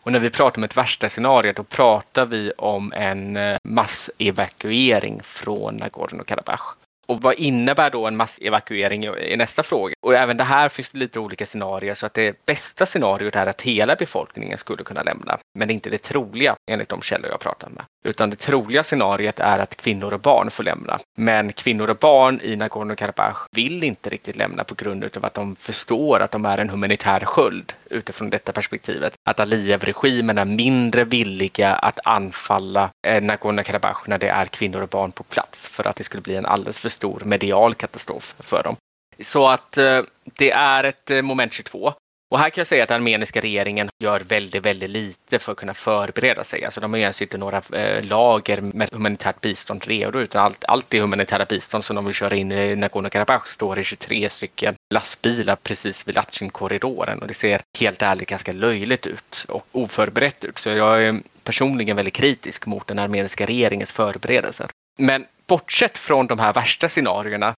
Och 0.07 0.13
när 0.13 0.19
vi 0.19 0.31
pratar 0.31 0.59
om 0.59 0.65
ett 0.65 0.77
värsta 0.77 1.09
scenario 1.09 1.53
då 1.53 1.63
pratar 1.63 2.27
vi 2.27 2.53
om 2.59 2.93
en 2.93 3.37
eh, 3.37 3.59
massevakuering 3.65 5.23
från 5.23 5.77
Nagorno-Karabach. 5.77 6.75
Och 7.07 7.23
vad 7.23 7.35
innebär 7.35 7.91
då 7.91 8.07
en 8.07 8.17
massevakuering 8.17 9.05
i 9.05 9.37
nästa 9.37 9.63
fråga? 9.63 9.95
Och 10.01 10.15
även 10.15 10.37
det 10.37 10.45
här 10.45 10.69
finns 10.69 10.93
det 10.93 10.99
lite 10.99 11.21
olika 11.21 11.47
scenarier 11.47 11.95
så 11.95 12.07
att 12.07 12.15
det 12.15 12.47
bästa 12.47 12.87
scenariot 12.87 13.37
är 13.37 13.47
att 13.47 13.63
hela 13.63 13.97
befolkningen 13.97 14.59
skulle 14.59 14.85
kunna 14.85 15.03
lämna. 15.03 15.39
Men 15.59 15.69
det 15.69 15.73
är 15.73 15.75
inte 15.75 15.91
det 15.91 15.99
troliga 15.99 16.57
enligt 16.71 16.89
de 16.89 17.03
källor 17.03 17.31
jag 17.31 17.41
pratar 17.41 17.69
med. 17.69 17.85
Utan 18.05 18.31
det 18.31 18.37
troliga 18.37 18.83
scenariot 18.83 19.41
är 19.41 19.59
att 19.59 19.77
kvinnor 19.77 20.15
och 20.15 20.21
barn 20.21 20.51
får 20.51 20.65
lämna. 20.65 20.99
Men 21.17 21.53
kvinnor 21.53 21.91
och 21.91 21.97
barn 21.97 22.41
i 22.43 22.57
Nagorno-Karabach 22.57 23.47
vill 23.53 23.85
inte 23.85 24.11
riktigt 24.11 24.37
lämna 24.37 24.65
på 24.65 24.75
grund 24.75 25.05
av 25.17 25.25
att 25.25 25.35
de 25.35 25.57
förstår 25.57 26.21
att 26.21 26.33
de 26.33 26.45
är 26.45 26.59
en 26.59 26.71
humanitär 26.71 27.21
sköld 27.21 27.73
utifrån 27.91 28.31
detta 28.31 28.53
perspektivet. 28.53 29.15
Att 29.29 29.41
Aliyev-regimen 29.41 30.39
är 30.39 30.45
mindre 30.45 31.05
villiga 31.05 31.73
att 31.73 32.07
anfalla 32.07 32.91
eh, 33.07 33.23
Nagorno-Karabach 33.23 34.03
när 34.07 34.19
det 34.19 34.29
är 34.29 34.47
kvinnor 34.47 34.81
och 34.81 34.89
barn 34.89 35.13
på 35.13 35.23
plats 35.23 35.69
för 35.69 35.87
att 35.87 35.97
det 35.97 36.05
skulle 36.05 36.23
bli 36.23 36.37
en 36.37 36.47
alldeles 36.47 36.79
för 36.79 36.89
stor 36.89 37.23
medial 37.25 37.75
katastrof 37.75 38.35
för 38.39 38.63
dem. 38.63 38.77
Så 39.21 39.49
att 39.49 39.79
eh, 39.79 40.03
det 40.25 40.51
är 40.51 40.85
ett 40.85 41.11
eh, 41.11 41.23
moment 41.23 41.53
22. 41.53 41.93
Och 42.31 42.39
här 42.39 42.51
kan 42.51 42.61
jag 42.61 42.67
säga 42.67 42.83
att 42.83 42.89
den 42.89 43.01
armeniska 43.01 43.41
regeringen 43.41 43.89
gör 43.99 44.21
väldigt, 44.21 44.65
väldigt 44.65 44.91
lite 44.91 45.39
för 45.39 45.53
att 45.53 45.59
kunna 45.59 45.75
förbereda 45.75 46.45
sig. 46.45 46.65
Alltså 46.65 46.81
de 46.81 46.93
har 46.93 46.99
ju 46.99 47.13
inte 47.21 47.39
några 47.39 47.63
eh, 47.73 48.05
lager 48.05 48.61
med 48.61 48.89
humanitärt 48.93 49.41
bistånd 49.41 49.85
redo 49.85 50.19
utan 50.19 50.45
allt, 50.45 50.65
allt 50.65 50.91
det 50.91 51.01
humanitära 51.01 51.45
bistånd 51.45 51.85
som 51.85 51.97
de 51.97 52.05
vill 52.05 52.15
köra 52.15 52.37
in 52.37 52.53
i 52.53 52.77
Nagorno-Karabach 52.77 53.47
står 53.47 53.79
i 53.79 53.85
23 53.85 54.31
stycken 54.31 54.75
lastbilar 54.95 55.57
precis 55.57 56.09
vid 56.09 56.15
Latchin-korridoren 56.15 57.19
och 57.19 57.29
det 57.29 57.35
ser 57.35 57.61
helt 57.79 58.03
ärligt 58.03 58.29
ganska 58.29 58.53
löjligt 58.53 59.07
ut 59.07 59.47
och 59.49 59.67
oförberett 59.73 60.45
ut. 60.45 60.59
Så 60.59 60.69
jag 60.69 61.03
är 61.03 61.21
personligen 61.45 61.97
väldigt 61.97 62.15
kritisk 62.15 62.67
mot 62.67 62.87
den 62.87 62.99
armeniska 62.99 63.47
regeringens 63.47 63.93
förberedelser. 63.93 64.71
Men 64.99 65.27
bortsett 65.47 65.99
från 65.99 66.27
de 66.27 66.39
här 66.39 66.53
värsta 66.53 66.89
scenarierna 66.89 67.55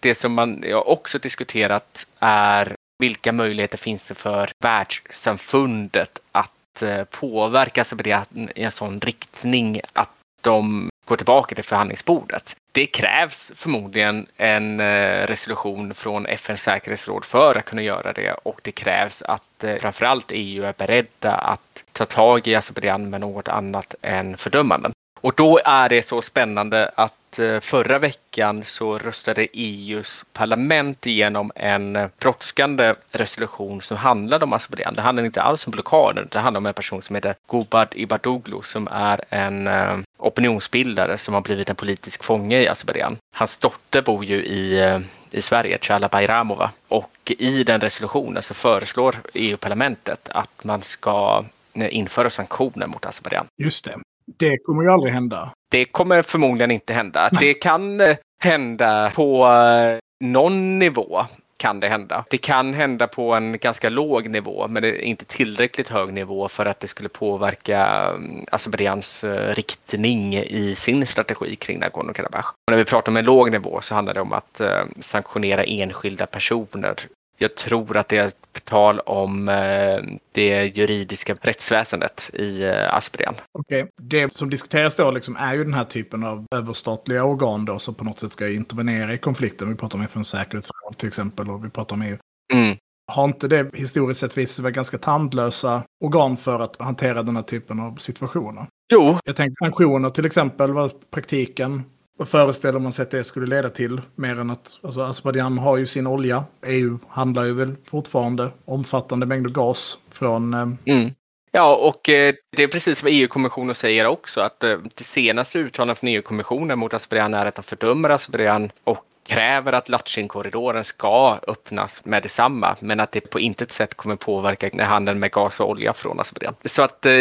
det 0.00 0.14
som 0.14 0.32
man 0.32 0.64
jag 0.66 0.88
också 0.88 1.18
diskuterat 1.18 2.06
är 2.18 2.74
vilka 2.98 3.32
möjligheter 3.32 3.78
finns 3.78 4.06
det 4.06 4.14
för 4.14 4.50
världssamfundet 4.58 6.18
att 6.32 6.82
eh, 6.82 7.04
påverka 7.04 7.80
Azerbajdzjan 7.80 8.48
i 8.54 8.62
en 8.62 8.72
sån 8.72 9.00
riktning 9.00 9.80
att 9.92 10.10
de 10.40 10.90
går 11.04 11.16
tillbaka 11.16 11.54
till 11.54 11.64
förhandlingsbordet. 11.64 12.56
Det 12.72 12.86
krävs 12.86 13.52
förmodligen 13.54 14.26
en 14.36 14.80
eh, 14.80 15.26
resolution 15.26 15.94
från 15.94 16.26
FNs 16.26 16.62
säkerhetsråd 16.62 17.24
för 17.24 17.58
att 17.58 17.64
kunna 17.64 17.82
göra 17.82 18.12
det 18.12 18.32
och 18.32 18.60
det 18.64 18.72
krävs 18.72 19.22
att 19.22 19.64
eh, 19.64 19.76
framförallt 19.76 20.26
EU 20.30 20.64
är 20.64 20.74
beredda 20.78 21.32
att 21.32 21.84
ta 21.92 22.04
tag 22.04 22.46
i 22.46 22.54
Azerbajdzjan 22.54 23.10
med 23.10 23.20
något 23.20 23.48
annat 23.48 23.94
än 24.02 24.36
fördömanden. 24.36 24.92
Och 25.20 25.34
då 25.36 25.60
är 25.64 25.88
det 25.88 26.06
så 26.06 26.22
spännande 26.22 26.90
att 26.94 27.14
Eh, 27.38 27.60
förra 27.60 27.98
veckan 27.98 28.64
så 28.64 28.98
röstade 28.98 29.46
EUs 29.52 30.24
parlament 30.32 31.06
igenom 31.06 31.52
en 31.54 31.96
eh, 31.96 32.08
brådskande 32.18 32.94
resolution 33.10 33.80
som 33.80 33.96
handlade 33.96 34.44
om 34.44 34.52
Azerbajdzjan. 34.52 34.94
Det 34.94 35.02
handlade 35.02 35.26
inte 35.26 35.42
alls 35.42 35.66
om 35.66 35.70
blockaden, 35.70 36.28
det 36.30 36.38
handlade 36.38 36.58
om 36.58 36.66
en 36.66 36.74
person 36.74 37.02
som 37.02 37.14
heter 37.14 37.34
Gubad 37.48 37.88
Ibadoglu 37.94 38.62
som 38.62 38.88
är 38.90 39.20
en 39.30 39.66
eh, 39.66 39.98
opinionsbildare 40.18 41.18
som 41.18 41.34
har 41.34 41.40
blivit 41.40 41.70
en 41.70 41.76
politisk 41.76 42.24
fånge 42.24 42.60
i 42.60 42.68
Azerbajdzjan. 42.68 43.16
Hans 43.34 43.56
dotter 43.56 44.02
bor 44.02 44.24
ju 44.24 44.44
i, 44.44 45.00
i 45.30 45.42
Sverige, 45.42 45.78
Chala 45.80 46.08
Bayramova. 46.08 46.70
Och 46.88 47.32
i 47.38 47.64
den 47.64 47.80
resolutionen 47.80 48.42
så 48.42 48.54
föreslår 48.54 49.16
EU-parlamentet 49.34 50.28
att 50.28 50.64
man 50.64 50.82
ska 50.82 51.44
införa 51.74 52.30
sanktioner 52.30 52.86
mot 52.86 53.06
Azerbajdzjan. 53.06 53.46
Just 53.62 53.84
det. 53.84 53.98
Det 54.38 54.58
kommer 54.58 54.82
ju 54.82 54.90
aldrig 54.90 55.14
hända. 55.14 55.52
Det 55.76 55.84
kommer 55.84 56.22
förmodligen 56.22 56.70
inte 56.70 56.92
hända. 56.92 57.30
Det 57.40 57.54
kan 57.54 58.00
eh, 58.00 58.16
hända 58.42 59.10
på 59.14 59.46
eh, 59.46 59.98
någon 60.24 60.78
nivå. 60.78 61.24
Kan 61.56 61.80
det 61.80 61.88
hända. 61.88 62.24
Det 62.30 62.38
kan 62.38 62.74
hända 62.74 63.06
på 63.06 63.34
en 63.34 63.58
ganska 63.58 63.88
låg 63.88 64.28
nivå, 64.28 64.68
men 64.68 64.82
det 64.82 64.88
är 64.88 65.02
inte 65.02 65.24
tillräckligt 65.24 65.88
hög 65.88 66.12
nivå 66.12 66.48
för 66.48 66.66
att 66.66 66.80
det 66.80 66.88
skulle 66.88 67.08
påverka 67.08 67.86
mm, 67.86 68.44
Azerbajdzjans 68.52 69.24
eh, 69.24 69.54
riktning 69.54 70.36
i 70.36 70.74
sin 70.76 71.06
strategi 71.06 71.56
kring 71.56 71.80
Nagorno-Karabach. 71.80 72.48
Och 72.48 72.70
när 72.70 72.78
vi 72.78 72.84
pratar 72.84 73.12
om 73.12 73.16
en 73.16 73.24
låg 73.24 73.50
nivå 73.52 73.80
så 73.80 73.94
handlar 73.94 74.14
det 74.14 74.20
om 74.20 74.32
att 74.32 74.60
sanktionera 75.00 75.64
enskilda 75.64 76.26
personer. 76.26 76.94
Jag 77.38 77.56
tror 77.56 77.96
att 77.96 78.08
det 78.08 78.16
är 78.16 78.32
tal 78.64 79.00
om 79.00 79.48
eh, 79.48 80.18
det 80.32 80.64
juridiska 80.64 81.36
rättsväsendet 81.40 82.30
i 82.32 82.62
eh, 82.62 82.94
Azerbajdzjan. 82.94 83.34
Okej. 83.52 83.88
Det 84.02 84.36
som 84.36 84.50
diskuteras 84.50 84.96
då 84.96 85.10
liksom 85.10 85.36
är 85.36 85.54
ju 85.54 85.64
den 85.64 85.74
här 85.74 85.84
typen 85.84 86.24
av 86.24 86.46
överstatliga 86.54 87.24
organ 87.24 87.64
då 87.64 87.78
som 87.78 87.94
på 87.94 88.04
något 88.04 88.20
sätt 88.20 88.32
ska 88.32 88.48
intervenera 88.48 89.14
i 89.14 89.18
konflikten. 89.18 89.68
Vi 89.68 89.74
pratar 89.74 89.98
om 89.98 90.04
FNs 90.04 90.28
säkerhetsråd 90.28 90.96
till 90.96 91.08
exempel 91.08 91.50
och 91.50 91.64
vi 91.64 91.70
pratar 91.70 91.96
om 91.96 92.02
EU. 92.02 92.16
Mm. 92.52 92.76
Har 93.12 93.24
inte 93.24 93.48
det 93.48 93.76
historiskt 93.76 94.20
sett 94.20 94.38
visat 94.38 94.54
sig 94.54 94.62
vara 94.62 94.72
ganska 94.72 94.98
tandlösa 94.98 95.82
organ 96.04 96.36
för 96.36 96.60
att 96.60 96.76
hantera 96.80 97.22
den 97.22 97.36
här 97.36 97.42
typen 97.42 97.80
av 97.80 97.96
situationer? 97.96 98.66
Jo, 98.92 99.18
Jag 99.24 99.36
tänker 99.36 99.64
sanktioner 99.64 100.10
till 100.10 100.26
exempel, 100.26 100.72
vad 100.72 101.10
praktiken, 101.10 101.82
föreställer 102.24 102.78
man 102.78 102.92
sig 102.92 103.02
att 103.02 103.10
det 103.10 103.24
skulle 103.24 103.46
leda 103.46 103.70
till? 103.70 104.00
Mer 104.14 104.38
än 104.38 104.50
att, 104.50 104.78
alltså 104.82 105.02
Azerbajdzjan 105.02 105.58
har 105.58 105.76
ju 105.76 105.86
sin 105.86 106.06
olja, 106.06 106.44
EU 106.66 106.98
handlar 107.08 107.44
ju 107.44 107.54
väl 107.54 107.74
fortfarande 107.84 108.50
omfattande 108.64 109.26
mängder 109.26 109.50
gas 109.50 109.98
från... 110.10 110.54
Eh, 110.54 110.68
Mm. 110.84 111.10
Ja, 111.52 111.76
och 111.76 112.08
eh, 112.08 112.34
det 112.56 112.62
är 112.62 112.68
precis 112.68 113.02
vad 113.02 113.12
EU-kommissionen 113.12 113.74
säger 113.74 114.06
också, 114.06 114.40
att 114.40 114.64
eh, 114.64 114.78
det 114.94 115.04
senaste 115.04 115.58
uttalandet 115.58 115.98
från 115.98 116.08
EU-kommissionen 116.08 116.78
mot 116.78 116.94
Azerbajdzjan 116.94 117.34
är 117.34 117.46
att 117.46 117.54
de 117.54 117.62
fördömer 117.62 118.10
Azerbajdzjan 118.10 118.70
och 118.84 119.04
kräver 119.26 119.72
att 119.72 119.88
Latchin-korridoren 119.88 120.84
ska 120.84 121.38
öppnas 121.46 122.04
med 122.04 122.22
detsamma, 122.22 122.76
men 122.80 123.00
att 123.00 123.12
det 123.12 123.20
på 123.20 123.40
intet 123.40 123.72
sätt 123.72 123.94
kommer 123.94 124.16
påverka 124.16 124.84
handeln 124.84 125.18
med 125.18 125.32
gas 125.32 125.60
och 125.60 125.70
olja 125.70 125.92
från 125.92 126.20
Azerbajdzjan. 126.20 126.54
Så 126.64 126.82
att 126.82 127.06
eh, 127.06 127.12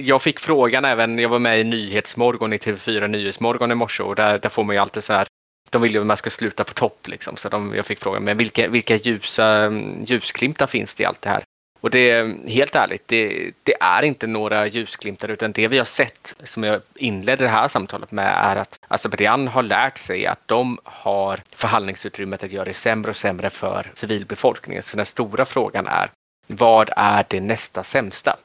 jag 0.00 0.22
fick 0.22 0.40
frågan 0.40 0.84
även, 0.84 1.18
jag 1.18 1.28
var 1.28 1.38
med 1.38 1.60
i 1.60 1.64
Nyhetsmorgon 1.64 2.52
i 2.52 2.56
TV4 2.56 3.08
Nyhetsmorgon 3.08 3.72
i 3.72 3.74
morse 3.74 4.02
och 4.02 4.14
där, 4.14 4.38
där 4.38 4.48
får 4.48 4.64
man 4.64 4.76
ju 4.76 4.80
alltid 4.80 5.04
så 5.04 5.12
här 5.12 5.26
de 5.70 5.82
vill 5.82 5.94
ju 5.94 6.00
att 6.00 6.06
man 6.06 6.16
ska 6.16 6.30
sluta 6.30 6.64
på 6.64 6.74
topp 6.74 7.08
liksom. 7.08 7.36
Så 7.36 7.48
de, 7.48 7.74
jag 7.74 7.86
fick 7.86 7.98
frågan, 7.98 8.24
men 8.24 8.36
vilka, 8.36 8.68
vilka 8.68 8.96
ljusa, 8.96 9.46
mm, 9.46 10.04
ljusglimtar 10.04 10.66
finns 10.66 10.94
det 10.94 11.02
i 11.02 11.06
allt 11.06 11.22
det 11.22 11.28
här? 11.28 11.44
Och 11.84 11.90
det 11.90 12.10
är 12.10 12.48
helt 12.48 12.74
ärligt, 12.74 13.08
det, 13.08 13.50
det, 13.62 13.74
är 13.80 14.02
inte 14.02 14.26
några 14.26 14.66
ljusglimtar 14.66 15.28
utan 15.28 15.52
det 15.52 15.68
vi 15.68 15.78
har 15.78 15.84
sett 15.84 16.34
som 16.44 16.64
jag 16.64 16.80
inledde 16.94 17.44
det 17.44 17.50
här 17.50 17.68
samtalet 17.68 18.12
med 18.12 18.34
är 18.36 18.56
att 18.56 18.78
Azerbajdzjan 18.88 19.48
har 19.48 19.62
lärt 19.62 19.98
sig 19.98 20.26
att 20.26 20.48
de 20.48 20.78
har 20.84 21.40
förhandlingsutrymmet 21.50 22.44
att 22.44 22.52
göra 22.52 22.64
det 22.64 22.74
sämre 22.74 23.10
och 23.10 23.16
sämre 23.16 23.50
för 23.50 23.92
civilbefolkningen. 23.94 24.82
Så 24.82 24.96
den 24.96 25.06
stora 25.06 25.44
frågan 25.44 25.86
är 25.86 26.10
vad 26.46 26.90
är 26.96 27.24
det 27.28 27.40
nästa 27.40 27.84
sämsta? 27.84 28.36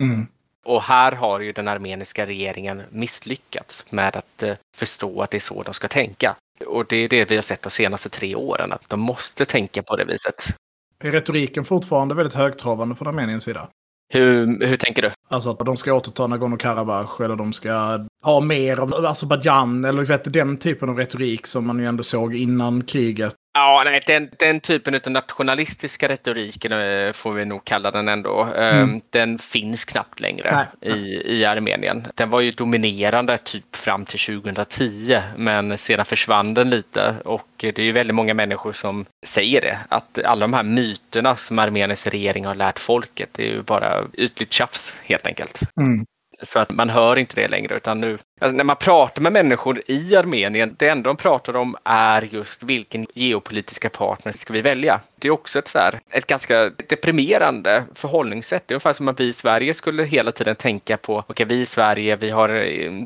Mm. 0.00 0.26
Och 0.64 0.82
här 0.82 1.12
har 1.12 1.40
ju 1.40 1.52
den 1.52 1.68
armeniska 1.68 2.26
regeringen 2.26 2.82
misslyckats 2.90 3.84
med 3.90 4.16
att 4.16 4.42
eh, 4.42 4.56
förstå 4.76 5.22
att 5.22 5.30
det 5.30 5.38
är 5.38 5.40
så 5.40 5.62
de 5.62 5.74
ska 5.74 5.88
tänka. 5.88 6.36
Och 6.66 6.86
det 6.86 6.96
är 6.96 7.08
det 7.08 7.30
vi 7.30 7.34
har 7.34 7.42
sett 7.42 7.62
de 7.62 7.70
senaste 7.70 8.08
tre 8.08 8.34
åren, 8.34 8.72
att 8.72 8.88
de 8.88 9.00
måste 9.00 9.44
tänka 9.44 9.82
på 9.82 9.96
det 9.96 10.04
viset. 10.04 10.54
Är 10.98 11.12
retoriken 11.12 11.64
fortfarande 11.64 12.14
väldigt 12.14 12.34
högtravande 12.34 12.94
från 12.94 13.08
Armeniens 13.08 13.44
sida? 13.44 13.68
Hur, 14.08 14.66
hur 14.66 14.76
tänker 14.76 15.02
du? 15.02 15.10
Alltså 15.28 15.50
att 15.50 15.58
de 15.58 15.76
ska 15.76 15.92
återta 15.92 16.26
Nagorno-Karabach 16.26 17.24
eller 17.24 17.36
de 17.36 17.52
ska 17.52 18.00
ha 18.22 18.40
mer 18.40 18.76
av 18.76 19.06
Azerbajdzjan 19.06 19.84
eller 19.84 20.04
vet, 20.04 20.32
den 20.32 20.56
typen 20.56 20.88
av 20.88 20.98
retorik 20.98 21.46
som 21.46 21.66
man 21.66 21.78
ju 21.78 21.86
ändå 21.86 22.02
såg 22.02 22.34
innan 22.34 22.82
kriget. 22.82 23.34
Ja, 23.56 23.82
nej, 23.84 24.00
den, 24.06 24.30
den 24.38 24.60
typen 24.60 24.94
av 24.94 25.12
nationalistiska 25.12 26.08
retoriken 26.08 26.72
eh, 26.72 27.12
får 27.12 27.32
vi 27.32 27.44
nog 27.44 27.64
kalla 27.64 27.90
den 27.90 28.08
ändå. 28.08 28.54
Eh, 28.56 28.74
Mm. 28.74 29.00
Den 29.10 29.38
finns 29.38 29.84
knappt 29.84 30.20
längre 30.20 30.66
Nej. 30.82 30.92
i, 30.94 31.22
i 31.38 31.44
Armenien. 31.44 32.06
Den 32.14 32.30
var 32.30 32.40
ju 32.40 32.50
dominerande 32.50 33.38
typ 33.38 33.76
fram 33.76 34.04
till 34.04 34.18
2010, 34.42 35.20
men 35.36 35.78
sedan 35.78 36.04
försvann 36.04 36.54
den 36.54 36.70
lite 36.70 37.14
och 37.24 37.48
det 37.56 37.78
är 37.78 37.82
ju 37.82 37.92
väldigt 37.92 38.14
många 38.14 38.34
människor 38.34 38.72
som 38.72 39.06
säger 39.26 39.60
det. 39.60 39.78
Att 39.88 40.18
alla 40.24 40.40
de 40.40 40.52
här 40.54 40.62
myterna 40.62 41.36
som 41.36 41.58
Armeniens 41.58 42.06
regering 42.06 42.46
har 42.46 42.54
lärt 42.54 42.78
folket, 42.78 43.28
det 43.32 43.42
är 43.42 43.50
ju 43.52 43.62
bara 43.62 44.04
ytligt 44.12 44.52
tjafs 44.52 44.96
helt 45.02 45.26
enkelt. 45.26 45.60
Mm. 45.80 46.06
Så 46.42 46.58
att 46.58 46.70
man 46.70 46.90
hör 46.90 47.18
inte 47.18 47.40
det 47.40 47.48
längre 47.48 47.76
utan 47.76 48.00
nu, 48.00 48.18
alltså 48.40 48.56
när 48.56 48.64
man 48.64 48.76
pratar 48.76 49.22
med 49.22 49.32
människor 49.32 49.82
i 49.86 50.16
Armenien, 50.16 50.74
det 50.78 50.88
enda 50.88 51.08
de 51.08 51.16
pratar 51.16 51.56
om 51.56 51.76
är 51.84 52.22
just 52.22 52.62
vilken 52.62 53.06
geopolitiska 53.14 53.90
partner 53.90 54.32
ska 54.32 54.52
vi 54.52 54.60
välja. 54.60 55.00
Det 55.16 55.28
är 55.28 55.32
också 55.32 55.58
ett, 55.58 55.68
så 55.68 55.78
här, 55.78 56.00
ett 56.10 56.26
ganska 56.26 56.70
deprimerande 56.88 57.84
förhållningssätt. 57.94 58.62
Det 58.66 58.72
är 58.72 58.74
ungefär 58.74 58.92
som 58.92 59.08
att 59.08 59.20
vi 59.20 59.28
i 59.28 59.32
Sverige 59.32 59.74
skulle 59.74 60.04
hela 60.04 60.32
tiden 60.32 60.56
tänka 60.56 60.96
på, 60.96 61.24
okej 61.26 61.46
vi 61.46 61.60
i 61.60 61.66
Sverige, 61.66 62.16
vi 62.16 62.30
har, 62.30 62.48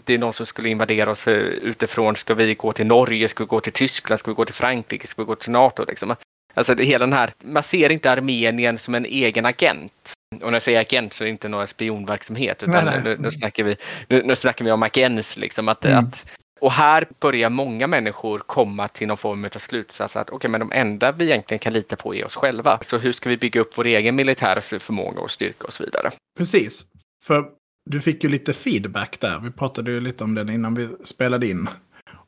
det 0.04 0.14
är 0.14 0.18
någon 0.18 0.32
som 0.32 0.46
skulle 0.46 0.68
invadera 0.68 1.10
oss 1.10 1.28
eh, 1.28 1.34
utifrån, 1.42 2.16
ska 2.16 2.34
vi 2.34 2.54
gå 2.54 2.72
till 2.72 2.86
Norge, 2.86 3.28
ska 3.28 3.44
vi 3.44 3.48
gå 3.48 3.60
till 3.60 3.72
Tyskland, 3.72 4.20
ska 4.20 4.30
vi 4.30 4.34
gå 4.34 4.44
till 4.44 4.54
Frankrike, 4.54 5.06
ska 5.06 5.22
vi 5.22 5.26
gå 5.26 5.34
till 5.34 5.50
NATO 5.50 5.84
liksom. 5.88 6.16
Alltså 6.54 6.74
det, 6.74 6.84
hela 6.84 7.06
den 7.06 7.12
här, 7.12 7.30
man 7.44 7.62
ser 7.62 7.92
inte 7.92 8.10
Armenien 8.10 8.78
som 8.78 8.94
en 8.94 9.04
egen 9.04 9.46
agent. 9.46 10.17
Och 10.42 10.50
när 10.50 10.56
jag 10.56 10.62
säger 10.62 10.80
agent 10.80 11.12
så 11.12 11.24
är 11.24 11.26
det 11.26 11.30
inte 11.30 11.48
någon 11.48 11.68
spionverksamhet 11.68 12.62
utan 12.62 12.84
Nej, 12.84 12.94
nej. 12.94 13.00
Nu, 13.04 13.16
nu, 13.20 13.30
snackar 13.30 13.64
vi, 13.64 13.76
nu, 14.08 14.22
nu 14.22 14.36
snackar 14.36 14.64
vi 14.64 14.70
om 14.72 14.82
agens. 14.82 15.36
Liksom, 15.36 15.68
att, 15.68 15.84
Mm. 15.84 15.98
att, 15.98 16.26
och 16.60 16.72
här 16.72 17.08
börjar 17.20 17.50
många 17.50 17.86
människor 17.86 18.38
komma 18.38 18.88
till 18.88 19.08
någon 19.08 19.16
form 19.16 19.44
av 19.44 19.58
slutsats 19.58 20.16
att 20.16 20.30
okej, 20.30 20.50
men 20.50 20.60
de 20.60 20.72
enda 20.72 21.12
vi 21.12 21.24
egentligen 21.24 21.58
kan 21.58 21.72
lita 21.72 21.96
på 21.96 22.14
är 22.14 22.24
oss 22.26 22.34
själva. 22.34 22.78
Så 22.82 22.98
hur 22.98 23.12
ska 23.12 23.28
vi 23.28 23.36
bygga 23.36 23.60
upp 23.60 23.78
vår 23.78 23.86
egen 23.86 24.16
militära 24.16 24.60
förmåga 24.60 25.20
och 25.20 25.30
styrka 25.30 25.64
och 25.66 25.72
så 25.72 25.84
vidare? 25.84 26.10
Precis. 26.38 26.84
För 27.24 27.44
du 27.90 28.00
fick 28.00 28.24
ju 28.24 28.30
lite 28.30 28.52
feedback 28.52 29.20
där. 29.20 29.38
Vi 29.38 29.50
pratade 29.50 29.90
ju 29.90 30.00
lite 30.00 30.24
om 30.24 30.34
den 30.34 30.50
innan 30.50 30.74
vi 30.74 30.88
spelade 31.04 31.46
in. 31.46 31.68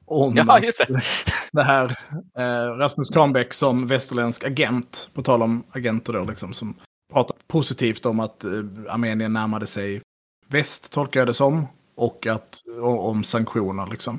Om 0.07 0.37
Ja, 0.37 0.59
just 0.61 0.79
det. 0.79 1.01
det 1.53 1.63
här 1.63 1.97
eh, 2.39 2.77
Rasmus 2.79 3.11
Kahnbäck 3.11 3.53
som 3.53 3.87
västerländsk 3.87 4.45
agent, 4.45 5.09
på 5.15 5.23
tal 5.23 5.43
om 5.43 5.65
agenter 5.73 6.13
då, 6.13 6.25
liksom, 6.25 6.53
som 6.55 6.77
pratar 7.13 7.37
positivt 7.47 8.07
om 8.07 8.21
att 8.21 8.45
eh, 8.45 8.51
Armenien 8.89 9.33
närmade 9.33 9.67
sig 9.67 10.01
väst, 10.49 10.93
tolkar 10.93 11.21
jag 11.21 11.27
det 11.27 11.35
som, 11.35 11.67
och 11.95 12.27
att, 12.27 12.63
om 12.83 13.25
sanktioner. 13.25 13.87
Liksom. 13.87 14.19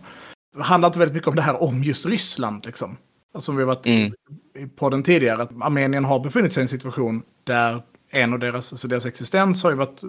Det 0.57 0.63
handlar 0.63 0.89
inte 0.89 0.99
väldigt 0.99 1.15
mycket 1.15 1.27
om 1.29 1.35
det 1.35 1.41
här 1.41 1.63
om 1.63 1.83
just 1.83 2.05
Ryssland, 2.05 2.65
liksom. 2.65 2.97
Alltså, 3.33 3.45
Som 3.45 3.55
vi 3.55 3.61
har 3.61 3.67
varit 3.67 3.85
Mm. 3.85 4.13
i 4.55 4.67
podden 4.67 5.03
tidigare, 5.03 5.41
att 5.41 5.51
Armenien 5.61 6.05
har 6.05 6.19
befunnit 6.19 6.53
sig 6.53 6.61
i 6.61 6.63
en 6.63 6.67
situation 6.67 7.23
där 7.43 7.83
en 8.09 8.33
av 8.33 8.39
deras, 8.39 8.73
alltså 8.73 8.87
deras 8.87 9.05
existens 9.05 9.63
har 9.63 9.69
ju 9.69 9.75
varit 9.77 10.01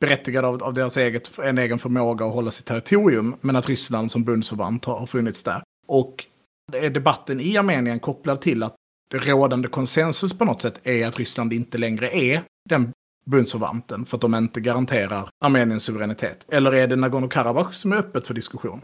berättigad 0.00 0.44
av, 0.44 0.62
av 0.62 0.74
deras 0.74 0.96
eget, 0.96 1.38
en 1.38 1.58
egen 1.58 1.78
förmåga 1.78 2.26
att 2.26 2.32
hålla 2.34 2.50
sitt 2.50 2.66
territorium, 2.66 3.36
men 3.40 3.56
att 3.56 3.68
Ryssland 3.68 4.10
som 4.10 4.24
bundsförvant 4.24 4.84
har, 4.84 4.98
har 4.98 5.06
funnits 5.06 5.42
där. 5.42 5.62
Och 5.86 6.24
debatten 6.72 7.40
i 7.40 7.56
Armenien 7.56 8.00
kopplad 8.00 8.40
till 8.40 8.62
att 8.62 8.74
rådande 9.10 9.68
konsensus 9.68 10.38
på 10.38 10.44
något 10.44 10.62
sätt 10.62 10.80
är 10.86 11.06
att 11.06 11.18
Ryssland 11.18 11.52
inte 11.52 11.78
längre 11.78 12.10
är 12.10 12.42
den 12.68 12.92
bundsförvanten 13.26 14.06
för 14.06 14.16
att 14.16 14.20
de 14.20 14.34
inte 14.34 14.60
garanterar 14.60 15.28
Armeniens 15.44 15.84
suveränitet. 15.84 16.46
Eller 16.48 16.74
är 16.74 16.86
det 16.86 16.96
Nagorno-Karabach 16.96 17.72
som 17.72 17.92
är 17.92 17.96
öppet 17.96 18.26
för 18.26 18.34
diskussion? 18.34 18.80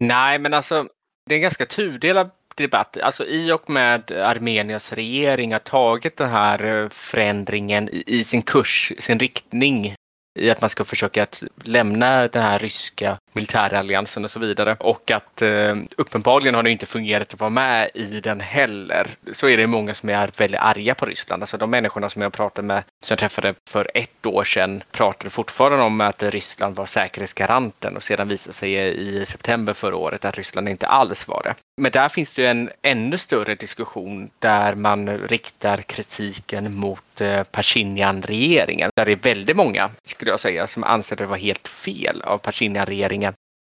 Nej, 0.00 0.38
men 0.38 0.54
alltså 0.54 0.86
det 1.28 1.34
är 1.34 1.36
en 1.36 1.42
ganska 1.42 1.66
tudelad 1.66 2.30
debatt. 2.56 2.96
Alltså 2.96 3.26
i 3.26 3.52
och 3.52 3.70
med 3.70 4.10
Armeniens 4.10 4.92
regering 4.92 5.52
har 5.52 5.58
tagit 5.58 6.16
den 6.16 6.30
här 6.30 6.64
eh, 6.64 6.88
förändringen 6.88 7.88
i, 7.88 8.04
i 8.06 8.24
sin 8.24 8.42
kurs, 8.42 8.92
sin 8.98 9.18
riktning 9.18 9.94
i 10.38 10.50
att 10.50 10.60
man 10.60 10.70
ska 10.70 10.84
försöka 10.84 11.22
att 11.22 11.42
lämna 11.64 12.28
den 12.28 12.42
här 12.42 12.58
ryska 12.58 13.18
militäralliansen 13.32 14.24
och 14.24 14.30
så 14.30 14.40
vidare. 14.40 14.76
Och 14.80 15.10
att 15.10 15.42
eh, 15.42 15.76
uppenbarligen 15.96 16.54
har 16.54 16.62
det 16.62 16.70
inte 16.70 16.86
fungerat 16.86 17.34
att 17.34 17.40
vara 17.40 17.50
med 17.50 17.90
i 17.94 18.20
den 18.20 18.40
heller. 18.40 19.06
Så 19.32 19.48
är 19.48 19.56
det 19.56 19.66
många 19.66 19.94
som 19.94 20.08
är 20.08 20.30
väldigt 20.36 20.60
arga 20.60 20.94
på 20.94 21.06
Ryssland. 21.06 21.42
Alltså 21.42 21.56
de 21.56 21.70
människorna 21.70 22.10
som 22.10 22.22
jag 22.22 22.32
pratade 22.32 22.66
med, 22.66 22.82
som 23.00 23.12
jag 23.12 23.18
träffade 23.18 23.54
för 23.68 23.90
ett 23.94 24.26
år 24.26 24.44
sedan, 24.44 24.82
pratade 24.92 25.30
fortfarande 25.30 25.84
om 25.84 26.00
att 26.00 26.22
Ryssland 26.22 26.76
var 26.76 26.86
säkerhetsgaranten 26.86 27.96
och 27.96 28.02
sedan 28.02 28.28
visade 28.28 28.54
sig 28.54 28.72
i 28.98 29.26
september 29.26 29.72
förra 29.72 29.96
året 29.96 30.24
att 30.24 30.36
Ryssland 30.36 30.68
inte 30.68 30.86
alls 30.86 31.28
var 31.28 31.42
det. 31.44 31.54
Men 31.76 31.90
där 31.92 32.08
finns 32.08 32.32
det 32.34 32.42
ju 32.42 32.48
en 32.48 32.70
ännu 32.82 33.18
större 33.18 33.54
diskussion 33.54 34.30
där 34.38 34.74
man 34.74 35.18
riktar 35.18 35.76
kritiken 35.76 36.74
mot 36.74 37.20
eh, 37.20 37.42
Pashinyan-regeringen. 37.42 38.90
Där 38.96 39.04
det 39.04 39.12
är 39.12 39.16
väldigt 39.16 39.56
många, 39.56 39.90
skulle 40.04 40.30
jag 40.30 40.40
säga, 40.40 40.66
som 40.66 40.84
anser 40.84 41.16
det 41.16 41.26
var 41.26 41.36
helt 41.36 41.68
fel 41.68 42.22
av 42.22 42.38
Pashinyan-regeringen 42.38 43.21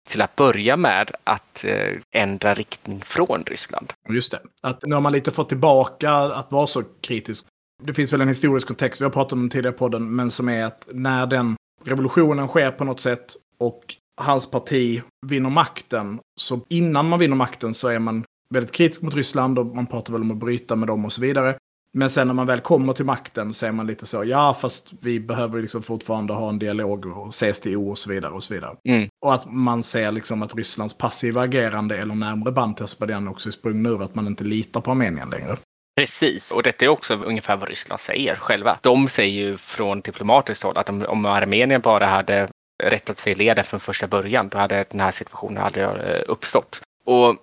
till 0.08 0.22
att 0.22 0.36
börja 0.36 0.78
med 0.78 1.12
att 1.24 1.64
eh, 1.64 1.93
ändra 2.12 2.53
riktning 2.53 3.01
från 3.05 3.43
Ryssland. 3.43 3.93
Just 4.10 4.32
det. 4.32 4.39
Att 4.62 4.84
nu 4.84 4.95
har 4.95 5.01
man 5.01 5.14
lite 5.14 5.32
fått 5.32 5.49
tillbaka 5.49 6.12
att 6.12 6.51
vara 6.51 6.68
så 6.68 6.84
kritisk. 7.01 7.45
Det 7.84 7.93
finns 7.93 8.14
väl 8.14 8.22
en 8.22 8.28
historisk 8.28 8.68
kontext, 8.68 9.01
vi 9.01 9.05
har 9.05 9.12
pratat 9.12 9.34
om 9.34 9.39
den 9.39 9.49
tidigare 9.49 9.78
podden, 9.78 10.16
men 10.16 10.32
som 10.32 10.49
är 10.49 10.66
att 10.66 10.88
när 10.91 11.28
den 11.28 11.55
revolutionen 11.86 12.47
sker 12.47 12.72
på 12.72 12.84
något 12.84 12.99
sätt 12.99 13.36
och 13.60 13.95
hans 14.22 14.51
parti 14.51 15.01
vinner 15.26 15.49
makten, 15.49 16.20
så 16.39 16.60
innan 16.70 17.10
man 17.10 17.20
vinner 17.20 17.36
makten 17.36 17.74
så 17.74 17.88
är 17.88 17.99
man 17.99 18.24
väldigt 18.53 18.72
kritisk 18.72 19.01
mot 19.01 19.16
Ryssland 19.16 19.60
och 19.60 19.66
man 19.66 19.88
pratar 19.88 20.14
väl 20.14 20.22
om 20.22 20.32
att 20.32 20.38
bryta 20.38 20.76
med 20.76 20.88
dem 20.88 21.05
och 21.05 21.14
så 21.14 21.22
vidare. 21.22 21.58
Men 21.98 22.10
sen 22.10 22.28
när 22.28 22.34
man 22.34 22.48
väl 22.48 22.60
kommer 22.60 22.93
till 22.93 23.06
makten 23.06 23.54
så 23.54 23.66
är 23.66 23.72
man 23.72 23.88
lite 23.88 24.06
så, 24.06 24.24
ja 24.24 24.54
fast 24.54 24.93
vi 25.02 25.20
behöver 25.20 25.62
liksom 25.62 25.84
fortfarande 25.84 26.34
ha 26.34 26.50
en 26.50 26.60
dialog 26.60 27.06
och 27.06 27.34
CSTO 27.34 27.89
och 27.89 27.98
så 27.98 28.10
vidare 28.10 28.32
och 28.32 28.43
så 28.43 28.54
vidare. 28.54 28.76
Mm. 28.89 29.10
Och 29.22 29.34
att 29.34 29.52
man 29.52 29.84
ser 29.84 30.12
liksom 30.12 30.43
att 30.43 30.56
Rysslands 30.56 30.98
passiva 30.98 31.41
agerande 31.41 31.98
eller 31.98 32.16
närmare 32.16 32.52
band 32.52 32.76
till 32.76 32.84
Azerbajdzjan 32.84 33.28
också 33.28 33.50
är 33.50 33.52
sprungna 33.52 33.89
ur 33.89 34.04
att 34.04 34.16
man 34.16 34.28
inte 34.28 34.43
litar 34.43 34.82
på 34.82 34.91
Armenien 34.91 35.30
längre. 35.30 35.58
Precis, 35.95 36.52
och 36.52 36.64
detta 36.64 36.86
är 36.86 36.89
också 36.89 37.16
ungefär 37.16 37.58
vad 37.58 37.70
Ryssland 37.70 38.00
säger 38.00 38.36
själva. 38.36 38.78
De 38.82 39.10
säger 39.10 39.48
ju 39.48 39.58
från 39.58 40.02
diplomatiskt 40.02 40.64
håll 40.64 40.78
att 40.78 40.89
om, 40.89 41.26
Armenien 41.26 41.82
bara 41.82 42.06
hade 42.06 42.48
rättat 42.84 43.20
sig 43.20 43.32
i 43.32 43.36
leden 43.36 43.64
från 43.64 43.80
första 43.80 44.08
början, 44.08 44.50
då 44.50 44.58
hade 44.58 44.86
den 44.89 45.00
här 45.00 45.12
situationen 45.12 45.64
aldrig 45.64 45.86
eh, 45.86 46.22
uppstått. 46.28 46.82
Och 47.06 47.36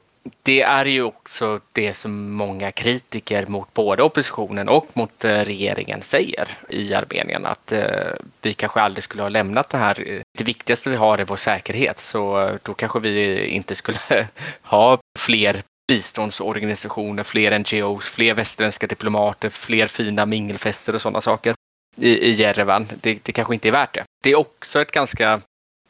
det 0.42 0.62
är 0.62 0.84
ju 0.84 1.02
också 1.02 1.60
det 1.72 1.94
som 1.94 2.32
många 2.32 2.72
kritiker 2.72 3.46
mot 3.46 3.74
både 3.74 4.02
oppositionen 4.02 4.68
och 4.68 4.86
mot 4.92 5.24
eh, 5.24 5.30
regeringen 5.30 6.02
säger 6.02 6.48
i 6.68 6.94
Armenien 6.94 7.46
att 7.46 7.72
eh, 7.72 8.12
vi 8.42 8.54
kanske 8.54 8.80
aldrig 8.80 9.04
skulle 9.04 9.22
ha 9.22 9.28
lämnat 9.28 9.70
det 9.70 9.78
här. 9.78 10.22
Det 10.38 10.44
viktigaste 10.44 10.90
vi 10.90 10.96
har 10.96 11.18
är 11.18 11.24
vår 11.24 11.36
säkerhet, 11.36 12.00
så 12.00 12.40
eh, 12.40 12.54
då 12.62 12.74
kanske 12.74 13.00
vi 13.00 13.46
inte 13.46 13.74
skulle 13.74 13.98
ha 14.62 14.98
fler 15.18 15.62
biståndsorganisationer, 15.88 17.22
fler 17.22 17.58
NGOs, 17.58 18.08
fler 18.08 18.34
västerländska 18.34 18.86
diplomater, 18.86 19.48
fler 19.48 19.86
fina 19.86 20.26
mingelfester 20.26 20.94
och 20.94 21.02
sådana 21.02 21.20
saker 21.20 21.54
i, 21.96 22.08
i 22.08 22.30
Jerevan. 22.32 22.88
Det, 23.00 23.18
det 23.22 23.32
kanske 23.32 23.54
inte 23.54 23.68
är 23.68 23.72
värt 23.72 23.94
det. 23.94 24.04
Det 24.22 24.30
är 24.30 24.38
också 24.38 24.80
ett 24.80 24.92
ganska 24.92 25.40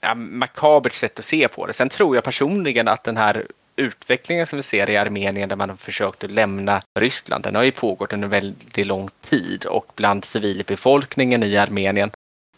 ja, 0.00 0.14
makabert 0.14 0.92
sätt 0.92 1.18
att 1.18 1.24
se 1.24 1.48
på 1.48 1.66
det. 1.66 1.72
Sen 1.72 1.88
tror 1.88 2.14
jag 2.14 2.24
personligen 2.24 2.88
att 2.88 3.04
den 3.04 3.16
här 3.16 3.46
utvecklingen 3.76 4.46
som 4.46 4.56
vi 4.56 4.62
ser 4.62 4.90
i 4.90 4.96
Armenien 4.96 5.48
där 5.48 5.56
man 5.56 5.70
har 5.70 5.76
försökt 5.76 6.24
att 6.24 6.30
lämna 6.30 6.82
Ryssland, 6.98 7.44
den 7.44 7.54
har 7.54 7.62
ju 7.62 7.72
pågått 7.72 8.12
under 8.12 8.28
väldigt 8.28 8.86
lång 8.86 9.10
tid 9.22 9.66
och 9.66 9.92
bland 9.96 10.24
civilbefolkningen 10.24 11.42
i 11.42 11.56
Armenien 11.56 12.10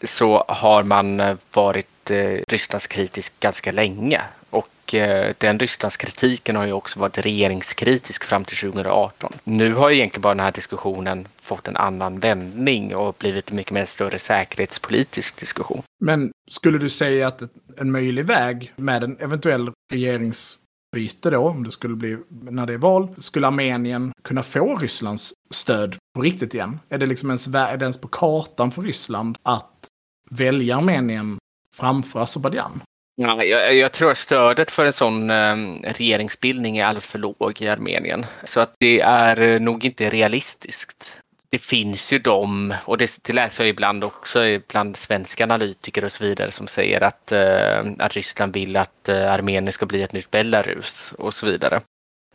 så 0.03 0.45
har 0.47 0.83
man 0.83 1.19
eh, 1.19 1.37
varit 1.53 2.11
eh, 2.11 2.39
Rysslandskritisk 2.47 3.39
ganska 3.39 3.71
länge. 3.71 4.21
Och 4.49 4.93
eh, 4.93 5.33
den 5.37 5.59
Rysslandskritiken 5.59 6.55
har 6.55 6.65
ju 6.65 6.71
också 6.71 6.99
varit 6.99 7.17
regeringskritisk 7.17 8.23
fram 8.23 8.45
till 8.45 8.57
2018. 8.57 9.33
Nu 9.43 9.73
har 9.73 9.91
egentligen 9.91 10.21
bara 10.21 10.33
den 10.33 10.45
här 10.45 10.51
diskussionen 10.51 11.27
fått 11.41 11.67
en 11.67 11.77
annan 11.77 12.19
vändning 12.19 12.95
och 12.95 13.15
blivit 13.19 13.51
mycket 13.51 13.73
mer 13.73 13.85
större 13.85 14.19
säkerhetspolitisk 14.19 15.39
diskussion. 15.39 15.83
Men 15.99 16.31
skulle 16.51 16.77
du 16.77 16.89
säga 16.89 17.27
att 17.27 17.41
en 17.77 17.91
möjlig 17.91 18.25
väg 18.25 18.73
med 18.75 19.03
en 19.03 19.17
eventuell 19.19 19.71
regerings 19.91 20.57
maktbyte 20.97 21.29
då, 21.29 21.49
om 21.49 21.63
det 21.63 21.71
skulle 21.71 21.95
bli 21.95 22.17
när 22.29 22.65
det 22.65 22.73
är 22.73 22.77
val, 22.77 23.09
skulle 23.17 23.47
Armenien 23.47 24.13
kunna 24.23 24.43
få 24.43 24.75
Rysslands 24.75 25.33
stöd 25.51 25.95
på 26.15 26.21
riktigt 26.21 26.53
igen? 26.53 26.79
Är 26.89 26.97
det 26.97 27.05
liksom 27.05 27.29
ens, 27.29 27.47
är 27.47 27.77
det 27.77 27.85
ens 27.85 28.01
på 28.01 28.07
kartan 28.07 28.71
för 28.71 28.81
Ryssland 28.81 29.37
att 29.43 29.87
välja 30.29 30.77
Armenien 30.77 31.37
framför 31.75 32.19
Azerbajdzjan? 32.19 32.81
Ja, 33.19 33.43
jag, 33.43 33.75
jag, 33.75 33.91
tror 33.91 34.11
att 34.11 34.17
stödet 34.17 34.71
för 34.71 34.85
en 34.85 34.93
sån 34.93 35.29
ehm, 35.29 35.81
regeringsbildning 35.83 36.77
är 36.77 36.85
alldeles 36.85 37.07
för 37.07 37.19
låg 37.19 37.61
i 37.61 37.67
Armenien. 37.67 38.25
Så 38.43 38.59
att 38.59 38.73
det 38.79 38.99
är 39.01 39.59
nog 39.59 39.85
inte 39.85 40.09
realistiskt. 40.09 41.17
Det 41.49 41.59
finns 41.59 42.13
ju 42.13 42.19
de, 42.19 42.73
och 42.85 42.97
det, 42.97 43.19
det 43.21 43.33
läser 43.33 43.63
jag 43.63 43.69
ibland 43.69 44.03
också 44.03 44.39
bland 44.67 44.97
svenska 44.97 45.43
analytiker 45.43 46.05
och 46.05 46.11
så 46.11 46.23
vidare 46.23 46.51
som 46.51 46.67
säger 46.67 47.03
att, 47.03 47.31
eh, 47.31 47.85
att 47.99 48.13
Ryssland 48.13 48.53
vill 48.53 48.77
att 48.77 49.09
eh, 49.09 49.31
Armenien 49.31 49.71
ska 49.71 49.85
bli 49.85 50.03
ett 50.03 50.13
nytt 50.13 50.31
Belarus 50.31 51.13
och 51.17 51.33
så 51.33 51.45
vidare. 51.45 51.81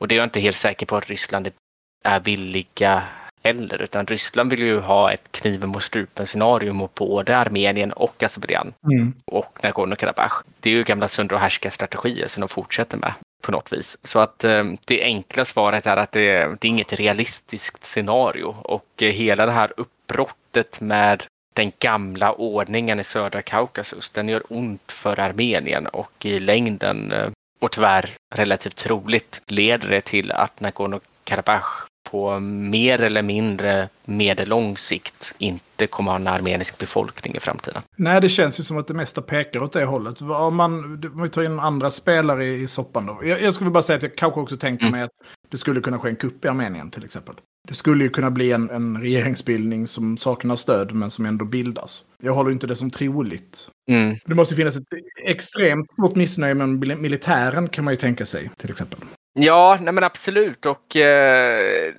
Och 0.01 0.09
det 0.09 0.15
är 0.15 0.17
jag 0.17 0.27
inte 0.27 0.41
helt 0.41 0.57
säker 0.57 0.87
på 0.87 0.97
att 0.97 1.11
Ryssland 1.11 1.51
är 2.05 2.21
villiga 2.21 3.03
heller, 3.45 3.83
utan 3.83 4.07
Ryssland 4.07 4.51
vill 4.51 4.61
ju 4.61 4.81
ha 4.81 5.13
ett 5.13 5.33
kniven 5.33 5.69
mot 5.69 5.83
strupen 5.83 6.27
scenario 6.27 6.73
mot 6.73 6.95
både 6.95 7.37
Armenien 7.37 7.93
och 7.93 8.23
Azerbajdzjan 8.23 8.75
mm. 8.93 9.15
och 9.25 9.59
Nagorno-Karabach. 9.63 10.43
Det 10.61 10.71
är 10.71 10.75
ju 10.75 10.85
gamla 10.85 11.09
söndra 11.09 11.37
och 11.37 11.43
härska 11.43 11.71
strategier 11.71 12.29
som 12.29 12.41
de 12.41 12.49
fortsätter 12.49 12.97
med 12.97 13.13
på 13.43 13.53
något 13.53 13.73
vis. 13.73 13.99
Så 14.05 14.19
att 14.19 14.45
eh, 14.45 14.65
det 14.87 15.03
enkla 15.03 15.45
svaret 15.45 15.87
är 15.87 15.97
att 15.97 16.13
det, 16.13 16.31
det 16.61 16.67
är 16.67 16.71
inget 16.71 16.93
realistiskt 16.93 17.85
scenario 17.85 18.57
och 18.63 19.03
eh, 19.03 19.11
hela 19.11 19.47
det 19.47 19.53
här 19.53 19.73
uppbrottet 19.77 20.81
med 20.81 21.25
den 21.55 21.73
gamla 21.79 22.33
ordningen 22.33 23.01
i 23.01 23.05
södra 23.05 23.43
Kaukasus, 23.43 24.11
den 24.11 24.29
gör 24.29 24.43
ont 24.49 24.93
för 24.93 25.21
Armenien 25.21 25.87
och 25.87 26.27
i 26.27 26.41
längden 26.41 27.13
eh, 27.13 27.31
och 27.61 27.73
tyvärr 27.73 28.11
relativt 28.35 28.77
troligt 28.77 29.43
leder 29.47 29.89
det 29.89 30.01
till 30.01 30.33
att 30.33 30.61
Nagorno-Karabach 30.61 31.87
på 32.11 32.41
mer 32.41 33.01
eller 33.01 33.23
mindre 33.23 33.89
medellång 34.05 34.77
sikt 34.77 35.35
inte 35.39 35.87
kommer 35.87 36.11
ha 36.11 36.19
en 36.19 36.27
armenisk 36.27 36.79
befolkning 36.79 37.35
i 37.37 37.41
framtiden. 37.41 37.83
Nej, 37.97 38.21
det 38.21 38.29
känns 38.29 38.61
ju 38.61 38.65
som 38.65 38.79
att 38.79 38.87
det 38.87 38.95
mesta 38.95 39.23
pekar 39.23 39.63
åt 39.63 39.73
det 39.73 39.85
hållet. 39.85 40.21
Om 40.21 40.57
man, 40.57 41.01
om 41.15 41.23
vi 41.23 41.29
tar 41.29 41.43
in 41.43 41.59
andra 41.59 41.91
spelare 41.91 42.47
i, 42.47 42.69
soppan 42.69 43.07
då. 43.07 43.21
Jag, 43.25 43.43
jag 43.43 43.55
skulle 43.55 43.71
bara 43.71 43.83
säga 43.83 43.97
att 43.97 44.03
jag 44.03 44.17
kanske 44.17 44.41
också 44.41 44.57
tänker 44.57 44.85
mm. 44.85 44.93
mig 44.93 45.03
att 45.03 45.11
det 45.51 45.59
skulle 45.59 45.81
kunna 45.81 45.99
ske 45.99 46.09
en 46.09 46.17
kupp 46.17 46.45
i 46.45 46.49
Armenien 46.49 46.91
till 46.91 47.05
exempel. 47.05 47.35
Det 47.69 47.75
skulle 47.75 48.05
ju 48.05 48.11
kunna 48.11 48.31
bli 48.31 48.53
en, 48.53 48.71
en 48.71 49.01
regeringsbildning 49.01 49.87
som 49.87 50.19
saknar 50.19 50.57
stöd 50.57 50.93
men 50.93 51.11
som 51.11 51.27
ändå 51.27 51.45
bildas. 51.45 52.05
Jag 52.23 52.35
håller 52.35 52.51
inte 52.51 52.67
det 52.67 52.77
som 52.77 52.91
troligt. 52.91 53.69
Mm. 53.91 54.17
Det 54.25 54.35
måste 54.35 54.55
finnas 54.55 54.77
ett 54.77 54.83
extremt 55.25 55.93
stort 55.93 56.17
missnöje 56.17 56.55
med 56.55 56.69
militären 56.99 57.69
kan 57.69 57.85
man 57.85 57.95
ju 57.95 57.99
tänka 57.99 58.27
sig 58.27 58.51
till 58.57 58.71
exempel. 58.71 58.99
Ja, 59.35 59.79
nej 59.81 59.95
men 59.95 60.05
absolut. 60.05 60.67
Och 60.67 60.97
eh, 60.97 61.95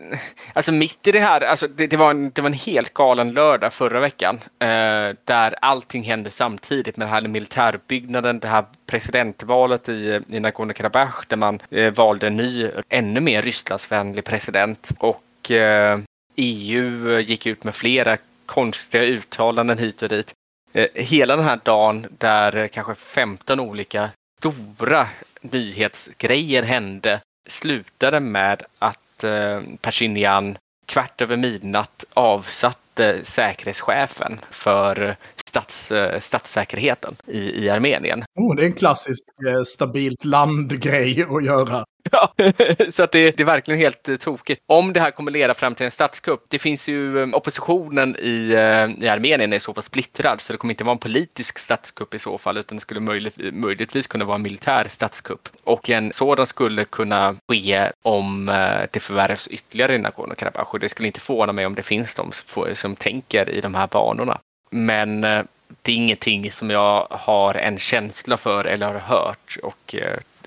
alltså 0.53 0.71
mitt 0.71 1.07
i 1.07 1.11
det 1.11 1.19
här, 1.19 1.41
alltså 1.41 1.67
det, 1.67 1.87
det, 1.87 1.97
var 1.97 2.11
en, 2.11 2.29
det 2.29 2.41
var 2.41 2.49
en 2.49 2.53
helt 2.53 2.93
galen 2.93 3.33
lördag 3.33 3.73
förra 3.73 3.99
veckan 3.99 4.35
eh, 4.59 5.15
där 5.25 5.55
allting 5.61 6.03
hände 6.03 6.31
samtidigt 6.31 6.97
med 6.97 7.07
den 7.07 7.13
här 7.13 7.27
militärbyggnaden, 7.27 8.39
det 8.39 8.47
här 8.47 8.65
presidentvalet 8.85 9.89
i, 9.89 10.21
i 10.27 10.39
Nagorno-Karabach 10.39 11.23
där 11.27 11.37
man 11.37 11.59
eh, 11.69 11.93
valde 11.93 12.27
en 12.27 12.37
ny, 12.37 12.69
ännu 12.89 13.19
mer 13.19 13.41
Rysslandsvänlig 13.41 14.23
president 14.23 14.91
och 14.97 15.51
eh, 15.51 15.99
EU 16.35 17.19
gick 17.19 17.45
ut 17.45 17.63
med 17.63 17.75
flera 17.75 18.17
konstiga 18.45 19.03
uttalanden 19.03 19.77
hit 19.77 20.01
och 20.01 20.09
dit. 20.09 20.33
Eh, 20.73 20.87
hela 20.95 21.35
den 21.35 21.45
här 21.45 21.59
dagen 21.63 22.07
där 22.17 22.67
kanske 22.67 22.95
15 22.95 23.59
olika 23.59 24.09
stora 24.43 25.07
nyhetsgrejer 25.41 26.63
hände 26.63 27.21
slutade 27.49 28.19
med 28.19 28.63
att 28.79 29.23
eh, 29.23 29.61
Pashinyan 29.81 30.57
kvart 30.85 31.21
över 31.21 31.37
midnatt 31.37 32.05
avsatte 32.13 33.19
säkerhetschefen 33.23 34.39
för 34.51 35.15
stats, 35.45 35.91
eh, 35.91 36.19
statssäkerheten 36.19 37.15
i, 37.27 37.65
i 37.65 37.69
Armenien. 37.69 38.23
Oh, 38.35 38.55
det 38.55 38.63
är 38.63 38.65
en 38.65 38.73
klassisk 38.73 39.23
eh, 39.47 39.63
stabilt 39.63 40.25
landgrej 40.25 41.25
att 41.29 41.45
göra. 41.45 41.85
Ja, 42.11 42.33
så 42.91 43.03
att 43.03 43.11
det, 43.11 43.31
det, 43.31 43.43
är 43.43 43.45
verkligen 43.45 43.79
helt 43.79 44.09
eh, 44.09 44.15
tokigt. 44.15 44.61
Om 44.65 44.93
det 44.93 44.99
här 44.99 45.11
kommer 45.11 45.31
leda 45.31 45.53
fram 45.53 45.75
till 45.75 45.85
en 45.85 45.91
statskupp. 45.91 46.45
Det 46.47 46.59
finns 46.59 46.87
ju 46.87 47.21
eh, 47.23 47.29
oppositionen 47.33 48.15
i, 48.19 48.51
eh, 48.51 49.05
i 49.05 49.09
Armenien 49.09 49.53
är 49.53 49.59
så 49.59 49.73
pass 49.73 49.85
splittrad 49.85 50.41
så 50.41 50.53
det 50.53 50.57
kommer 50.57 50.73
inte 50.73 50.83
vara 50.83 50.91
en 50.91 50.99
politisk 50.99 51.59
statskupp 51.59 52.13
i 52.13 52.19
så 52.19 52.37
fall 52.37 52.57
utan 52.57 52.77
det 52.77 52.81
skulle 52.81 52.99
möjligt, 52.99 53.37
möjligtvis 53.53 54.07
kunna 54.07 54.25
vara 54.25 54.35
en 54.35 54.41
militär 54.41 54.87
statskupp. 54.89 55.49
Och 55.63 55.89
en 55.89 56.13
sådan 56.13 56.47
skulle 56.47 56.85
kunna 56.85 57.35
ske 57.47 57.91
om 58.01 58.45
det 58.91 58.99
förvärvs 58.99 59.47
ytterligare 59.47 59.95
i 59.95 59.97
Nagorno-Karabach 59.97 60.73
och 60.73 60.79
det 60.79 60.89
skulle 60.89 61.07
inte 61.07 61.19
förvåna 61.19 61.53
mig 61.53 61.65
om 61.65 61.75
det 61.75 61.83
finns 61.83 62.15
de 62.15 62.31
som 62.75 62.95
tänker 62.95 63.49
i 63.49 63.61
de 63.61 63.75
här 63.75 63.87
banorna. 63.87 64.39
Men 64.71 65.21
det 65.21 65.91
är 65.91 65.95
ingenting 65.95 66.51
som 66.51 66.69
jag 66.69 67.07
har 67.09 67.53
en 67.53 67.79
känsla 67.79 68.37
för 68.37 68.65
eller 68.65 68.85
har 68.85 68.99
hört 68.99 69.57
och 69.63 69.95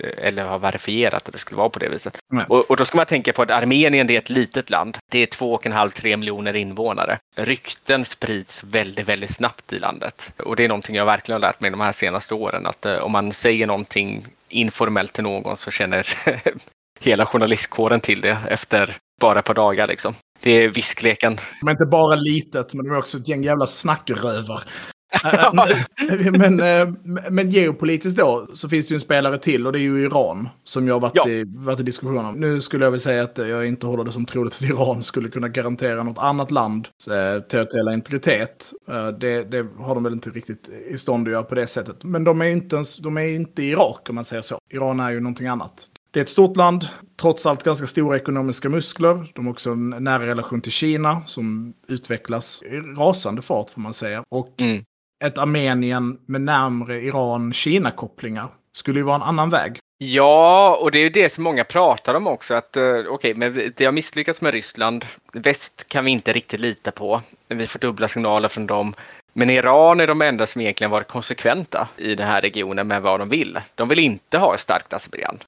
eller 0.00 0.44
har 0.44 0.58
verifierat 0.58 1.26
att 1.28 1.32
det 1.32 1.38
skulle 1.38 1.58
vara 1.58 1.68
på 1.68 1.78
det 1.78 1.88
viset. 1.88 2.18
Och, 2.48 2.70
och, 2.70 2.76
då 2.76 2.84
ska 2.84 2.96
man 2.96 3.06
tänka 3.06 3.32
på 3.32 3.42
att 3.42 3.50
Armenien 3.50 4.10
är 4.10 4.18
ett 4.18 4.30
litet 4.30 4.70
land. 4.70 4.98
Det 5.10 5.18
är 5.18 5.26
2,5-3 5.26 6.16
miljoner 6.16 6.56
invånare. 6.56 7.18
Rykten 7.36 8.04
sprids 8.04 8.64
väldigt, 8.64 9.08
väldigt 9.08 9.34
snabbt 9.34 9.72
i 9.72 9.78
landet. 9.78 10.32
Och 10.38 10.56
det 10.56 10.64
är 10.64 10.68
någonting 10.68 10.96
jag 10.96 11.06
verkligen 11.06 11.42
har 11.42 11.48
lärt 11.48 11.60
mig 11.60 11.70
de 11.70 11.80
här 11.80 11.92
senaste 11.92 12.34
åren. 12.34 12.66
Att 12.66 12.86
eh, 12.86 12.96
om 12.96 13.12
man 13.12 13.32
säger 13.32 13.66
någonting 13.66 14.26
informellt 14.48 15.12
till 15.12 15.24
någon 15.24 15.56
så 15.56 15.70
känner 15.70 16.06
hela 17.00 17.26
journalistkåren 17.26 18.00
till 18.00 18.20
det 18.20 18.38
efter 18.48 18.96
bara 19.20 19.38
ett 19.38 19.44
par 19.44 19.54
dagar 19.54 19.86
liksom. 19.86 20.14
Det 20.40 20.50
är 20.50 20.68
viskleken. 20.68 21.38
Men 21.62 21.72
inte 21.72 21.86
bara 21.86 22.14
litet, 22.14 22.74
men 22.74 22.84
de 22.86 22.94
är 22.94 22.98
också 22.98 23.18
ett 23.18 23.28
gäng 23.28 23.42
jävla 23.42 23.66
snackrövar. 23.66 24.62
men, 26.32 26.60
eh, 26.60 26.88
men 27.30 27.50
geopolitiskt 27.50 28.18
då 28.18 28.46
så 28.54 28.68
finns 28.68 28.88
det 28.88 28.92
ju 28.92 28.96
en 28.96 29.00
spelare 29.00 29.38
till 29.38 29.66
och 29.66 29.72
det 29.72 29.78
är 29.78 29.82
ju 29.82 30.04
Iran 30.04 30.48
som 30.64 30.88
jag 30.88 30.94
har 30.94 31.00
varit, 31.00 31.12
ja. 31.14 31.28
i, 31.28 31.44
varit 31.56 31.80
i 31.80 31.82
diskussion 31.82 32.26
om. 32.26 32.34
Nu 32.34 32.60
skulle 32.60 32.84
jag 32.84 32.90
väl 32.90 33.00
säga 33.00 33.22
att 33.22 33.38
jag 33.38 33.66
inte 33.66 33.86
håller 33.86 34.04
det 34.04 34.12
som 34.12 34.26
troligt 34.26 34.54
att 34.54 34.62
Iran 34.62 35.04
skulle 35.04 35.28
kunna 35.28 35.48
garantera 35.48 36.02
något 36.02 36.18
annat 36.18 36.50
lands 36.50 37.08
eh, 37.08 37.40
territoriella 37.40 37.92
integritet. 37.92 38.72
Eh, 38.88 39.08
det, 39.08 39.44
det, 39.44 39.66
har 39.78 39.94
de 39.94 40.04
väl 40.04 40.12
inte 40.12 40.30
riktigt 40.30 40.68
i 40.88 40.98
stånd 40.98 41.28
att 41.28 41.32
göra 41.32 41.42
på 41.42 41.54
det 41.54 41.66
sättet. 41.66 42.04
Men 42.04 42.24
de 42.24 42.40
är 42.40 42.44
ju 42.44 42.52
inte, 42.52 42.84
de 43.00 43.16
är 43.16 43.34
inte 43.34 43.62
Irak 43.62 44.08
om 44.08 44.14
man 44.14 44.24
säger 44.24 44.42
så. 44.42 44.58
Iran 44.70 45.00
är 45.00 45.10
ju 45.10 45.20
någonting 45.20 45.46
annat. 45.46 45.88
Det 46.10 46.20
är 46.20 46.24
ett 46.24 46.30
stort 46.30 46.56
land, 46.56 46.88
trots 47.20 47.46
allt 47.46 47.62
ganska 47.62 47.86
stora 47.86 48.16
ekonomiska 48.16 48.68
muskler. 48.68 49.32
De 49.34 49.46
har 49.46 49.52
också 49.52 49.70
en 49.70 49.90
nära 49.90 50.26
relation 50.26 50.60
till 50.60 50.72
Kina 50.72 51.22
som 51.26 51.74
utvecklas 51.88 52.62
i 52.62 52.76
rasande 52.76 53.42
fart 53.42 53.70
får 53.70 53.80
man 53.80 53.94
säga. 53.94 54.24
Och 54.28 54.54
mm 54.60 54.84
ett 55.24 55.38
Armenien 55.38 56.18
med 56.26 56.40
närmre 56.40 57.00
Iran-Kina-kopplingar 57.00 58.48
skulle 58.72 59.00
ju 59.00 59.04
vara 59.04 59.16
en 59.16 59.22
annan 59.22 59.50
väg. 59.50 59.78
Ja, 59.98 60.78
och 60.80 60.90
det 60.90 60.98
är 60.98 61.10
det 61.10 61.32
som 61.32 61.44
många 61.44 61.64
pratar 61.64 62.14
om 62.14 62.26
också. 62.26 62.54
att 62.54 62.76
uh, 62.76 62.82
Okej, 62.82 63.08
okay, 63.08 63.34
men 63.34 63.72
det 63.76 63.84
har 63.84 63.92
misslyckats 63.92 64.40
med 64.40 64.54
Ryssland. 64.54 65.06
Väst 65.32 65.88
kan 65.88 66.04
vi 66.04 66.10
inte 66.10 66.32
riktigt 66.32 66.60
lita 66.60 66.90
på. 66.90 67.22
Vi 67.48 67.66
får 67.66 67.78
dubbla 67.78 68.08
signaler 68.08 68.48
från 68.48 68.66
dem. 68.66 68.94
Men 69.32 69.50
Iran 69.50 70.00
är 70.00 70.06
de 70.06 70.22
enda 70.22 70.46
som 70.46 70.60
egentligen 70.60 70.90
varit 70.90 71.08
konsekventa 71.08 71.88
i 71.96 72.14
den 72.14 72.26
här 72.26 72.40
regionen 72.40 72.88
med 72.88 73.02
vad 73.02 73.20
de 73.20 73.28
vill. 73.28 73.60
De 73.74 73.88
vill 73.88 73.98
inte 73.98 74.38
ha 74.38 74.54
ett 74.54 74.60
starkt 74.60 74.92
Azerbajdzjan. 74.92 75.38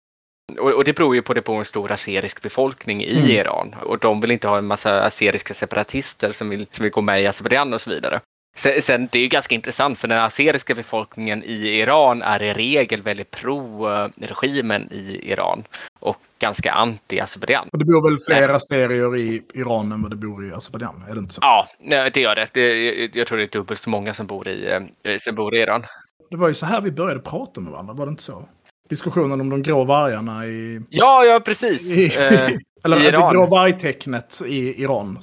Och, 0.58 0.70
och, 0.70 0.84
det 0.84 0.92
beror 0.92 1.14
ju 1.14 1.22
på 1.22 1.34
det 1.34 1.42
på 1.42 1.54
en 1.54 1.64
stor 1.64 1.92
aserisk 1.92 2.42
befolkning 2.42 3.04
i 3.04 3.18
mm. 3.18 3.30
Iran. 3.30 3.74
Och 3.82 3.98
de 3.98 4.20
vill 4.20 4.30
inte 4.30 4.48
ha 4.48 4.58
en 4.58 4.66
massa 4.66 5.02
aseriska 5.02 5.54
separatister 5.54 6.32
som 6.32 6.48
vill, 6.48 6.66
som 6.70 6.82
vill 6.82 6.92
gå 6.92 7.00
med 7.00 7.22
i 7.22 7.26
Azerbajdzjan 7.26 7.74
och 7.74 7.80
så 7.80 7.90
vidare. 7.90 8.20
Sen, 8.58 8.82
sen, 8.82 9.08
det 9.12 9.18
är 9.18 9.22
ju 9.22 9.28
ganska 9.28 9.54
intressant 9.54 9.98
för 9.98 10.08
den 10.08 10.18
azeriska 10.18 10.74
befolkningen 10.74 11.42
i 11.44 11.66
Iran 11.66 12.22
är 12.22 12.42
i 12.42 12.52
regel 12.52 13.02
väldigt 13.02 13.30
pro-regimen 13.30 14.92
i 14.92 15.30
Iran 15.32 15.64
och 16.00 16.16
ganska 16.38 16.72
anti-Azerbajdzjan. 16.72 17.68
Det 17.72 17.84
bor 17.84 18.10
väl 18.10 18.18
fler 18.18 18.48
aserier 18.48 19.16
i 19.16 19.42
Iran 19.54 19.92
än 19.92 20.02
vad 20.02 20.10
det 20.10 20.16
bor 20.16 20.46
i 20.46 20.52
Azerbajdzjan? 20.52 21.04
Är 21.08 21.14
det 21.14 21.18
inte 21.18 21.34
så? 21.34 21.40
Ja, 21.42 21.68
det 22.14 22.20
gör 22.20 22.34
det. 22.34 22.48
det. 22.52 23.16
Jag 23.16 23.26
tror 23.26 23.38
det 23.38 23.44
är 23.44 23.58
dubbelt 23.58 23.80
så 23.80 23.90
många 23.90 24.14
som 24.14 24.26
bor 24.26 24.48
i, 24.48 24.80
eh, 25.02 25.16
som 25.18 25.34
bor 25.34 25.54
i 25.54 25.58
Iran. 25.60 25.84
Det 26.30 26.36
var 26.36 26.48
ju 26.48 26.54
så 26.54 26.66
här 26.66 26.80
vi 26.80 26.90
började 26.90 27.20
prata 27.20 27.60
med 27.60 27.72
varandra, 27.72 27.94
var 27.94 28.06
det 28.06 28.10
inte 28.10 28.22
så? 28.22 28.48
Diskussionen 28.88 29.40
om 29.40 29.50
de 29.50 29.62
grå 29.62 29.84
vargarna 29.84 30.46
i... 30.46 30.80
Ja, 30.90 31.24
ja 31.24 31.40
precis. 31.40 31.92
I, 31.92 32.16
eh, 32.16 32.50
eller 32.84 33.00
i 33.00 33.06
Iran. 33.08 33.34
det 33.34 33.38
grå 33.38 33.46
vargtecknet 33.46 34.42
i 34.46 34.82
Iran. 34.82 35.18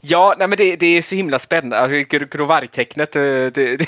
Ja, 0.00 0.34
nej, 0.38 0.48
men 0.48 0.56
det, 0.56 0.76
det 0.76 0.86
är 0.86 1.02
så 1.02 1.14
himla 1.14 1.38
spännande. 1.38 1.78
Alltså, 1.78 2.16
Grovarg-tecknet, 2.26 3.16
eh, 3.16 3.22
det, 3.22 3.50
det, 3.50 3.86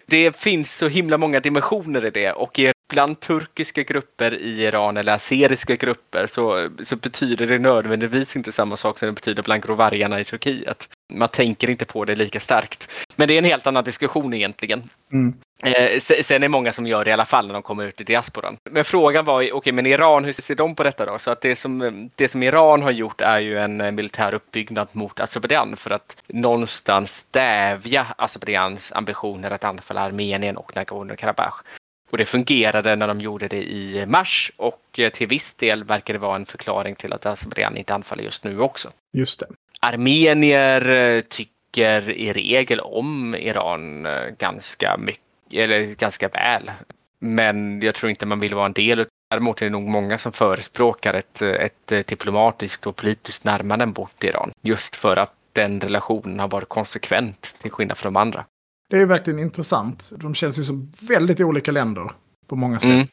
det, 0.06 0.36
finns 0.36 0.76
så 0.76 0.88
himla 0.88 1.18
många 1.18 1.40
dimensioner 1.40 2.04
i 2.04 2.10
det 2.10 2.32
och 2.32 2.60
bland 2.88 3.20
turkiska 3.20 3.82
grupper 3.82 4.34
i 4.34 4.62
Iran 4.62 4.96
eller 4.96 5.12
aseriska 5.12 5.76
grupper 5.76 6.26
så, 6.26 6.68
så 6.82 6.96
betyder 6.96 7.46
det 7.46 7.58
nödvändigtvis 7.58 8.36
inte 8.36 8.52
samma 8.52 8.76
sak 8.76 8.98
som 8.98 9.06
det 9.06 9.12
betyder 9.12 9.42
bland 9.42 9.62
grovargarna 9.62 10.20
i 10.20 10.24
Turkiet. 10.24 10.88
Man 11.12 11.28
tänker 11.28 11.70
inte 11.70 11.84
på 11.84 12.04
det 12.04 12.14
lika 12.14 12.40
starkt. 12.40 12.88
Men 13.16 13.28
det 13.28 13.34
är 13.34 13.38
en 13.38 13.44
helt 13.44 13.66
annan 13.66 13.84
diskussion 13.84 14.34
egentligen. 14.34 14.90
Mm. 15.12 15.34
Eh, 15.62 16.00
sen 16.00 16.36
är 16.36 16.38
det 16.38 16.48
många 16.48 16.72
som 16.72 16.86
gör 16.86 17.04
det 17.04 17.10
i 17.10 17.12
alla 17.12 17.24
fall 17.24 17.46
när 17.46 17.54
de 17.54 17.62
kommer 17.62 17.86
ut 17.86 18.00
i 18.00 18.04
diasporan. 18.04 18.56
Men 18.70 18.84
frågan 18.84 19.24
var, 19.24 19.36
okej, 19.36 19.52
okay, 19.52 19.72
men 19.72 19.86
Iran, 19.86 20.24
hur 20.24 20.32
ser 20.32 20.54
de 20.54 20.74
på 20.74 20.82
detta 20.82 21.06
då? 21.06 21.18
Så 21.18 21.30
att 21.30 21.40
det 21.40 21.56
som, 21.56 22.10
det 22.14 22.28
som 22.28 22.42
Iran 22.42 22.82
har 22.82 22.90
gjort 22.90 23.20
är 23.20 23.38
ju 23.38 23.58
en 23.58 23.80
eh, 23.80 23.90
militär 23.90 24.34
uppbyggnad 24.34 24.88
mot 24.92 25.20
Azerbajdzjan 25.20 25.76
för 25.76 25.90
att 25.90 26.16
någonstans 26.26 27.16
stävja 27.16 28.06
Azerbajdzjans 28.18 28.92
ambitioner 28.92 29.50
att 29.50 29.64
anfalla 29.64 30.00
Armenien 30.00 30.56
och 30.56 30.72
Nagorno-Karabach. 30.74 31.62
Och 32.10 32.18
det 32.18 32.24
fungerade 32.24 32.96
när 32.96 33.08
de 33.08 33.20
gjorde 33.20 33.48
det 33.48 33.62
i 33.62 34.06
mars 34.06 34.52
och 34.56 34.98
eh, 34.98 35.12
till 35.12 35.26
viss 35.26 35.54
del 35.54 35.84
verkar 35.84 36.14
det 36.14 36.20
vara 36.20 36.36
en 36.36 36.46
förklaring 36.46 36.94
till 36.94 37.12
att 37.12 37.26
Azerbajdzjan 37.26 37.76
inte 37.76 37.94
anfaller 37.94 38.24
just 38.24 38.44
nu 38.44 38.60
också. 38.60 38.90
Just 39.12 39.40
det. 39.40 39.46
Armenier 39.80 41.22
tycker 41.28 42.10
i 42.10 42.32
regel 42.32 42.80
om 42.80 43.34
Iran 43.34 44.06
ganska 44.38 44.96
mycket 44.96 45.25
eller 45.50 45.94
ganska 45.94 46.28
väl. 46.28 46.70
Men 47.18 47.82
jag 47.82 47.94
tror 47.94 48.10
inte 48.10 48.26
man 48.26 48.40
vill 48.40 48.54
vara 48.54 48.66
en 48.66 48.72
del 48.72 49.06
Däremot 49.30 49.62
är 49.62 49.66
det 49.66 49.70
nog 49.70 49.88
många 49.88 50.18
som 50.18 50.32
förespråkar 50.32 51.14
ett, 51.14 51.42
ett 51.42 52.08
diplomatiskt 52.08 52.86
och 52.86 52.96
politiskt 52.96 53.44
närmande 53.44 53.86
bort 53.86 54.24
Iran. 54.24 54.50
Just 54.62 54.96
för 54.96 55.16
att 55.16 55.32
den 55.52 55.80
relationen 55.80 56.38
har 56.38 56.48
varit 56.48 56.68
konsekvent 56.68 57.54
till 57.62 57.70
skillnad 57.70 57.98
från 57.98 58.12
de 58.12 58.20
andra. 58.20 58.44
Det 58.90 58.96
är 58.96 59.06
verkligen 59.06 59.38
intressant. 59.38 60.12
De 60.16 60.34
känns 60.34 60.58
ju 60.58 60.62
som 60.62 60.92
väldigt 61.00 61.40
olika 61.40 61.72
länder 61.72 62.10
på 62.46 62.56
många 62.56 62.80
sätt. 62.80 62.90
Mm. 62.90 63.06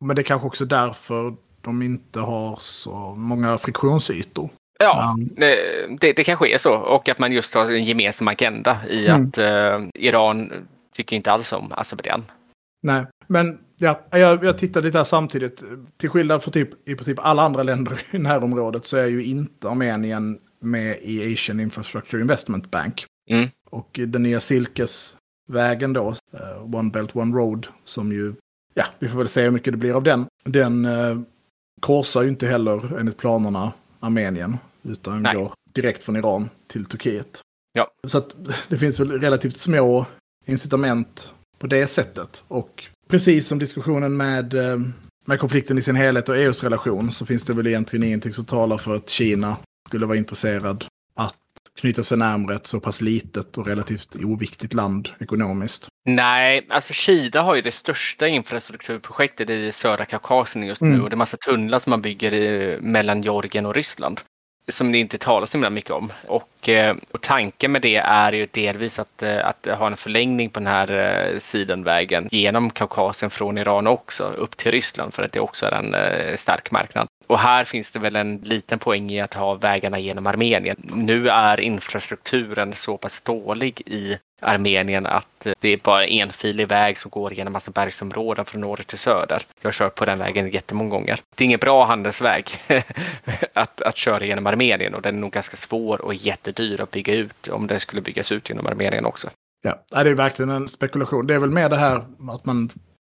Men 0.00 0.16
det 0.16 0.22
är 0.22 0.24
kanske 0.24 0.46
också 0.46 0.64
därför 0.64 1.34
de 1.60 1.82
inte 1.82 2.20
har 2.20 2.58
så 2.60 3.14
många 3.16 3.58
friktionsytor. 3.58 4.50
Ja, 4.78 5.16
um, 5.18 5.30
det, 6.00 6.12
det 6.12 6.24
kanske 6.24 6.48
är 6.48 6.58
så. 6.58 6.74
Och 6.74 7.08
att 7.08 7.18
man 7.18 7.32
just 7.32 7.54
har 7.54 7.70
en 7.70 7.84
gemensam 7.84 8.28
agenda 8.28 8.78
i 8.88 9.06
mm. 9.06 9.28
att 9.28 9.38
uh, 9.38 9.88
Iran 9.94 10.52
tycker 10.94 11.16
inte 11.16 11.32
alls 11.32 11.52
om 11.52 11.72
Azerbajdzjan. 11.72 12.24
Nej, 12.82 13.06
men 13.26 13.58
ja, 13.76 14.00
jag, 14.10 14.44
jag 14.44 14.58
tittade 14.58 14.86
lite 14.86 14.98
här 14.98 15.04
samtidigt. 15.04 15.62
Till 15.96 16.10
skillnad 16.10 16.42
från 16.42 16.52
typ, 16.52 16.88
i 16.88 16.94
princip 16.94 17.18
alla 17.18 17.42
andra 17.42 17.62
länder 17.62 18.00
i 18.10 18.18
närområdet 18.18 18.86
så 18.86 18.96
är 18.96 19.06
ju 19.06 19.24
inte 19.24 19.68
Armenien 19.68 20.38
med 20.60 20.98
i 21.02 21.32
Asian 21.32 21.60
Infrastructure 21.60 22.22
Investment 22.22 22.70
Bank. 22.70 23.06
Mm. 23.30 23.48
Och 23.70 24.00
den 24.06 24.22
nya 24.22 24.40
Silkesvägen 24.40 25.92
då, 25.92 26.14
uh, 26.34 26.74
One 26.74 26.90
Belt 26.90 27.16
One 27.16 27.36
Road, 27.36 27.66
som 27.84 28.12
ju, 28.12 28.34
ja, 28.74 28.84
vi 28.98 29.08
får 29.08 29.18
väl 29.18 29.28
se 29.28 29.42
hur 29.42 29.50
mycket 29.50 29.72
det 29.72 29.76
blir 29.76 29.94
av 29.94 30.02
den. 30.02 30.26
Den 30.44 30.84
uh, 30.84 31.20
korsar 31.80 32.22
ju 32.22 32.28
inte 32.28 32.46
heller 32.46 32.98
enligt 32.98 33.16
planerna 33.16 33.72
Armenien, 34.00 34.56
utan 34.82 35.22
Nej. 35.22 35.34
går 35.34 35.52
direkt 35.72 36.02
från 36.02 36.16
Iran 36.16 36.48
till 36.66 36.84
Turkiet. 36.84 37.40
Ja. 37.72 37.90
Så 38.06 38.18
att 38.18 38.36
det 38.68 38.78
finns 38.78 39.00
väl 39.00 39.20
relativt 39.20 39.56
små 39.56 40.06
incitament 40.46 41.32
på 41.58 41.66
det 41.66 41.86
sättet. 41.86 42.44
Och 42.48 42.84
precis 43.08 43.46
som 43.46 43.58
diskussionen 43.58 44.16
med, 44.16 44.54
eh, 44.54 44.78
med 45.26 45.40
konflikten 45.40 45.78
i 45.78 45.82
sin 45.82 45.96
helhet 45.96 46.28
och 46.28 46.36
EUs 46.36 46.62
relation 46.62 47.12
så 47.12 47.26
finns 47.26 47.42
det 47.42 47.52
väl 47.52 47.66
egentligen 47.66 48.04
ingenting 48.04 48.32
som 48.32 48.44
talar 48.44 48.78
för 48.78 48.96
att 48.96 49.08
Kina 49.08 49.56
skulle 49.88 50.06
vara 50.06 50.18
intresserad 50.18 50.84
att 51.16 51.36
knyta 51.80 52.02
sig 52.02 52.18
närmare 52.18 52.56
ett 52.56 52.66
så 52.66 52.80
pass 52.80 53.00
litet 53.00 53.58
och 53.58 53.66
relativt 53.66 54.16
oviktigt 54.16 54.74
land 54.74 55.08
ekonomiskt. 55.18 55.88
Nej, 56.04 56.66
alltså 56.70 56.92
Kina 56.92 57.42
har 57.42 57.54
ju 57.54 57.62
det 57.62 57.72
största 57.72 58.28
infrastrukturprojektet 58.28 59.50
i 59.50 59.72
södra 59.72 60.04
Kaukasien 60.04 60.66
just 60.66 60.80
nu 60.80 60.88
mm. 60.88 61.02
och 61.02 61.10
det 61.10 61.14
är 61.14 61.16
massa 61.16 61.36
tunnlar 61.36 61.78
som 61.78 61.90
man 61.90 62.02
bygger 62.02 62.34
i, 62.34 62.78
mellan 62.80 63.22
Georgien 63.22 63.66
och 63.66 63.74
Ryssland 63.74 64.20
som 64.68 64.92
det 64.92 64.98
inte 64.98 65.18
talas 65.18 65.50
så 65.50 65.58
mycket 65.58 65.90
om. 65.90 66.12
Och, 66.26 66.68
eh, 66.68 66.96
och, 67.10 67.20
tanken 67.20 67.72
med 67.72 67.82
det 67.82 67.96
är 67.96 68.32
ju 68.32 68.48
delvis 68.52 68.98
att, 68.98 69.22
eh, 69.22 69.46
att 69.46 69.66
ha 69.66 69.86
en 69.86 69.96
förlängning 69.96 70.50
på 70.50 70.60
den 70.60 70.66
här 70.66 70.92
eh, 70.92 71.38
sidenvägen 71.38 72.28
genom 72.32 72.70
Kaukasien 72.70 73.30
från 73.30 73.58
Iran 73.58 73.86
också 73.86 74.24
upp 74.24 74.56
till 74.56 74.72
Ryssland 74.72 75.14
för 75.14 75.22
att 75.22 75.32
det 75.32 75.40
också 75.40 75.66
är 75.66 75.72
en 75.72 75.94
stark 76.38 76.70
marknad. 76.70 77.06
Och 77.26 77.38
här 77.38 77.64
finns 77.64 77.90
det 77.90 77.98
väl 77.98 78.16
en 78.16 78.36
liten 78.36 78.78
poäng 78.78 79.10
i 79.10 79.20
att 79.20 79.34
ha 79.34 79.54
vägarna 79.54 79.98
genom 79.98 80.26
Armenien. 80.26 80.76
Nu 80.94 81.28
är 81.28 81.60
infrastrukturen 81.60 82.74
så 82.74 82.96
pass 82.96 83.20
dålig 83.20 83.82
i 83.86 84.18
Armenien 84.42 85.06
att 85.06 85.46
eh, 85.46 85.52
det 85.60 85.68
är 85.68 85.76
bara 85.76 86.06
en 86.06 86.28
enfilig 86.28 86.68
väg 86.68 86.98
som 86.98 87.10
går 87.10 87.34
genom 87.34 87.52
massa 87.52 87.70
bergsområden 87.70 88.44
från 88.44 88.60
norr 88.60 88.76
till 88.76 88.98
söder. 88.98 89.42
Jag 89.60 89.68
har 89.68 89.72
kört 89.72 89.94
på 89.94 90.04
den 90.04 90.18
vägen 90.18 90.50
jättemånga 90.50 90.90
gånger. 90.90 91.20
Det 91.34 91.44
är 91.44 91.46
ingen 91.46 91.60
bra 91.60 91.84
handelsväg 91.84 92.44
att, 93.54 93.80
att 93.80 93.96
köra 93.96 94.24
genom 94.24 94.46
Armenien 94.46 94.94
och 94.94 95.02
den 95.02 95.16
är 95.16 95.20
nog 95.20 95.32
ganska 95.32 95.56
svår 95.56 96.00
och 96.00 96.14
jättedyr 96.14 96.80
att 96.80 96.90
bygga 96.90 97.14
ut 97.14 97.48
om 97.48 97.66
den 97.66 97.80
skulle 97.80 98.02
byggas 98.02 98.32
ut 98.32 98.48
genom 98.48 98.66
Armenien 98.66 99.06
också. 99.06 99.30
Ja, 99.62 100.02
det 100.04 100.10
är 100.10 100.14
verkligen 100.14 100.50
en 100.50 100.68
spekulation. 100.68 101.26
Det 101.26 101.34
är 101.34 101.38
väl 101.38 101.50
mer 101.50 101.68
det 101.68 101.76
här 101.76 102.04
att 102.30 102.44
man, 102.44 102.70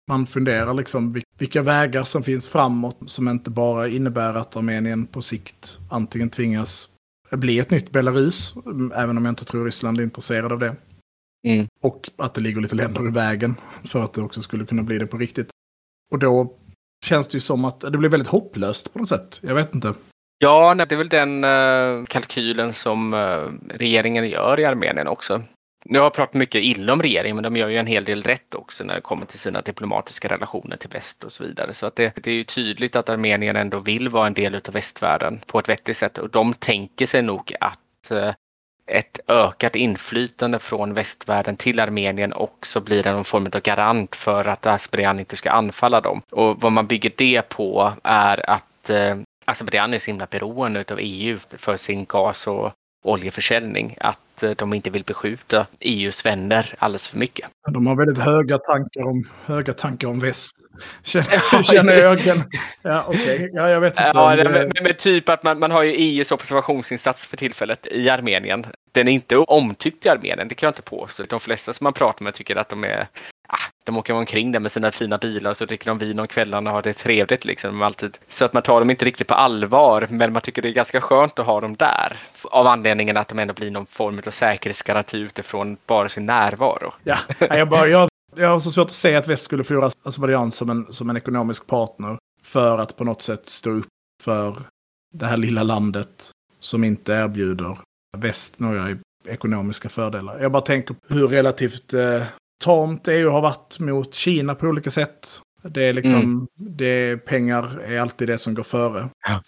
man 0.09 0.27
funderar 0.27 0.73
liksom 0.73 1.21
vilka 1.37 1.61
vägar 1.61 2.03
som 2.03 2.23
finns 2.23 2.49
framåt 2.49 2.97
som 3.05 3.27
inte 3.27 3.49
bara 3.49 3.87
innebär 3.87 4.33
att 4.33 4.55
Armenien 4.55 5.07
på 5.07 5.21
sikt 5.21 5.79
antingen 5.89 6.29
tvingas 6.29 6.89
bli 7.31 7.59
ett 7.59 7.71
nytt 7.71 7.91
Belarus, 7.91 8.53
även 8.95 9.17
om 9.17 9.25
jag 9.25 9.31
inte 9.31 9.45
tror 9.45 9.65
Ryssland 9.65 9.99
är 9.99 10.03
intresserad 10.03 10.51
av 10.51 10.59
det. 10.59 10.75
Mm. 11.47 11.67
Och 11.81 12.09
att 12.17 12.33
det 12.33 12.41
ligger 12.41 12.61
lite 12.61 12.75
länder 12.75 13.07
i 13.07 13.11
vägen 13.11 13.55
för 13.85 13.99
att 13.99 14.13
det 14.13 14.21
också 14.21 14.41
skulle 14.41 14.65
kunna 14.65 14.83
bli 14.83 14.97
det 14.97 15.07
på 15.07 15.17
riktigt. 15.17 15.49
Och 16.11 16.19
då 16.19 16.53
känns 17.05 17.27
det 17.27 17.33
ju 17.35 17.41
som 17.41 17.65
att 17.65 17.79
det 17.79 17.97
blir 17.97 18.09
väldigt 18.09 18.27
hopplöst 18.27 18.93
på 18.93 18.99
något 18.99 19.09
sätt. 19.09 19.39
Jag 19.43 19.55
vet 19.55 19.73
inte. 19.73 19.93
Ja, 20.39 20.75
det 20.75 20.91
är 20.91 20.97
väl 20.97 21.09
den 21.09 21.43
uh, 21.43 22.05
kalkylen 22.05 22.73
som 22.73 23.13
uh, 23.13 23.51
regeringen 23.69 24.29
gör 24.29 24.59
i 24.59 24.65
Armenien 24.65 25.07
också. 25.07 25.43
Nu 25.85 25.99
har 25.99 26.05
jag 26.05 26.13
pratat 26.13 26.33
mycket 26.33 26.61
illa 26.61 26.93
om 26.93 27.01
regeringen, 27.01 27.35
men 27.35 27.43
de 27.43 27.55
gör 27.55 27.67
ju 27.67 27.77
en 27.77 27.87
hel 27.87 28.03
del 28.03 28.23
rätt 28.23 28.55
också 28.55 28.83
när 28.83 28.95
det 28.95 29.01
kommer 29.01 29.25
till 29.25 29.39
sina 29.39 29.61
diplomatiska 29.61 30.27
relationer 30.27 30.77
till 30.77 30.89
väst 30.89 31.23
och 31.23 31.31
så 31.31 31.43
vidare. 31.43 31.73
Så 31.73 31.87
att 31.87 31.95
det, 31.95 32.13
det 32.23 32.31
är 32.31 32.35
ju 32.35 32.43
tydligt 32.43 32.95
att 32.95 33.09
Armenien 33.09 33.55
ändå 33.55 33.79
vill 33.79 34.09
vara 34.09 34.27
en 34.27 34.33
del 34.33 34.55
av 34.55 34.73
västvärlden 34.73 35.39
på 35.45 35.59
ett 35.59 35.69
vettigt 35.69 35.97
sätt 35.97 36.17
och 36.17 36.29
de 36.29 36.53
tänker 36.53 37.05
sig 37.05 37.21
nog 37.21 37.53
att 37.59 38.11
uh, 38.11 38.31
ett 38.87 39.19
ökat 39.27 39.75
inflytande 39.75 40.59
från 40.59 40.93
västvärlden 40.93 41.57
till 41.57 41.79
Armenien 41.79 42.33
också 42.33 42.81
blir 42.81 43.03
någon 43.03 43.23
form 43.25 43.45
av 43.45 43.61
garant 43.61 44.15
för 44.15 44.45
att 44.45 44.65
Azerbajdzjan 44.65 45.19
inte 45.19 45.35
ska 45.35 45.51
anfalla 45.51 46.01
dem. 46.01 46.21
Och 46.31 46.61
vad 46.61 46.71
man 46.71 46.87
bygger 46.87 47.11
det 47.17 47.49
på 47.49 47.93
är 48.03 48.49
att 48.49 48.89
eh, 48.89 49.17
Azerbajdzjan 49.45 49.93
är 49.93 49.99
så 49.99 50.05
himla 50.11 50.25
beroende 50.25 50.85
av 50.91 50.99
EU 51.01 51.39
för 51.57 51.77
sin 51.77 52.05
gas 52.05 52.47
och 52.47 52.71
oljeförsäljning 53.07 53.97
att 53.99 54.43
eh, 54.43 54.51
de 54.51 54.73
inte 54.73 54.89
vill 54.89 55.03
beskjuta 55.03 55.65
EUs 55.79 56.25
vänner 56.25 56.75
alldeles 56.77 57.07
för 57.07 57.17
mycket. 57.17 57.49
De 57.73 57.87
har 57.87 57.95
väldigt 57.95 58.23
höga 58.23 58.57
tankar 58.57 59.07
om, 59.07 59.23
höga 59.45 59.73
tankar 59.73 60.07
om 60.07 60.19
väst. 60.19 60.55
Känner 61.63 61.93
ögonen. 61.93 62.43
Ja, 62.81 63.03
okej. 63.07 63.35
Okay. 63.35 63.49
Ja, 63.53 63.69
jag 63.69 63.81
vet 63.81 63.93
inte. 63.93 64.11
Ja, 64.13 64.35
det... 64.35 64.49
men, 64.49 64.71
men, 64.83 64.93
typ 64.95 65.29
att 65.29 65.43
man, 65.43 65.59
man 65.59 65.71
har 65.71 65.83
ju 65.83 65.91
EUs 65.91 66.31
observationsinsats 66.31 67.27
för 67.27 67.37
tillfället 67.37 67.87
i 67.91 68.09
Armenien. 68.09 68.65
Den 68.91 69.07
är 69.07 69.11
inte 69.11 69.37
omtyckt 69.37 70.05
i 70.05 70.09
Armenien, 70.09 70.47
det 70.47 70.55
kan 70.55 70.67
jag 70.67 70.71
inte 70.71 70.81
påstå. 70.81 71.23
De 71.29 71.39
flesta 71.39 71.73
som 71.73 71.83
man 71.83 71.93
pratar 71.93 72.23
med 72.23 72.33
tycker 72.33 72.55
att 72.55 72.69
de 72.69 72.83
är 72.83 73.07
de 73.87 73.97
åker 73.97 74.13
omkring 74.13 74.51
där 74.51 74.59
med 74.59 74.71
sina 74.71 74.91
fina 74.91 75.17
bilar 75.17 75.51
och 75.51 75.57
så 75.57 75.65
dricker 75.65 75.85
de 75.85 75.97
vin 75.97 76.19
om 76.19 76.27
kvällarna 76.27 76.69
och 76.69 76.75
har 76.75 76.81
det 76.81 76.93
trevligt. 76.93 77.45
Liksom, 77.45 77.81
alltid. 77.81 78.17
Så 78.29 78.45
att 78.45 78.53
man 78.53 78.63
tar 78.63 78.79
dem 78.79 78.89
inte 78.89 79.05
riktigt 79.05 79.27
på 79.27 79.33
allvar, 79.33 80.07
men 80.09 80.33
man 80.33 80.41
tycker 80.41 80.61
det 80.61 80.69
är 80.69 80.73
ganska 80.73 81.01
skönt 81.01 81.39
att 81.39 81.45
ha 81.45 81.61
dem 81.61 81.75
där. 81.75 82.17
Av 82.43 82.67
anledningen 82.67 83.17
att 83.17 83.27
de 83.27 83.39
ändå 83.39 83.53
blir 83.53 83.71
någon 83.71 83.85
form 83.85 84.21
av 84.27 84.31
säkerhetsgaranti 84.31 85.17
utifrån 85.17 85.77
bara 85.85 86.09
sin 86.09 86.25
närvaro. 86.25 86.93
Ja, 87.03 87.17
jag, 87.39 87.69
bara, 87.69 87.87
jag, 87.87 88.09
jag 88.35 88.49
har 88.49 88.59
så 88.59 88.71
svårt 88.71 88.87
att 88.87 88.91
säga 88.91 89.17
att 89.17 89.27
väst 89.27 89.43
skulle 89.43 89.63
förlora 89.63 89.89
Azerbajdzjan 90.03 90.51
som 90.51 90.69
en, 90.69 90.93
som 90.93 91.09
en 91.09 91.17
ekonomisk 91.17 91.67
partner 91.67 92.17
för 92.43 92.77
att 92.77 92.97
på 92.97 93.03
något 93.03 93.21
sätt 93.21 93.49
stå 93.49 93.69
upp 93.69 93.87
för 94.23 94.61
det 95.13 95.25
här 95.25 95.37
lilla 95.37 95.63
landet 95.63 96.31
som 96.59 96.83
inte 96.83 97.13
erbjuder 97.13 97.77
väst 98.17 98.59
några 98.59 98.97
ekonomiska 99.27 99.89
fördelar. 99.89 100.39
Jag 100.39 100.51
bara 100.51 100.61
tänker 100.61 100.95
hur 101.07 101.27
relativt 101.27 101.93
eh, 101.93 102.23
tamt 102.63 103.07
EU 103.07 103.29
har 103.29 103.41
varit 103.41 103.79
mot 103.79 104.13
Kina 104.13 104.55
på 104.55 104.67
olika 104.67 104.91
sätt. 104.91 105.41
Det 105.63 105.83
är 105.83 105.93
liksom, 105.93 106.21
mm. 106.21 106.47
det, 106.55 107.17
pengar 107.17 107.79
är 107.81 107.99
alltid 107.99 108.27
det 108.27 108.37
som 108.37 108.53
går 108.53 108.63
före. 108.63 109.09
Ja. 109.27 109.41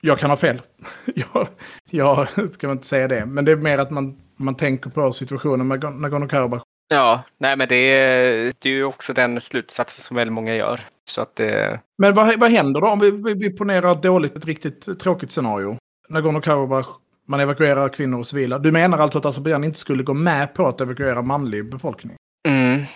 Jag 0.00 0.18
kan 0.18 0.30
ha 0.30 0.36
fel. 0.36 0.62
jag, 1.14 1.48
jag 1.90 2.28
ska 2.54 2.70
inte 2.70 2.86
säga 2.86 3.08
det. 3.08 3.26
Men 3.26 3.44
det 3.44 3.52
är 3.52 3.56
mer 3.56 3.78
att 3.78 3.90
man, 3.90 4.16
man 4.36 4.54
tänker 4.54 4.90
på 4.90 5.12
situationen 5.12 5.68
med 5.68 5.84
Nagorno-Karabach. 5.84 6.62
Ja, 6.88 7.22
nej 7.38 7.56
men 7.56 7.68
det 7.68 7.76
är, 7.76 8.52
det 8.58 8.68
är 8.68 8.72
ju 8.72 8.84
också 8.84 9.12
den 9.12 9.40
slutsatsen 9.40 10.02
som 10.02 10.16
väldigt 10.16 10.32
många 10.32 10.54
gör. 10.54 10.80
Så 11.10 11.22
att 11.22 11.36
det... 11.36 11.80
Men 11.98 12.14
vad, 12.14 12.38
vad 12.38 12.50
händer 12.50 12.80
då 12.80 12.88
om 12.88 13.00
vi, 13.00 13.10
vi, 13.10 13.34
vi 13.34 13.50
ponerar 13.50 13.92
ett 13.92 14.02
dåligt, 14.02 14.36
ett 14.36 14.44
riktigt 14.44 15.00
tråkigt 15.00 15.32
scenario? 15.32 15.76
Nagorno-Karabach, 16.08 16.86
man 17.26 17.40
evakuerar 17.40 17.88
kvinnor 17.88 18.18
och 18.18 18.26
civila. 18.26 18.58
Du 18.58 18.72
menar 18.72 18.98
alltså 18.98 19.18
att 19.18 19.24
Azerbajdzjan 19.24 19.64
inte 19.64 19.78
skulle 19.78 20.02
gå 20.02 20.14
med 20.14 20.54
på 20.54 20.68
att 20.68 20.80
evakuera 20.80 21.22
manlig 21.22 21.70
befolkning? 21.70 22.16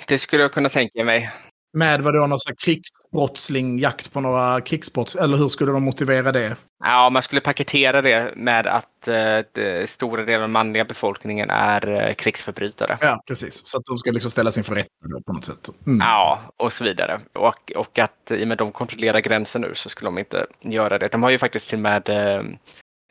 Det 0.08 0.18
skulle 0.18 0.42
jag 0.42 0.52
kunna 0.52 0.68
tänka 0.68 1.04
mig. 1.04 1.30
Med 1.72 2.02
vad 2.02 2.14
då, 2.14 2.26
någon 2.26 2.38
sån 2.38 2.54
krigsbrottsling, 2.64 3.78
jakt 3.78 4.12
på 4.12 4.20
några 4.20 4.60
krigsbrotts... 4.60 5.16
Eller 5.16 5.36
hur 5.36 5.48
skulle 5.48 5.72
de 5.72 5.82
motivera 5.82 6.32
det? 6.32 6.56
Ja, 6.84 7.10
man 7.10 7.22
skulle 7.22 7.40
paketera 7.40 8.02
det 8.02 8.32
med 8.36 8.66
att 8.66 9.08
eh, 9.08 9.38
det, 9.52 9.90
stora 9.90 10.24
delar 10.24 10.44
av 10.44 10.50
manliga 10.50 10.84
befolkningen 10.84 11.50
är 11.50 12.08
eh, 12.08 12.14
krigsförbrytare. 12.14 12.98
Ja, 13.00 13.22
precis. 13.26 13.66
Så 13.66 13.78
att 13.78 13.84
de 13.84 13.98
ska 13.98 14.10
liksom 14.10 14.30
ställas 14.30 14.58
inför 14.58 14.74
rätta 14.74 14.88
på 15.26 15.32
något 15.32 15.44
sätt. 15.44 15.70
Mm. 15.86 16.00
Ja, 16.00 16.40
och 16.56 16.72
så 16.72 16.84
vidare. 16.84 17.20
Och, 17.34 17.72
och 17.76 17.98
att 17.98 18.30
i 18.30 18.44
och 18.44 18.48
med 18.48 18.54
att 18.54 18.58
de 18.58 18.72
kontrollerar 18.72 19.20
gränsen 19.20 19.62
nu 19.62 19.74
så 19.74 19.88
skulle 19.88 20.06
de 20.08 20.18
inte 20.18 20.46
göra 20.60 20.98
det. 20.98 21.08
De 21.08 21.22
har 21.22 21.30
ju 21.30 21.38
faktiskt 21.38 21.68
till 21.68 21.78
och 21.78 21.82
med 21.82 22.08
eh, 22.08 22.42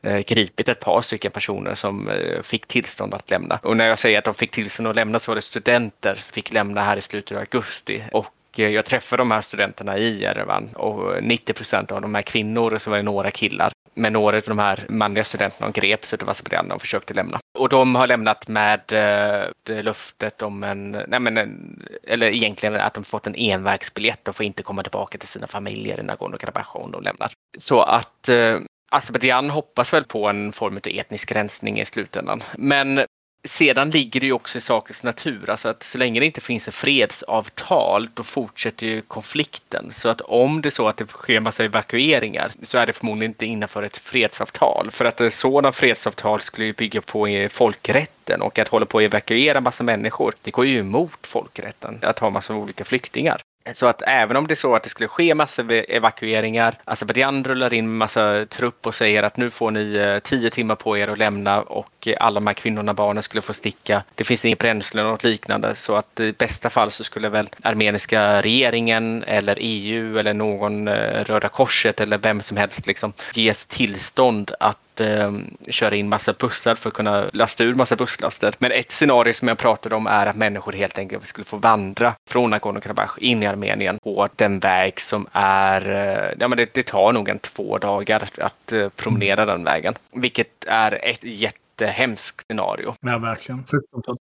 Eh, 0.06 0.20
gripit 0.20 0.70
ett 0.70 0.80
par 0.80 1.02
stycken 1.02 1.32
personer 1.32 1.76
som 1.76 2.10
eh, 2.10 2.42
fick 2.42 2.68
tillstånd 2.68 3.14
att 3.14 3.32
lämna. 3.32 3.60
Och 3.64 3.78
när 3.78 3.88
jag 3.88 4.00
säger 4.00 4.18
att 4.18 4.26
de 4.26 4.34
fick 4.34 4.52
tillstånd 4.52 4.88
att 4.88 4.96
lämna 4.96 5.20
så 5.20 5.32
var 5.32 5.36
det 5.36 5.42
studenter 5.42 6.16
som 6.16 6.34
fick 6.34 6.54
lämna 6.54 6.82
här 6.82 6.98
i 6.98 7.02
slutet 7.02 7.32
av 7.32 7.38
augusti. 7.38 8.04
Och 8.12 8.36
eh, 8.58 8.70
jag 8.70 8.86
träffade 8.86 9.22
de 9.22 9.32
här 9.32 9.42
studenterna 9.42 9.98
i 9.98 10.22
Jerevan 10.22 10.70
och 10.76 11.24
90 11.24 11.54
procent 11.54 11.92
av 11.92 12.02
de 12.02 12.16
här 12.16 12.22
kvinnor 12.22 12.74
och 12.74 12.82
så 12.82 12.90
var 12.90 12.98
det 12.98 13.04
några 13.04 13.32
killar. 13.32 13.72
Men 13.94 14.14
några 14.14 14.38
av 14.38 14.44
de 14.46 14.60
här 14.60 14.86
manliga 14.90 15.24
studenterna 15.24 15.72
greps 15.72 16.14
av 16.14 16.30
Azerbajdzjan 16.30 16.72
och 16.72 16.82
försökte 16.82 17.14
lämna. 17.14 17.40
Och 17.58 17.70
de 17.70 17.96
har 17.96 18.08
lämnat 18.08 18.48
med 18.48 18.82
eh, 19.70 19.84
löftet 19.84 20.42
om 20.42 20.64
en, 20.64 20.92
nej 20.92 21.20
men 21.20 21.38
en, 21.38 21.84
eller 22.04 22.28
egentligen 22.28 22.76
att 22.76 22.94
de 22.94 23.04
fått 23.04 23.28
en 23.28 23.36
envägsbiljett 23.36 24.28
och 24.28 24.36
får 24.36 24.46
inte 24.46 24.64
komma 24.64 24.84
tillbaka 24.84 25.18
till 25.18 25.30
sina 25.30 25.48
familjer 25.48 26.00
i 26.00 26.04
Nagorno-Karabach 26.04 26.76
om 26.76 26.92
de 26.92 27.04
lämnar. 27.04 27.32
Så 27.58 27.82
att 27.82 28.30
eh, 28.30 28.60
Azerbajdzjan 28.96 29.50
hoppas 29.50 29.94
väl 29.94 30.04
på 30.04 30.28
en 30.28 30.52
form 30.52 30.78
av 30.78 30.82
etnisk 30.86 31.32
rensning 31.32 31.80
i 31.80 31.86
slutändan. 31.86 32.44
Men 32.58 33.06
sedan 33.48 33.90
ligger 33.90 34.20
det 34.20 34.26
ju 34.26 34.34
också 34.34 34.58
i 34.58 34.62
sakens 34.62 35.04
natur, 35.04 35.50
alltså 35.50 35.70
att 35.70 35.84
så 35.84 35.98
länge 35.98 36.20
det 36.20 36.26
inte 36.26 36.42
finns 36.42 36.68
ett 36.68 36.74
fredsavtal 36.74 38.08
då 38.14 38.24
fortsätter 38.24 38.88
ju 38.88 39.02
konflikten. 39.02 39.92
Så 39.94 40.10
att 40.10 40.22
om 40.22 40.62
det 40.62 40.70
är 40.70 40.72
så 40.72 40.88
att 40.88 40.98
det 40.98 41.08
sker 41.08 41.40
massa 41.40 41.64
evakueringar 41.64 42.52
så 42.64 42.78
är 42.78 42.86
det 42.86 42.94
förmodligen 42.94 43.32
inte 43.32 43.46
innanför 43.46 43.84
ett 43.84 43.98
fredsavtal. 43.98 44.92
För 44.92 45.06
att 45.06 45.22
ett 45.22 45.34
sådant 45.34 45.76
fredsavtal 45.76 46.42
skulle 46.42 46.68
ju 46.68 46.74
bygga 46.74 47.02
på 47.02 47.48
folkrätten 47.52 48.42
och 48.42 48.60
att 48.60 48.68
hålla 48.68 48.86
på 48.86 48.98
att 48.98 49.04
evakuera 49.04 49.62
massa 49.62 49.84
människor, 49.84 50.34
det 50.42 50.52
går 50.52 50.66
ju 50.66 50.80
emot 50.80 51.28
folkrätten 51.28 52.00
att 52.02 52.20
ha 52.20 52.30
massa 52.30 52.56
olika 52.56 52.86
flyktingar. 52.86 53.42
Så 53.74 53.88
att 53.88 54.02
även 54.08 54.38
om 54.38 54.48
det 54.48 54.54
är 54.54 54.56
så 54.56 54.76
att 54.76 54.84
det 54.84 54.90
skulle 54.90 55.08
ske 55.08 55.36
massor 55.36 55.64
med 55.64 55.86
evakueringar, 55.90 56.66
alltså 56.66 57.06
Azerbajdzjan 57.06 57.44
rullar 57.44 57.74
in 57.74 57.98
massa 57.98 58.46
trupp 58.46 58.88
och 58.88 58.96
säger 58.96 59.24
att 59.24 59.38
nu 59.38 59.50
får 59.50 59.72
ni 59.72 59.96
eh, 59.96 60.20
tio 60.20 60.50
timmar 60.50 60.76
på 60.76 60.98
er 60.98 61.08
att 61.08 61.18
lämna 61.18 61.62
och 61.62 62.08
alla 62.20 62.40
de 62.40 62.48
här 62.48 62.54
kvinnorna 62.54 62.92
och 62.92 62.96
barnen 62.96 63.24
skulle 63.24 63.42
få 63.42 63.54
sticka. 63.54 64.04
Det 64.16 64.24
finns 64.24 64.46
inget 64.46 64.60
bränsle 64.60 65.02
eller 65.02 65.12
något 65.12 65.24
liknande 65.24 65.76
så 65.76 65.96
att 65.96 66.20
i 66.20 66.32
bästa 66.32 66.70
fall 66.70 66.92
så 66.92 67.04
skulle 67.04 67.30
väl 67.30 67.50
armeniska 67.62 68.42
regeringen 68.42 69.24
eller 69.24 69.58
EU 69.62 70.18
eller 70.20 70.34
någon 70.34 70.88
eh, 70.88 71.24
Röda 71.24 71.50
Korset 71.50 72.02
eller 72.02 72.18
vem 72.18 72.42
som 72.42 72.58
helst 72.58 72.88
liksom 72.88 73.14
ges 73.34 73.66
tillstånd 73.66 74.52
att 74.60 74.78
eh, 75.02 75.32
köra 75.70 75.96
in 75.96 76.10
massa 76.10 76.34
bussar 76.34 76.76
för 76.76 76.90
att 76.90 76.94
kunna 76.94 77.30
lasta 77.34 77.64
ur 77.64 77.74
massa 77.74 77.96
busslaster. 77.96 78.54
Men 78.58 78.72
ett 78.72 78.92
scenario 78.92 79.34
som 79.34 79.48
jag 79.48 79.58
pratade 79.58 79.96
om 79.96 80.08
är 80.08 80.28
att 80.28 80.36
människor 80.36 80.72
helt 80.72 80.98
enkelt 80.98 81.28
skulle 81.28 81.46
få 81.46 81.58
vandra 81.58 82.14
från 82.30 82.54
Nagorno-Karabach 82.54 83.18
in 83.18 83.44
i 83.44 83.46
Armenien 83.46 84.00
på 84.04 84.30
den 84.36 84.60
väg 84.60 85.02
som 85.02 85.28
är, 85.32 85.90
eh, 85.90 86.36
ja 86.40 86.48
men 86.48 86.58
det, 86.58 86.74
det, 86.74 86.84
tar 86.84 87.14
nog 87.14 87.30
en 87.30 87.40
två 87.40 87.78
dagar 87.78 88.30
att 88.38 88.72
eh, 88.72 88.90
promenera 88.90 89.46
den 89.46 89.64
vägen. 89.64 89.94
Vilket 90.12 90.66
är 90.68 91.06
ett 91.06 91.24
jätte 91.24 91.65
jättehemskt 91.82 92.46
scenario. 92.48 92.96
Ja, 93.02 93.18
verkligen. 93.18 93.66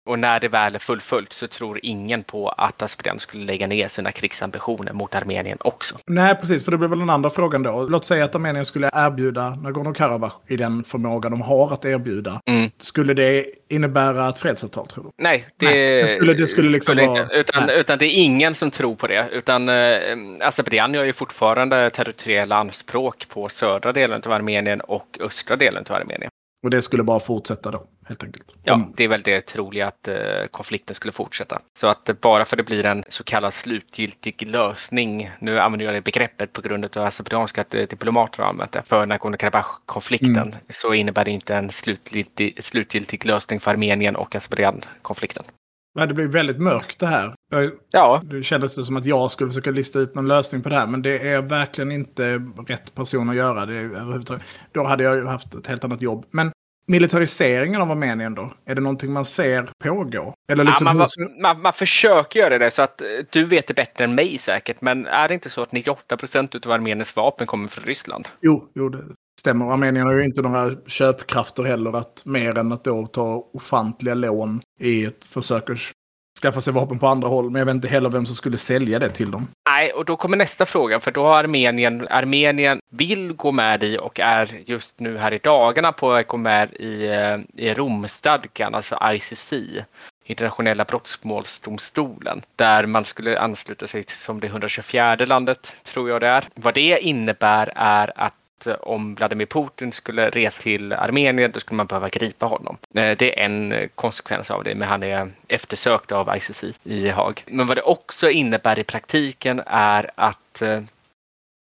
Och 0.06 0.18
när 0.18 0.40
det 0.40 0.48
väl 0.48 0.74
är 0.74 0.78
fullföljt 0.78 1.32
så 1.32 1.46
tror 1.46 1.80
ingen 1.82 2.22
på 2.22 2.48
att 2.48 2.82
Azerbajdzjan 2.82 3.20
skulle 3.20 3.44
lägga 3.44 3.66
ner 3.66 3.88
sina 3.88 4.12
krigsambitioner 4.12 4.92
mot 4.92 5.14
Armenien 5.14 5.58
också. 5.60 5.98
Nej, 6.06 6.34
precis, 6.34 6.64
för 6.64 6.70
det 6.70 6.78
blir 6.78 6.88
väl 6.88 6.98
den 6.98 7.10
andra 7.10 7.30
frågan 7.30 7.62
då. 7.62 7.86
Låt 7.88 8.04
säga 8.04 8.24
att 8.24 8.34
Armenien 8.34 8.64
skulle 8.64 8.90
erbjuda 8.92 9.50
Nagorno-Karabach 9.50 10.32
i 10.46 10.56
den 10.56 10.84
förmåga 10.84 11.28
de 11.28 11.40
har 11.40 11.72
att 11.72 11.84
erbjuda. 11.84 12.40
Mm. 12.46 12.70
Skulle 12.78 13.14
det 13.14 13.46
innebära 13.68 14.28
ett 14.28 14.38
fredsavtal, 14.38 14.86
tror 14.86 15.04
du? 15.04 15.10
Nej, 15.18 15.46
det, 15.56 15.66
Nej, 15.66 16.02
det 16.02 16.06
skulle, 16.06 16.34
det 16.34 16.46
skulle 16.46 16.70
liksom 16.70 16.94
skulle 16.94 17.06
vara... 17.06 17.28
Utan, 17.28 17.70
utan, 17.70 17.98
det 17.98 18.06
är 18.06 18.22
ingen 18.22 18.54
som 18.54 18.70
tror 18.70 18.94
på 18.94 19.06
det. 19.06 19.28
Utan 19.32 19.68
eh, 19.68 19.74
Azerbajdzjan 20.40 20.94
gör 20.94 21.04
ju 21.04 21.12
fortfarande 21.12 21.90
territoriella 21.90 22.56
anspråk 22.56 23.28
på 23.28 23.48
södra 23.48 23.92
delen 23.92 24.22
av 24.26 24.32
Armenien 24.32 24.80
och 24.80 25.18
östra 25.20 25.56
delen 25.56 25.84
av 25.88 25.96
Armenien. 25.96 26.30
Och 26.66 26.70
det 26.70 26.82
skulle 26.82 27.02
bara 27.02 27.20
fortsätta 27.20 27.70
då, 27.70 27.82
helt 28.06 28.24
enkelt. 28.24 28.54
Ja, 28.62 28.88
det 28.96 29.04
är 29.04 29.08
väl 29.08 29.22
det 29.22 29.46
troliga 29.46 29.86
att 29.88 30.08
eh, 30.08 30.16
konflikten 30.50 30.94
skulle 30.94 31.12
fortsätta. 31.12 31.60
Så 31.78 31.86
att 31.86 32.08
eh, 32.08 32.14
bara 32.20 32.44
för 32.44 32.56
att 32.56 32.58
det 32.58 32.70
blir 32.70 32.86
en 32.86 33.04
så 33.08 33.24
kallad 33.24 33.54
slutgiltig 33.54 34.48
lösning, 34.48 35.30
nu 35.40 35.58
använder 35.58 35.86
jag 35.86 35.94
det 35.94 36.00
begreppet 36.00 36.52
på 36.52 36.62
grund 36.62 36.96
av 36.96 37.06
azerbajdzjanska 37.06 37.64
eh, 37.70 37.88
diplomater 37.88 38.42
har 38.42 38.50
använt 38.50 38.72
det, 38.72 38.82
för 38.82 39.06
Nagorno-Karabach-konflikten, 39.06 40.36
mm. 40.36 40.54
så 40.68 40.94
innebär 40.94 41.24
det 41.24 41.30
inte 41.30 41.54
en 41.54 41.72
slutgiltig, 41.72 42.64
slutgiltig 42.64 43.26
lösning 43.26 43.60
för 43.60 43.70
Armenien 43.70 44.16
och 44.16 44.34
Azerbajdzjan-konflikten. 44.34 45.44
det 45.94 46.14
blir 46.14 46.26
väldigt 46.26 46.58
mörkt 46.60 46.98
det 46.98 47.06
här. 47.06 47.34
Ja. 47.92 48.22
Det 48.24 48.42
kändes 48.42 48.76
det 48.76 48.84
som 48.84 48.96
att 48.96 49.06
jag 49.06 49.30
skulle 49.30 49.50
försöka 49.50 49.70
lista 49.70 49.98
ut 49.98 50.14
någon 50.14 50.28
lösning 50.28 50.62
på 50.62 50.68
det 50.68 50.74
här. 50.74 50.86
Men 50.86 51.02
det 51.02 51.28
är 51.28 51.42
verkligen 51.42 51.92
inte 51.92 52.42
rätt 52.66 52.94
person 52.94 53.30
att 53.30 53.36
göra 53.36 53.66
det 53.66 54.40
Då 54.72 54.84
hade 54.84 55.04
jag 55.04 55.16
ju 55.16 55.26
haft 55.26 55.54
ett 55.54 55.66
helt 55.66 55.84
annat 55.84 56.02
jobb. 56.02 56.26
Men 56.30 56.50
militariseringen 56.86 57.82
av 57.82 57.90
Armenien 57.90 58.34
då? 58.34 58.52
Är 58.66 58.74
det 58.74 58.80
någonting 58.80 59.12
man 59.12 59.24
ser 59.24 59.70
pågå? 59.78 60.34
Eller 60.52 60.64
liksom 60.64 60.86
ja, 60.86 60.92
man, 60.92 61.08
man, 61.42 61.62
man, 61.62 61.72
försöker 61.72 62.40
göra 62.40 62.58
det 62.58 62.70
så 62.70 62.82
att 62.82 63.00
eh, 63.00 63.06
du 63.30 63.44
vet 63.44 63.66
det 63.66 63.74
bättre 63.74 64.04
än 64.04 64.14
mig 64.14 64.38
säkert. 64.38 64.80
Men 64.80 65.06
är 65.06 65.28
det 65.28 65.34
inte 65.34 65.50
så 65.50 65.62
att 65.62 65.72
98 65.72 66.16
procent 66.16 66.66
av 66.66 66.72
Armeniens 66.72 67.16
vapen 67.16 67.46
kommer 67.46 67.68
från 67.68 67.84
Ryssland? 67.84 68.28
Jo, 68.40 68.70
jo 68.74 68.88
det 68.88 69.04
stämmer. 69.40 69.72
Armenien 69.72 70.06
har 70.06 70.12
ju 70.12 70.24
inte 70.24 70.42
några 70.42 70.76
köpkrafter 70.86 71.62
heller 71.62 71.96
att 71.96 72.22
mer 72.24 72.58
än 72.58 72.72
att 72.72 72.84
då 72.84 73.06
ta 73.06 73.50
ofantliga 73.52 74.14
lån 74.14 74.60
i 74.80 75.04
ett 75.04 75.24
försök 75.24 75.70
att 75.70 75.78
skaffa 76.46 76.60
sig 76.60 76.72
vapen 76.72 76.98
på 76.98 77.06
andra 77.06 77.28
håll. 77.28 77.50
Men 77.50 77.58
jag 77.58 77.66
vet 77.66 77.74
inte 77.74 77.88
heller 77.88 78.10
vem 78.10 78.26
som 78.26 78.36
skulle 78.36 78.58
sälja 78.58 78.98
det 78.98 79.10
till 79.10 79.30
dem. 79.30 79.48
Nej, 79.68 79.92
och 79.92 80.04
då 80.04 80.16
kommer 80.16 80.36
nästa 80.36 80.66
fråga. 80.66 81.00
För 81.00 81.10
då 81.10 81.22
har 81.22 81.38
Armenien, 81.38 82.06
Armenien 82.10 82.80
vill 82.90 83.32
gå 83.32 83.52
med 83.52 83.84
i 83.84 83.98
och 83.98 84.20
är 84.20 84.60
just 84.66 85.00
nu 85.00 85.18
här 85.18 85.32
i 85.32 85.38
dagarna 85.38 85.92
på 85.92 86.12
att 86.12 86.26
gå 86.26 86.36
med 86.36 86.74
i, 86.74 87.06
eh, 87.06 87.64
i 87.66 87.74
Romstadgan, 87.74 88.74
alltså 88.74 88.98
ICC. 89.12 89.52
Internationella 90.28 90.84
brottmålsdomstolen, 90.84 92.42
där 92.56 92.86
man 92.86 93.04
skulle 93.04 93.38
ansluta 93.38 93.86
sig 93.86 94.02
till 94.04 94.16
som 94.16 94.40
det 94.40 94.46
124 94.46 95.16
landet, 95.16 95.76
tror 95.84 96.10
jag 96.10 96.20
det 96.20 96.28
är. 96.28 96.44
Vad 96.54 96.74
det 96.74 96.98
innebär 96.98 97.72
är 97.76 98.12
att 98.16 98.34
Eh, 98.66 98.72
om 98.72 99.14
Vladimir 99.14 99.46
Putin 99.46 99.92
skulle 99.92 100.30
resa 100.30 100.62
till 100.62 100.92
Armenien 100.92 101.52
då 101.52 101.60
skulle 101.60 101.76
man 101.76 101.86
behöva 101.86 102.08
gripa 102.08 102.46
honom. 102.46 102.76
Eh, 102.94 103.16
det 103.16 103.40
är 103.40 103.44
en 103.44 103.72
eh, 103.72 103.88
konsekvens 103.94 104.50
av 104.50 104.64
det, 104.64 104.74
men 104.74 104.88
han 104.88 105.02
är 105.02 105.30
eftersökt 105.48 106.12
av 106.12 106.36
ICC 106.36 106.64
i 106.84 107.08
Haag. 107.08 107.42
Men 107.46 107.66
vad 107.66 107.76
det 107.76 107.82
också 107.82 108.30
innebär 108.30 108.78
i 108.78 108.84
praktiken 108.84 109.62
är 109.66 110.10
att 110.14 110.62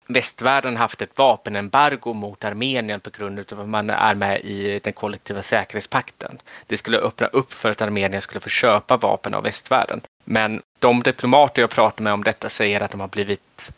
västvärlden 0.07 0.77
haft 0.77 1.01
ett 1.01 1.17
vapenembargo 1.17 2.13
mot 2.13 2.43
Armenien 2.43 2.99
på 2.99 3.09
grund 3.09 3.39
av 3.53 3.61
att 3.61 3.69
man 3.69 3.89
är 3.89 4.15
med 4.15 4.41
i 4.41 4.79
den 4.83 4.93
kollektiva 4.93 5.43
säkerhetspakten. 5.43 6.37
Det 6.67 6.77
skulle 6.77 6.97
öppna 6.97 7.27
upp 7.27 7.53
för 7.53 7.69
att 7.69 7.81
Armenien 7.81 8.21
skulle 8.21 8.39
få 8.39 8.49
köpa 8.49 8.97
vapen 8.97 9.33
av 9.33 9.43
västvärlden. 9.43 10.01
Men 10.23 10.61
de 10.79 11.03
diplomater 11.03 11.61
jag 11.61 11.69
pratar 11.69 12.03
med 12.03 12.13
om 12.13 12.23
detta 12.23 12.49
säger 12.49 12.81
att 12.81 12.91
de 12.91 12.99
har 12.99 13.07
blivit 13.07 13.71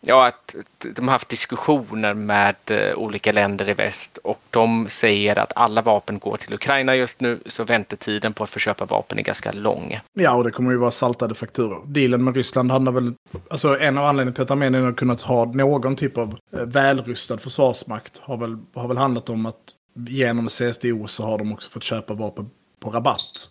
Ja, 0.00 0.26
att 0.26 0.54
de 0.82 1.08
har 1.08 1.12
haft 1.12 1.28
diskussioner 1.28 2.14
med 2.14 2.56
eh, 2.66 2.94
olika 2.94 3.32
länder 3.32 3.68
i 3.68 3.74
väst 3.74 4.18
och 4.18 4.40
de 4.50 4.86
säger 4.90 5.38
att 5.38 5.52
alla 5.56 5.82
vapen 5.82 6.18
går 6.18 6.36
till 6.36 6.54
Ukraina 6.54 6.96
just 6.96 7.20
nu 7.20 7.40
så 7.46 7.64
väntetiden 7.64 8.32
på 8.32 8.44
att 8.44 8.50
få 8.50 8.58
köpa 8.58 8.84
vapen 8.84 9.18
är 9.18 9.22
ganska 9.22 9.52
lång. 9.52 10.00
Ja, 10.12 10.34
och 10.34 10.44
det 10.44 10.50
kommer 10.50 10.70
ju 10.70 10.76
vara 10.76 10.90
saltade 10.90 11.34
fakturor. 11.34 11.82
Dealen 11.86 12.24
med 12.24 12.36
Ryssland 12.36 12.70
handlar 12.70 12.92
väl... 12.92 13.14
Alltså 13.50 13.78
en 13.78 13.98
av 13.98 14.04
anledningarna 14.04 14.34
till 14.34 14.42
att 14.42 14.50
Armenien 14.50 14.84
har 14.84 14.92
kunnat 14.92 15.20
ha 15.20 15.44
någon 15.44 15.96
typ 15.96 16.18
av 16.18 16.38
eh, 16.52 16.60
välrustad 16.60 17.38
försvarsmakt 17.38 18.18
har 18.18 18.36
väl, 18.36 18.58
har 18.74 18.88
väl 18.88 18.96
handlat 18.96 19.28
om 19.28 19.46
att 19.46 19.74
genom 19.94 20.48
CSDO 20.48 21.06
så 21.06 21.22
har 21.22 21.38
de 21.38 21.52
också 21.52 21.70
fått 21.70 21.84
köpa 21.84 22.14
vapen 22.14 22.50
på 22.80 22.90
rabatt. 22.90 23.48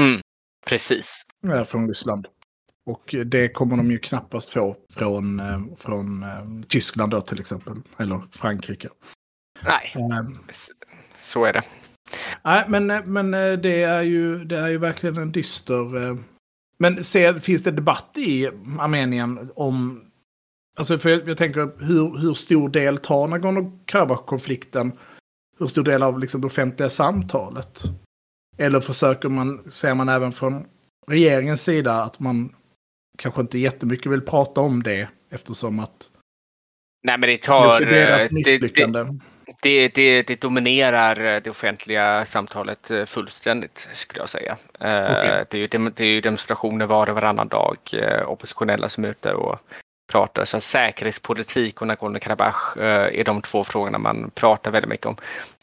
Mm, 0.00 0.20
precis. 0.66 1.22
Ja, 1.42 1.64
från 1.64 1.88
Ryssland. 1.88 2.26
Och 2.88 3.14
det 3.26 3.48
kommer 3.48 3.76
de 3.76 3.90
ju 3.90 3.98
knappast 3.98 4.50
få 4.50 4.76
från, 4.94 5.40
eh, 5.40 5.60
från 5.76 6.22
eh, 6.22 6.66
Tyskland 6.68 7.10
då 7.10 7.20
till 7.20 7.40
exempel. 7.40 7.74
Eller 7.96 8.22
Frankrike. 8.30 8.88
Nej, 9.64 9.94
um, 10.20 10.38
så 11.20 11.44
är 11.44 11.52
det. 11.52 11.62
Nej, 12.44 12.64
men, 12.68 12.86
men 12.86 13.30
det, 13.62 13.82
är 13.82 14.02
ju, 14.02 14.44
det 14.44 14.58
är 14.58 14.68
ju 14.68 14.78
verkligen 14.78 15.16
en 15.16 15.32
dyster... 15.32 16.16
Men 16.78 17.04
se, 17.04 17.40
finns 17.40 17.62
det 17.62 17.70
debatt 17.70 18.10
i 18.16 18.46
Armenien 18.78 19.50
om... 19.54 20.04
Alltså 20.78 20.98
för 20.98 21.10
jag, 21.10 21.28
jag 21.28 21.36
tänker, 21.36 21.84
hur, 21.84 22.18
hur 22.18 22.34
stor 22.34 22.68
del 22.68 22.98
tar 22.98 23.28
Nagorno-Karabach-konflikten? 23.28 24.92
Hur 25.58 25.66
stor 25.66 25.82
del 25.84 26.02
av 26.02 26.18
liksom, 26.18 26.40
det 26.40 26.46
offentliga 26.46 26.90
samtalet? 26.90 27.82
Eller 28.56 28.80
försöker 28.80 29.28
man, 29.28 29.70
ser 29.70 29.94
man 29.94 30.08
även 30.08 30.32
från 30.32 30.64
regeringens 31.06 31.62
sida 31.62 32.02
att 32.02 32.20
man 32.20 32.54
kanske 33.18 33.40
inte 33.40 33.58
jättemycket 33.58 34.12
vill 34.12 34.20
prata 34.20 34.60
om 34.60 34.82
det 34.82 35.08
eftersom 35.30 35.80
att 35.80 36.10
Nej, 37.02 37.18
men 37.18 37.28
det 37.28 37.36
det 37.36 37.42
tar... 37.42 37.80
deras 37.80 38.22
eh, 38.22 38.28
det- 38.28 38.34
misslyckande. 38.34 39.06
Det, 39.62 39.88
det, 39.88 40.22
det 40.22 40.40
dominerar 40.40 41.24
eh, 41.34 41.42
det 41.42 41.50
offentliga 41.50 42.26
samtalet 42.26 42.90
eh, 42.90 43.04
fullständigt 43.04 43.88
skulle 43.92 44.20
jag 44.20 44.28
säga. 44.28 44.56
Okej. 44.74 45.44
Det, 45.50 45.54
är 45.54 45.58
ju, 45.58 45.66
det 45.66 46.00
är 46.00 46.08
ju 46.08 46.20
demonstrationer 46.20 46.86
var 46.86 47.08
och 47.08 47.14
varannan 47.14 47.48
dag, 47.48 47.76
oppositionella 48.26 48.88
som 48.88 49.04
är 49.04 49.08
ute 49.08 49.32
och 49.32 49.58
pratar. 50.12 50.44
Så 50.44 50.60
säkerhetspolitik 50.60 51.80
och 51.80 51.86
Nagorno-Karabach 51.86 52.78
är 53.12 53.24
de 53.24 53.42
två 53.42 53.64
frågorna 53.64 53.98
man 53.98 54.30
pratar 54.34 54.70
väldigt 54.70 54.88
mycket 54.88 55.06
om. 55.06 55.16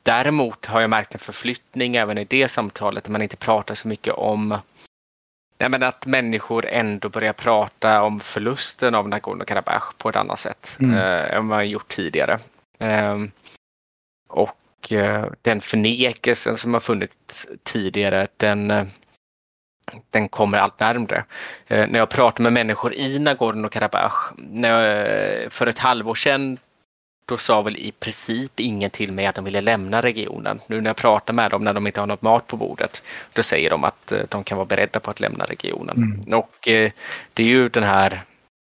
Däremot 0.04 0.66
har 0.66 0.82
jag 0.82 0.90
märkt 0.90 1.14
en 1.14 1.20
förflyttning 1.20 1.96
även 1.96 2.18
i 2.18 2.26
det 2.26 2.50
samtalet 2.50 3.04
där 3.04 3.12
man 3.12 3.22
inte 3.22 3.38
pratar 3.38 3.76
så 3.76 3.88
mycket 3.88 4.14
om 4.14 4.58
Nej, 5.58 5.70
men 5.70 5.84
att 5.84 6.06
människor 6.06 6.66
ändå 6.66 7.10
börjar 7.10 7.34
prata 7.34 8.02
om 8.04 8.20
förlusten 8.20 8.96
av 8.96 9.08
Nagorno-Karabach 9.10 9.94
på 9.98 10.10
ett 10.10 10.16
annat 10.16 10.40
sätt 10.40 10.78
Mm. 10.80 10.96
eh, 10.96 11.36
än 11.36 11.48
vad 11.48 11.58
man 11.58 11.70
gjort 11.70 11.88
tidigare. 11.88 12.40
Ehm, 12.80 13.32
och 14.30 14.92
eh, 14.92 15.26
den 15.42 15.62
förnekelsen 15.62 16.58
som 16.58 16.74
har 16.74 16.82
funnits 16.82 17.48
tidigare, 17.64 18.28
den, 18.38 18.72
eh, 18.72 18.86
den 20.10 20.30
kommer 20.30 20.58
allt 20.58 20.80
närmre. 20.80 21.26
Eh, 21.68 21.88
när 21.88 22.00
jag 22.00 22.10
pratar 22.10 22.44
med 22.44 22.54
människor 22.54 22.94
i 22.94 23.20
Nagorno-Karabach, 23.20 24.34
jag, 24.64 25.52
för 25.54 25.68
ett 25.68 25.80
halvår 25.80 26.16
sedan 26.16 26.58
då 27.26 27.38
sa 27.38 27.62
väl 27.62 27.78
i 27.78 27.92
princip 27.92 28.60
ingen 28.60 28.90
till 28.90 29.12
mig 29.12 29.26
att 29.26 29.36
de 29.36 29.46
ville 29.46 29.62
lämna 29.62 30.02
regionen. 30.02 30.62
Nu 30.68 30.82
när 30.82 30.90
jag 30.90 30.98
pratar 30.98 31.34
med 31.34 31.52
dem 31.52 31.64
när 31.64 31.74
de 31.74 31.88
inte 31.88 32.00
har 32.00 32.08
något 32.08 32.22
mat 32.22 32.48
på 32.48 32.58
bordet, 32.58 33.04
då 33.34 33.44
säger 33.44 33.70
de 33.70 33.84
att 33.84 34.12
eh, 34.12 34.22
de 34.30 34.44
kan 34.44 34.58
vara 34.58 34.66
beredda 34.66 35.00
på 35.00 35.12
att 35.12 35.20
lämna 35.20 35.46
regionen. 35.46 35.98
Mm. 35.98 36.40
Och 36.40 36.68
eh, 36.68 36.92
det 37.34 37.44
är 37.44 37.48
ju 37.48 37.70
den 37.70 37.84
här 37.84 38.24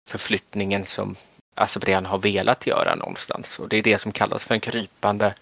förflyttningen 0.10 0.86
som 0.86 1.16
Azerbajdzjan 1.56 2.06
har 2.06 2.18
velat 2.18 2.68
göra 2.68 2.96
någonstans. 2.96 3.60
Och 3.60 3.70
det 3.70 3.78
är 3.78 3.84
det 3.84 4.00
som 4.00 4.12
kallas 4.12 4.44
för 4.44 4.56
en 4.56 4.62
krypande 4.62 5.34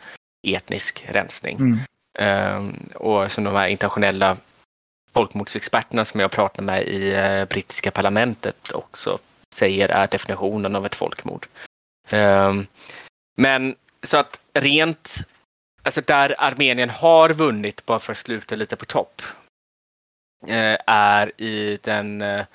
etnisk 0.47 1.05
rensning. 1.07 1.57
Mm. 1.57 1.79
Ehm, 2.19 2.89
och 2.95 3.31
som 3.31 3.43
de 3.43 3.55
här 3.55 3.67
internationella 3.67 4.37
folkmordsexperterna 5.13 6.05
som 6.05 6.19
jag 6.19 6.31
pratar 6.31 6.63
med 6.63 6.87
i 6.87 7.13
eh, 7.13 7.45
brittiska 7.45 7.91
parlamentet 7.91 8.71
också 8.71 9.19
säger 9.55 9.89
är 9.89 10.07
definitionen 10.07 10.75
av 10.75 10.85
ett 10.85 10.95
folkmord. 10.95 11.47
Ehm, 12.13 12.67
men 13.35 13.75
så 14.03 14.17
att 14.17 14.39
rent, 14.53 15.15
alltså 15.83 16.01
där 16.01 16.35
Armenien 16.37 16.89
har 16.89 17.29
vunnit, 17.33 17.85
bara 17.85 17.99
för 17.99 18.11
att 18.11 18.17
sluta 18.17 18.55
lite 18.55 18.75
på 18.75 18.85
topp, 18.85 19.21
eh, 20.47 20.77
är 20.87 21.41
i 21.41 21.79
den 21.83 22.21
eh, 22.21 22.45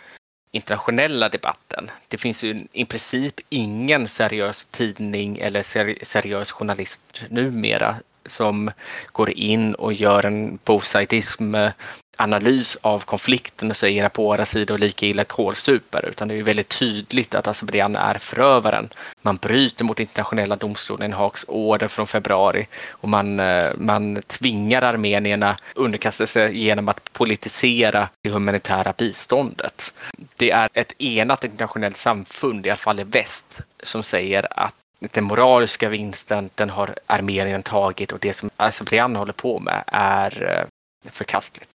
internationella 0.51 1.29
debatten. 1.29 1.91
Det 2.09 2.19
finns 2.19 2.43
ju 2.45 2.67
i 2.73 2.85
princip 2.85 3.35
ingen 3.49 4.09
seriös 4.09 4.65
tidning 4.65 5.39
eller 5.39 5.63
seri- 5.63 6.05
seriös 6.05 6.53
journalist 6.53 7.01
numera 7.31 7.97
som 8.27 8.71
går 9.13 9.31
in 9.31 9.75
och 9.75 9.93
gör 9.93 10.27
en 10.27 10.59
bosaitism 10.65 11.55
eh, 11.55 11.73
analys 12.17 12.77
av 12.81 13.01
konflikten 13.01 13.71
och 13.71 13.77
säger 13.77 14.05
att 14.05 14.19
våra 14.19 14.47
sidor 14.47 14.79
lika 14.79 15.07
illa 15.07 15.25
kålsupare 15.25 16.07
utan 16.09 16.29
det 16.29 16.35
är 16.35 16.37
ju 16.37 16.43
väldigt 16.43 16.79
tydligt 16.79 17.35
att 17.35 17.47
Azerbajdzjan 17.47 17.97
är 17.97 18.19
förövaren. 18.19 18.89
Man 19.23 19.37
bryter 19.37 19.85
mot 19.85 20.01
internationella 20.01 20.57
domstolen 20.57 21.13
Haaks 21.13 21.45
order 21.49 21.89
från 21.89 22.07
februari 22.07 22.67
och 22.91 23.09
man, 23.09 23.41
eh, 23.41 23.73
man 23.77 24.23
tvingar 24.27 24.83
armenierna 24.83 25.57
underkasta 25.75 26.27
sig 26.27 26.65
genom 26.65 26.89
att 26.89 27.13
politisera 27.13 28.09
det 28.23 28.31
humanitära 28.31 28.95
biståndet. 28.99 29.95
Det 30.37 30.51
är 30.51 30.69
ett 30.73 30.93
enat 30.99 31.45
internationellt 31.45 31.97
samfund, 31.97 32.67
i 32.67 32.71
alla 32.71 32.77
fall 32.77 33.01
i 33.01 33.05
väst, 33.05 33.61
som 33.83 34.03
säger 34.03 34.61
att 34.61 34.75
den 35.01 35.25
moraliska 35.25 35.89
vinsten 35.89 36.51
den 36.55 36.71
har 36.71 36.95
Armenien 37.07 37.63
tagit 37.63 38.13
och 38.13 38.19
det 38.19 38.33
som 38.35 38.51
Azerbajdzjan 38.57 39.17
håller 39.17 39.33
på 39.33 39.59
med 39.59 39.85
är 39.87 40.59
eh, 40.59 41.11
förkastligt. 41.11 41.71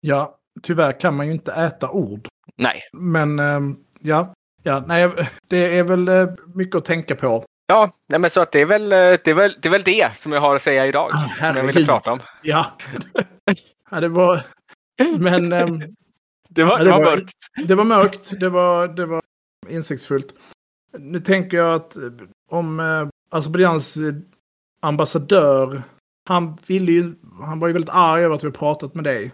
Ja, 0.00 0.38
tyvärr 0.62 1.00
kan 1.00 1.16
man 1.16 1.26
ju 1.26 1.32
inte 1.32 1.52
äta 1.52 1.90
ord. 1.90 2.28
Nej, 2.56 2.82
Men 2.92 3.38
ehm, 3.38 3.76
ja, 4.00 4.34
ja 4.62 4.82
nej, 4.86 5.10
det 5.48 5.78
är 5.78 5.84
väl 5.84 6.08
eh, 6.08 6.28
mycket 6.54 6.74
att 6.76 6.84
tänka 6.84 7.16
på. 7.16 7.44
ja, 7.66 7.90
nej 8.08 8.20
men 8.20 8.30
så 8.30 8.40
att 8.40 8.52
det 8.52 8.60
är 8.60 8.66
väl 8.66 8.92
eh, 8.92 8.96
det, 8.98 9.28
är 9.28 9.34
väl, 9.34 9.56
det 9.62 9.68
är 9.68 9.72
väl 9.72 9.82
det 9.82 10.16
som 10.18 10.32
jag 10.32 10.40
har 10.40 10.56
att 10.56 10.62
säga 10.62 10.86
idag. 10.86 11.10
Ah, 11.14 11.46
som 11.46 11.56
jag 11.56 11.64
ville 11.64 11.86
prata 11.86 12.12
om. 12.12 12.20
Ja, 12.42 12.66
ja 13.90 14.00
det 14.00 14.08
var... 14.08 14.42
Men 15.18 15.52
ehm, 15.52 15.82
Det 16.48 16.64
var, 16.64 16.78
Ja, 16.78 16.84
det 16.84 16.90
var 16.90 17.00
mörkt. 17.00 17.32
det 17.66 17.74
var 17.74 17.84
mörkt, 17.84 18.40
det 18.40 18.48
var, 18.48 18.88
det 18.88 19.06
var 19.06 19.20
insiktsfullt. 19.68 20.34
Nu 20.98 21.20
tänker 21.20 21.56
jag 21.56 21.74
att 21.74 21.96
eh, 21.96 22.02
om 22.50 22.80
Azerbajdzjans 23.30 23.96
eh, 23.96 24.14
ambassadör, 24.82 25.82
han 26.28 26.58
ville 26.66 26.92
ju, 26.92 27.14
han 27.40 27.58
var 27.58 27.68
ju 27.68 27.72
väldigt 27.72 27.90
arg 27.94 28.24
över 28.24 28.34
att 28.34 28.44
vi 28.44 28.50
pratat 28.50 28.94
med 28.94 29.04
dig. 29.04 29.32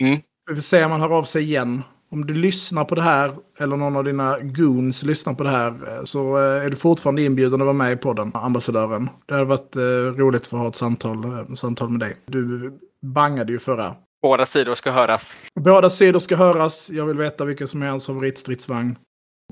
Mm. 0.00 0.20
Vi 0.48 0.54
får 0.54 0.62
se 0.62 0.84
om 0.84 0.90
han 0.90 1.00
hör 1.00 1.18
av 1.18 1.22
sig 1.22 1.42
igen. 1.42 1.82
Om 2.10 2.26
du 2.26 2.34
lyssnar 2.34 2.84
på 2.84 2.94
det 2.94 3.02
här, 3.02 3.34
eller 3.58 3.76
någon 3.76 3.96
av 3.96 4.04
dina 4.04 4.38
goons 4.38 5.02
lyssnar 5.02 5.34
på 5.34 5.44
det 5.44 5.50
här, 5.50 5.88
eh, 5.88 6.04
så 6.04 6.38
eh, 6.38 6.64
är 6.64 6.70
du 6.70 6.76
fortfarande 6.76 7.22
inbjuden 7.22 7.60
att 7.60 7.64
vara 7.64 7.72
med 7.72 7.92
i 7.92 7.96
podden, 7.96 8.30
ambassadören. 8.34 9.08
Det 9.26 9.34
hade 9.34 9.46
varit 9.46 9.76
eh, 9.76 9.82
roligt 10.22 10.46
för 10.46 10.56
att 10.56 10.62
ha 10.62 10.68
ett 10.68 10.76
samtal, 10.76 11.46
samtal 11.56 11.88
med 11.88 12.00
dig. 12.00 12.16
Du 12.26 12.72
bangade 13.06 13.52
ju 13.52 13.58
förra. 13.58 13.96
Båda 14.22 14.46
sidor 14.46 14.74
ska 14.74 14.90
höras. 14.90 15.38
Båda 15.60 15.90
sidor 15.90 16.20
ska 16.20 16.36
höras. 16.36 16.90
Jag 16.90 17.06
vill 17.06 17.18
veta 17.18 17.44
vilken 17.44 17.68
som 17.68 17.82
är 17.82 17.88
hans 17.88 18.06
favoritstridsvagn. 18.06 18.98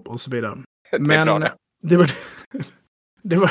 Och 0.05 0.20
så 0.20 0.30
vidare. 0.30 0.59
Det 0.90 0.99
Men 0.99 1.26
bra 1.26 1.38
det. 1.38 1.53
det 1.82 1.97
var, 1.97 2.11
det 3.22 3.36
var 3.36 3.51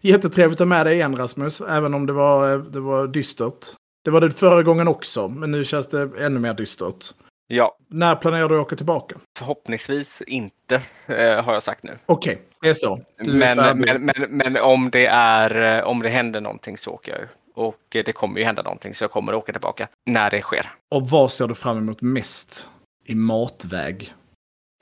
jättetrevligt 0.00 0.60
att 0.60 0.68
ha 0.68 0.76
med 0.76 0.86
dig 0.86 0.94
igen 0.94 1.16
Rasmus. 1.16 1.60
Även 1.60 1.94
om 1.94 2.06
det 2.06 2.12
var, 2.12 2.58
det 2.58 2.80
var 2.80 3.06
dystert. 3.06 3.66
Det 4.06 4.10
var 4.10 4.20
det 4.20 4.30
förra 4.30 4.62
gången 4.62 4.88
också. 4.88 5.28
Men 5.28 5.50
nu 5.50 5.64
känns 5.64 5.88
det 5.88 6.10
ännu 6.18 6.40
mer 6.40 6.54
dystert. 6.54 7.04
Ja, 7.46 7.76
När 7.88 8.16
planerar 8.16 8.48
du 8.48 8.54
att 8.54 8.66
åka 8.66 8.76
tillbaka? 8.76 9.16
förhoppningsvis 9.38 10.22
inte 10.26 10.74
eh, 11.06 11.44
har 11.44 11.52
jag 11.52 11.62
sagt 11.62 11.82
nu. 11.82 11.98
Okej, 12.06 12.42
det 12.62 12.68
är 12.68 12.74
så. 12.74 13.00
Är 13.18 13.24
Men, 13.24 13.78
men, 13.78 14.04
men, 14.04 14.26
men 14.30 14.56
om 14.56 14.90
det 14.90 15.06
är, 15.06 15.78
eh, 15.78 15.84
om 15.84 16.02
det 16.02 16.08
händer 16.08 16.40
någonting 16.40 16.78
så 16.78 16.90
åker 16.90 17.12
jag 17.12 17.20
ju. 17.20 17.26
Och 17.54 17.96
eh, 17.96 18.04
det 18.04 18.12
kommer 18.12 18.38
ju 18.38 18.44
hända 18.44 18.62
någonting 18.62 18.94
så 18.94 19.04
jag 19.04 19.10
kommer 19.10 19.34
åka 19.34 19.52
tillbaka 19.52 19.88
när 20.04 20.30
det 20.30 20.42
sker. 20.42 20.72
Och 20.90 21.10
vad 21.10 21.32
ser 21.32 21.46
du 21.46 21.54
fram 21.54 21.78
emot 21.78 22.02
mest 22.02 22.68
i 23.04 23.14
matväg? 23.14 24.14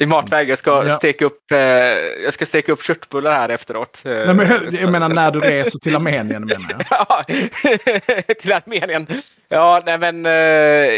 I 0.03 0.07
matväg, 0.07 0.51
jag 0.51 0.59
ska, 0.59 0.85
Ja. 0.87 0.97
steka 0.97 1.25
upp, 1.25 1.51
eh, 1.53 1.59
jag 2.25 2.35
ska 2.35 2.47
steka 2.47 2.73
upp 2.73 2.83
köttbullar 2.83 3.33
här 3.33 3.49
efteråt. 3.49 4.03
eh, 4.05 4.11
Nej, 4.13 4.35
men, 4.35 4.49
jag 4.81 4.93
menar 4.93 5.09
när 5.09 5.31
du 5.31 5.41
reser 5.41 5.79
till 5.79 5.97
Armenien 5.97 6.45
menar 6.45 6.67
jag. 6.69 6.85
Ja, 6.91 7.25
till 8.41 8.53
Armenien. 8.53 9.07
Ja, 9.49 9.83
nej 9.87 9.99
men, 9.99 10.27
eh, 10.27 10.93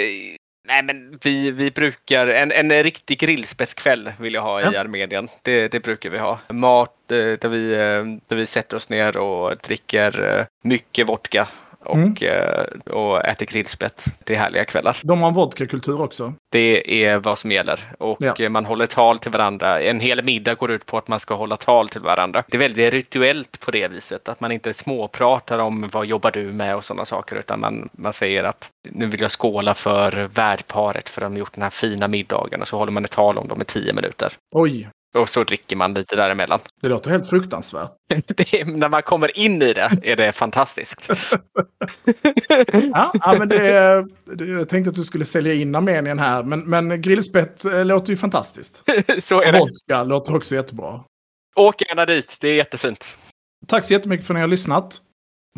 nej, 0.69 0.83
men 0.85 1.19
vi, 1.25 1.51
vi 1.51 1.71
brukar, 1.71 2.27
en, 2.27 2.53
en 2.53 2.83
riktig 2.83 3.19
grillspettkväll 3.19 4.13
vill 4.21 4.35
jag 4.35 4.43
ha 4.43 4.61
i 4.61 4.65
Ja. 4.73 4.81
Armenien. 4.81 5.29
Det, 5.43 5.69
det 5.69 5.81
brukar 5.81 6.11
vi 6.11 6.19
ha. 6.19 6.39
Mat 6.49 7.11
eh, 7.11 7.17
där 7.17 7.49
vi, 7.49 7.73
eh, 7.73 8.05
där 8.29 8.37
vi 8.37 8.47
sätter 8.47 8.77
oss 8.77 8.89
ner 8.89 9.17
och 9.17 9.57
dricker 9.57 10.39
eh, 10.39 10.45
mycket 10.65 11.09
vodka 11.09 11.49
och, 11.87 11.97
Mm. 11.97 12.81
och 12.91 13.25
äter 13.25 13.47
grillspett. 13.47 14.05
Det 14.25 14.35
är 14.35 14.39
härliga 14.39 14.65
kvällar. 14.65 14.97
De 15.03 15.21
har 15.21 15.29
en 15.29 15.35
vodkakultur 15.35 16.01
också. 16.01 16.33
Det 16.53 17.05
är 17.05 17.19
vad 17.19 17.39
som 17.39 17.53
gäller 17.53 17.81
och 17.99 18.17
Ja. 18.21 18.35
eh, 18.41 18.49
man 18.49 18.65
håller 18.67 18.87
tal 18.87 19.19
till 19.19 19.31
varandra. 19.31 19.81
En 19.81 20.01
hel 20.01 20.23
middag 20.25 20.55
går 20.55 20.71
ut 20.71 20.87
på 20.87 20.99
att 20.99 21.09
man 21.09 21.21
ska 21.21 21.35
hålla 21.35 21.57
tal 21.57 21.89
till 21.89 22.01
varandra. 22.01 22.43
Det 22.49 22.57
är 22.57 22.59
väldigt 22.59 22.93
rituellt 22.93 23.61
på 23.61 23.71
det 23.71 23.89
viset 23.89 24.29
att 24.29 24.41
man 24.41 24.53
inte 24.53 24.75
småpratar 24.75 25.59
om 25.59 25.89
vad 25.93 26.07
jobbar 26.07 26.31
du 26.31 26.43
med 26.53 26.77
och 26.77 26.85
sådana 26.85 27.05
saker 27.05 27.37
utan 27.37 27.61
man, 27.61 27.89
man 27.93 28.13
säger 28.13 28.45
att 28.45 28.71
nu 28.91 29.07
vill 29.07 29.21
jag 29.21 29.31
skåla 29.31 29.75
för 29.75 30.29
värdparet 30.35 31.09
för 31.09 31.23
att 31.23 31.27
de 31.27 31.33
har 31.33 31.39
gjort 31.39 31.55
den 31.55 31.63
här 31.63 31.71
fina 31.71 32.09
middagen 32.09 32.61
och 32.61 32.69
så 32.69 32.77
håller 32.79 32.93
man 32.93 33.05
ett 33.05 33.11
tal 33.11 33.39
om 33.39 33.49
dem 33.49 33.63
i 33.63 33.65
tio 33.65 33.93
minuter. 33.93 34.33
Oj, 34.55 34.89
Och 35.17 35.29
så 35.29 35.45
dricker 35.45 35.77
man 35.77 35.95
lite 35.95 36.17
däremellan. 36.17 36.61
det 36.81 36.89
låter 36.89 37.11
helt 37.11 37.29
fruktansvärt. 37.29 37.91
Är, 38.09 38.65
när 38.65 38.89
man 38.89 39.03
kommer 39.03 39.39
in 39.39 39.63
i 39.63 39.73
det 39.73 39.91
är 40.03 40.17
det 40.17 40.33
fantastiskt. 40.33 41.11
Ja, 42.73 43.13
ja 43.21 43.35
men 43.39 43.49
det, 43.49 43.69
är- 43.69 44.07
det, 44.37 44.45
jag 44.45 44.69
tänkte 44.69 44.91
att 44.91 44.97
du 44.97 45.05
skulle 45.05 45.25
sälja 45.25 45.55
in 45.55 45.75
Armenien 45.75 46.19
här, 46.19 46.43
men, 46.43 46.61
men 46.61 47.03
grillspett 47.03 47.65
eh, 47.65 47.85
låter 47.85 48.11
ju 48.11 48.17
fantastiskt. 48.17 48.83
så 49.21 49.41
är 49.43 49.53
det. 49.53 49.59
Vodka 49.59 50.05
låter 50.05 50.37
också 50.37 50.55
jättebra. 50.55 51.05
Åk 51.57 51.83
gärna 51.89 52.07
dit, 52.07 52.37
det 52.41 52.49
är 52.49 52.55
jättefint. 52.55 53.17
Tack 53.67 53.85
så 53.85 53.93
jättemycket 53.93 54.27
för 54.27 54.35
att 54.35 54.37
ni 54.37 54.41
har 54.41 54.49
lyssnat. 54.49 54.99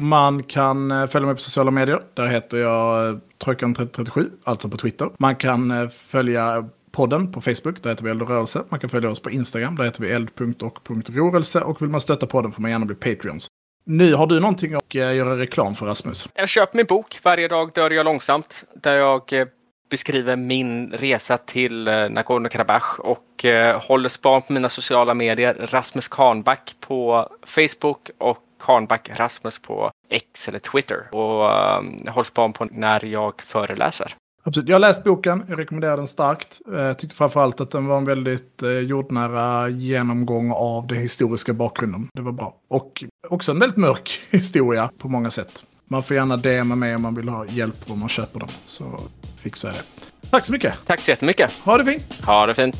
Man 0.00 0.42
kan 0.42 0.90
eh, 0.90 1.06
följa 1.06 1.26
mig 1.26 1.34
på 1.34 1.40
sociala 1.40 1.70
medier. 1.70 2.02
Där 2.14 2.26
heter 2.26 2.58
jag 2.58 3.08
eh, 3.08 3.16
Trojkan3037, 3.44 4.30
alltså 4.44 4.68
på 4.68 4.76
Twitter. 4.76 5.10
Man 5.18 5.36
kan 5.36 5.90
följa 5.90 6.68
podden 6.90 7.32
på 7.32 7.40
Facebook, 7.40 7.82
där 7.82 7.90
heter 7.90 8.04
vi 8.04 8.10
Eld 8.10 8.22
och 8.22 8.28
rörelse. 8.28 8.62
Man 8.68 8.80
kan 8.80 8.90
följa 8.90 9.10
oss 9.10 9.20
på 9.20 9.30
Instagram, 9.30 9.76
där 9.76 9.84
heter 9.84 10.02
vi 10.02 10.10
eld.och.rörelse. 10.10 11.60
Och 11.60 11.82
vill 11.82 11.88
man 11.88 12.00
stötta 12.00 12.26
podden 12.26 12.52
får 12.52 12.62
man 12.62 12.70
gärna 12.70 12.86
bli 12.86 12.94
Patreons. 12.94 13.48
Nu 13.84 14.14
har 14.14 14.26
du 14.26 14.40
någonting 14.40 14.74
att 14.74 14.94
eh, 14.94 15.16
göra 15.16 15.38
reklam 15.38 15.74
för 15.74 15.86
Rasmus. 15.86 16.28
Jag 16.34 16.48
köper 16.48 16.76
min 16.76 16.86
bok 16.86 17.18
Varje 17.22 17.48
dag 17.48 17.72
dör 17.74 17.90
jag 17.90 18.04
långsamt. 18.04 18.64
Där 18.74 18.96
jag 18.96 19.32
eh, 19.32 19.46
beskriver 19.90 20.36
min 20.36 20.92
resa 20.92 21.36
till 21.36 21.88
eh, 21.88 21.92
Nagorno-Karabach 21.92 22.98
och 22.98 23.44
håller 23.88 24.08
span 24.08 24.42
på 24.42 24.52
mina 24.52 24.68
sociala 24.68 25.14
medier. 25.14 25.66
Rasmus 25.70 26.08
Kahnback 26.08 26.74
på 26.80 27.28
Facebook 27.42 28.10
och 28.18 28.38
Kahnback 28.60 29.10
Rasmus 29.14 29.58
på 29.58 29.90
X 30.08 30.48
eller 30.48 30.58
Twitter. 30.58 31.14
Och 31.14 31.52
ehm, 31.52 31.96
håller 32.08 32.24
span 32.24 32.52
på 32.52 32.64
när 32.70 33.04
jag 33.04 33.42
föreläser. 33.42 34.14
Absolut. 34.48 34.68
Jag 34.68 34.74
har 34.74 34.80
läst 34.80 35.04
boken, 35.04 35.44
jag 35.48 35.58
rekommenderar 35.58 35.96
den 35.96 36.06
starkt. 36.06 36.60
Jag 36.66 36.88
eh, 36.88 36.94
tyckte 36.94 37.16
framförallt 37.16 37.60
att 37.60 37.70
den 37.70 37.86
var 37.86 37.98
en 37.98 38.04
väldigt 38.04 38.62
eh, 38.62 38.70
jordnära 38.70 39.68
genomgång 39.68 40.52
av 40.52 40.86
den 40.86 40.98
historiska 40.98 41.52
bakgrunden. 41.52 42.08
Det 42.12 42.22
var 42.22 42.32
bra. 42.32 42.54
Och 42.68 43.04
också 43.28 43.52
en 43.52 43.58
väldigt 43.58 43.76
mörk 43.76 44.20
historia 44.30 44.90
på 44.98 45.08
många 45.08 45.30
sätt. 45.30 45.64
Man 45.90 46.02
får 46.02 46.16
gärna 46.16 46.36
DMa 46.36 46.76
mig 46.76 46.94
om 46.94 47.02
man 47.02 47.14
vill 47.14 47.28
ha 47.28 47.46
hjälp 47.46 47.90
om 47.90 47.98
man 47.98 48.08
köper 48.08 48.40
dem. 48.40 48.48
Så 48.66 49.00
fixar 49.36 49.68
jag 49.68 49.76
det. 49.76 50.28
Tack 50.30 50.44
så 50.44 50.52
mycket! 50.52 50.74
Tack 50.86 51.00
så 51.00 51.10
jättemycket! 51.10 51.52
Ha 51.52 51.78
det 51.78 51.84
fint! 51.84 52.24
Ha 52.24 52.46
det 52.46 52.54
fint! 52.54 52.76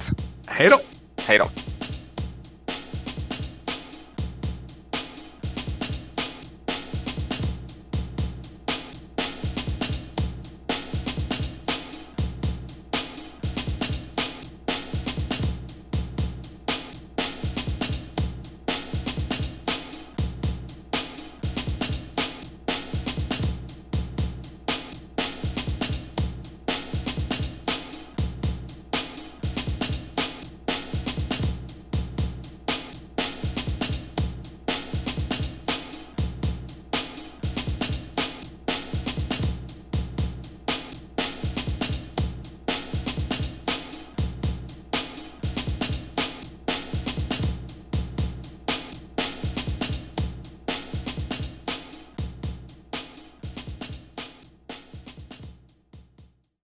Hej 0.46 0.68
då! 0.68 0.78
Hej 1.16 1.38
då! 1.38 1.77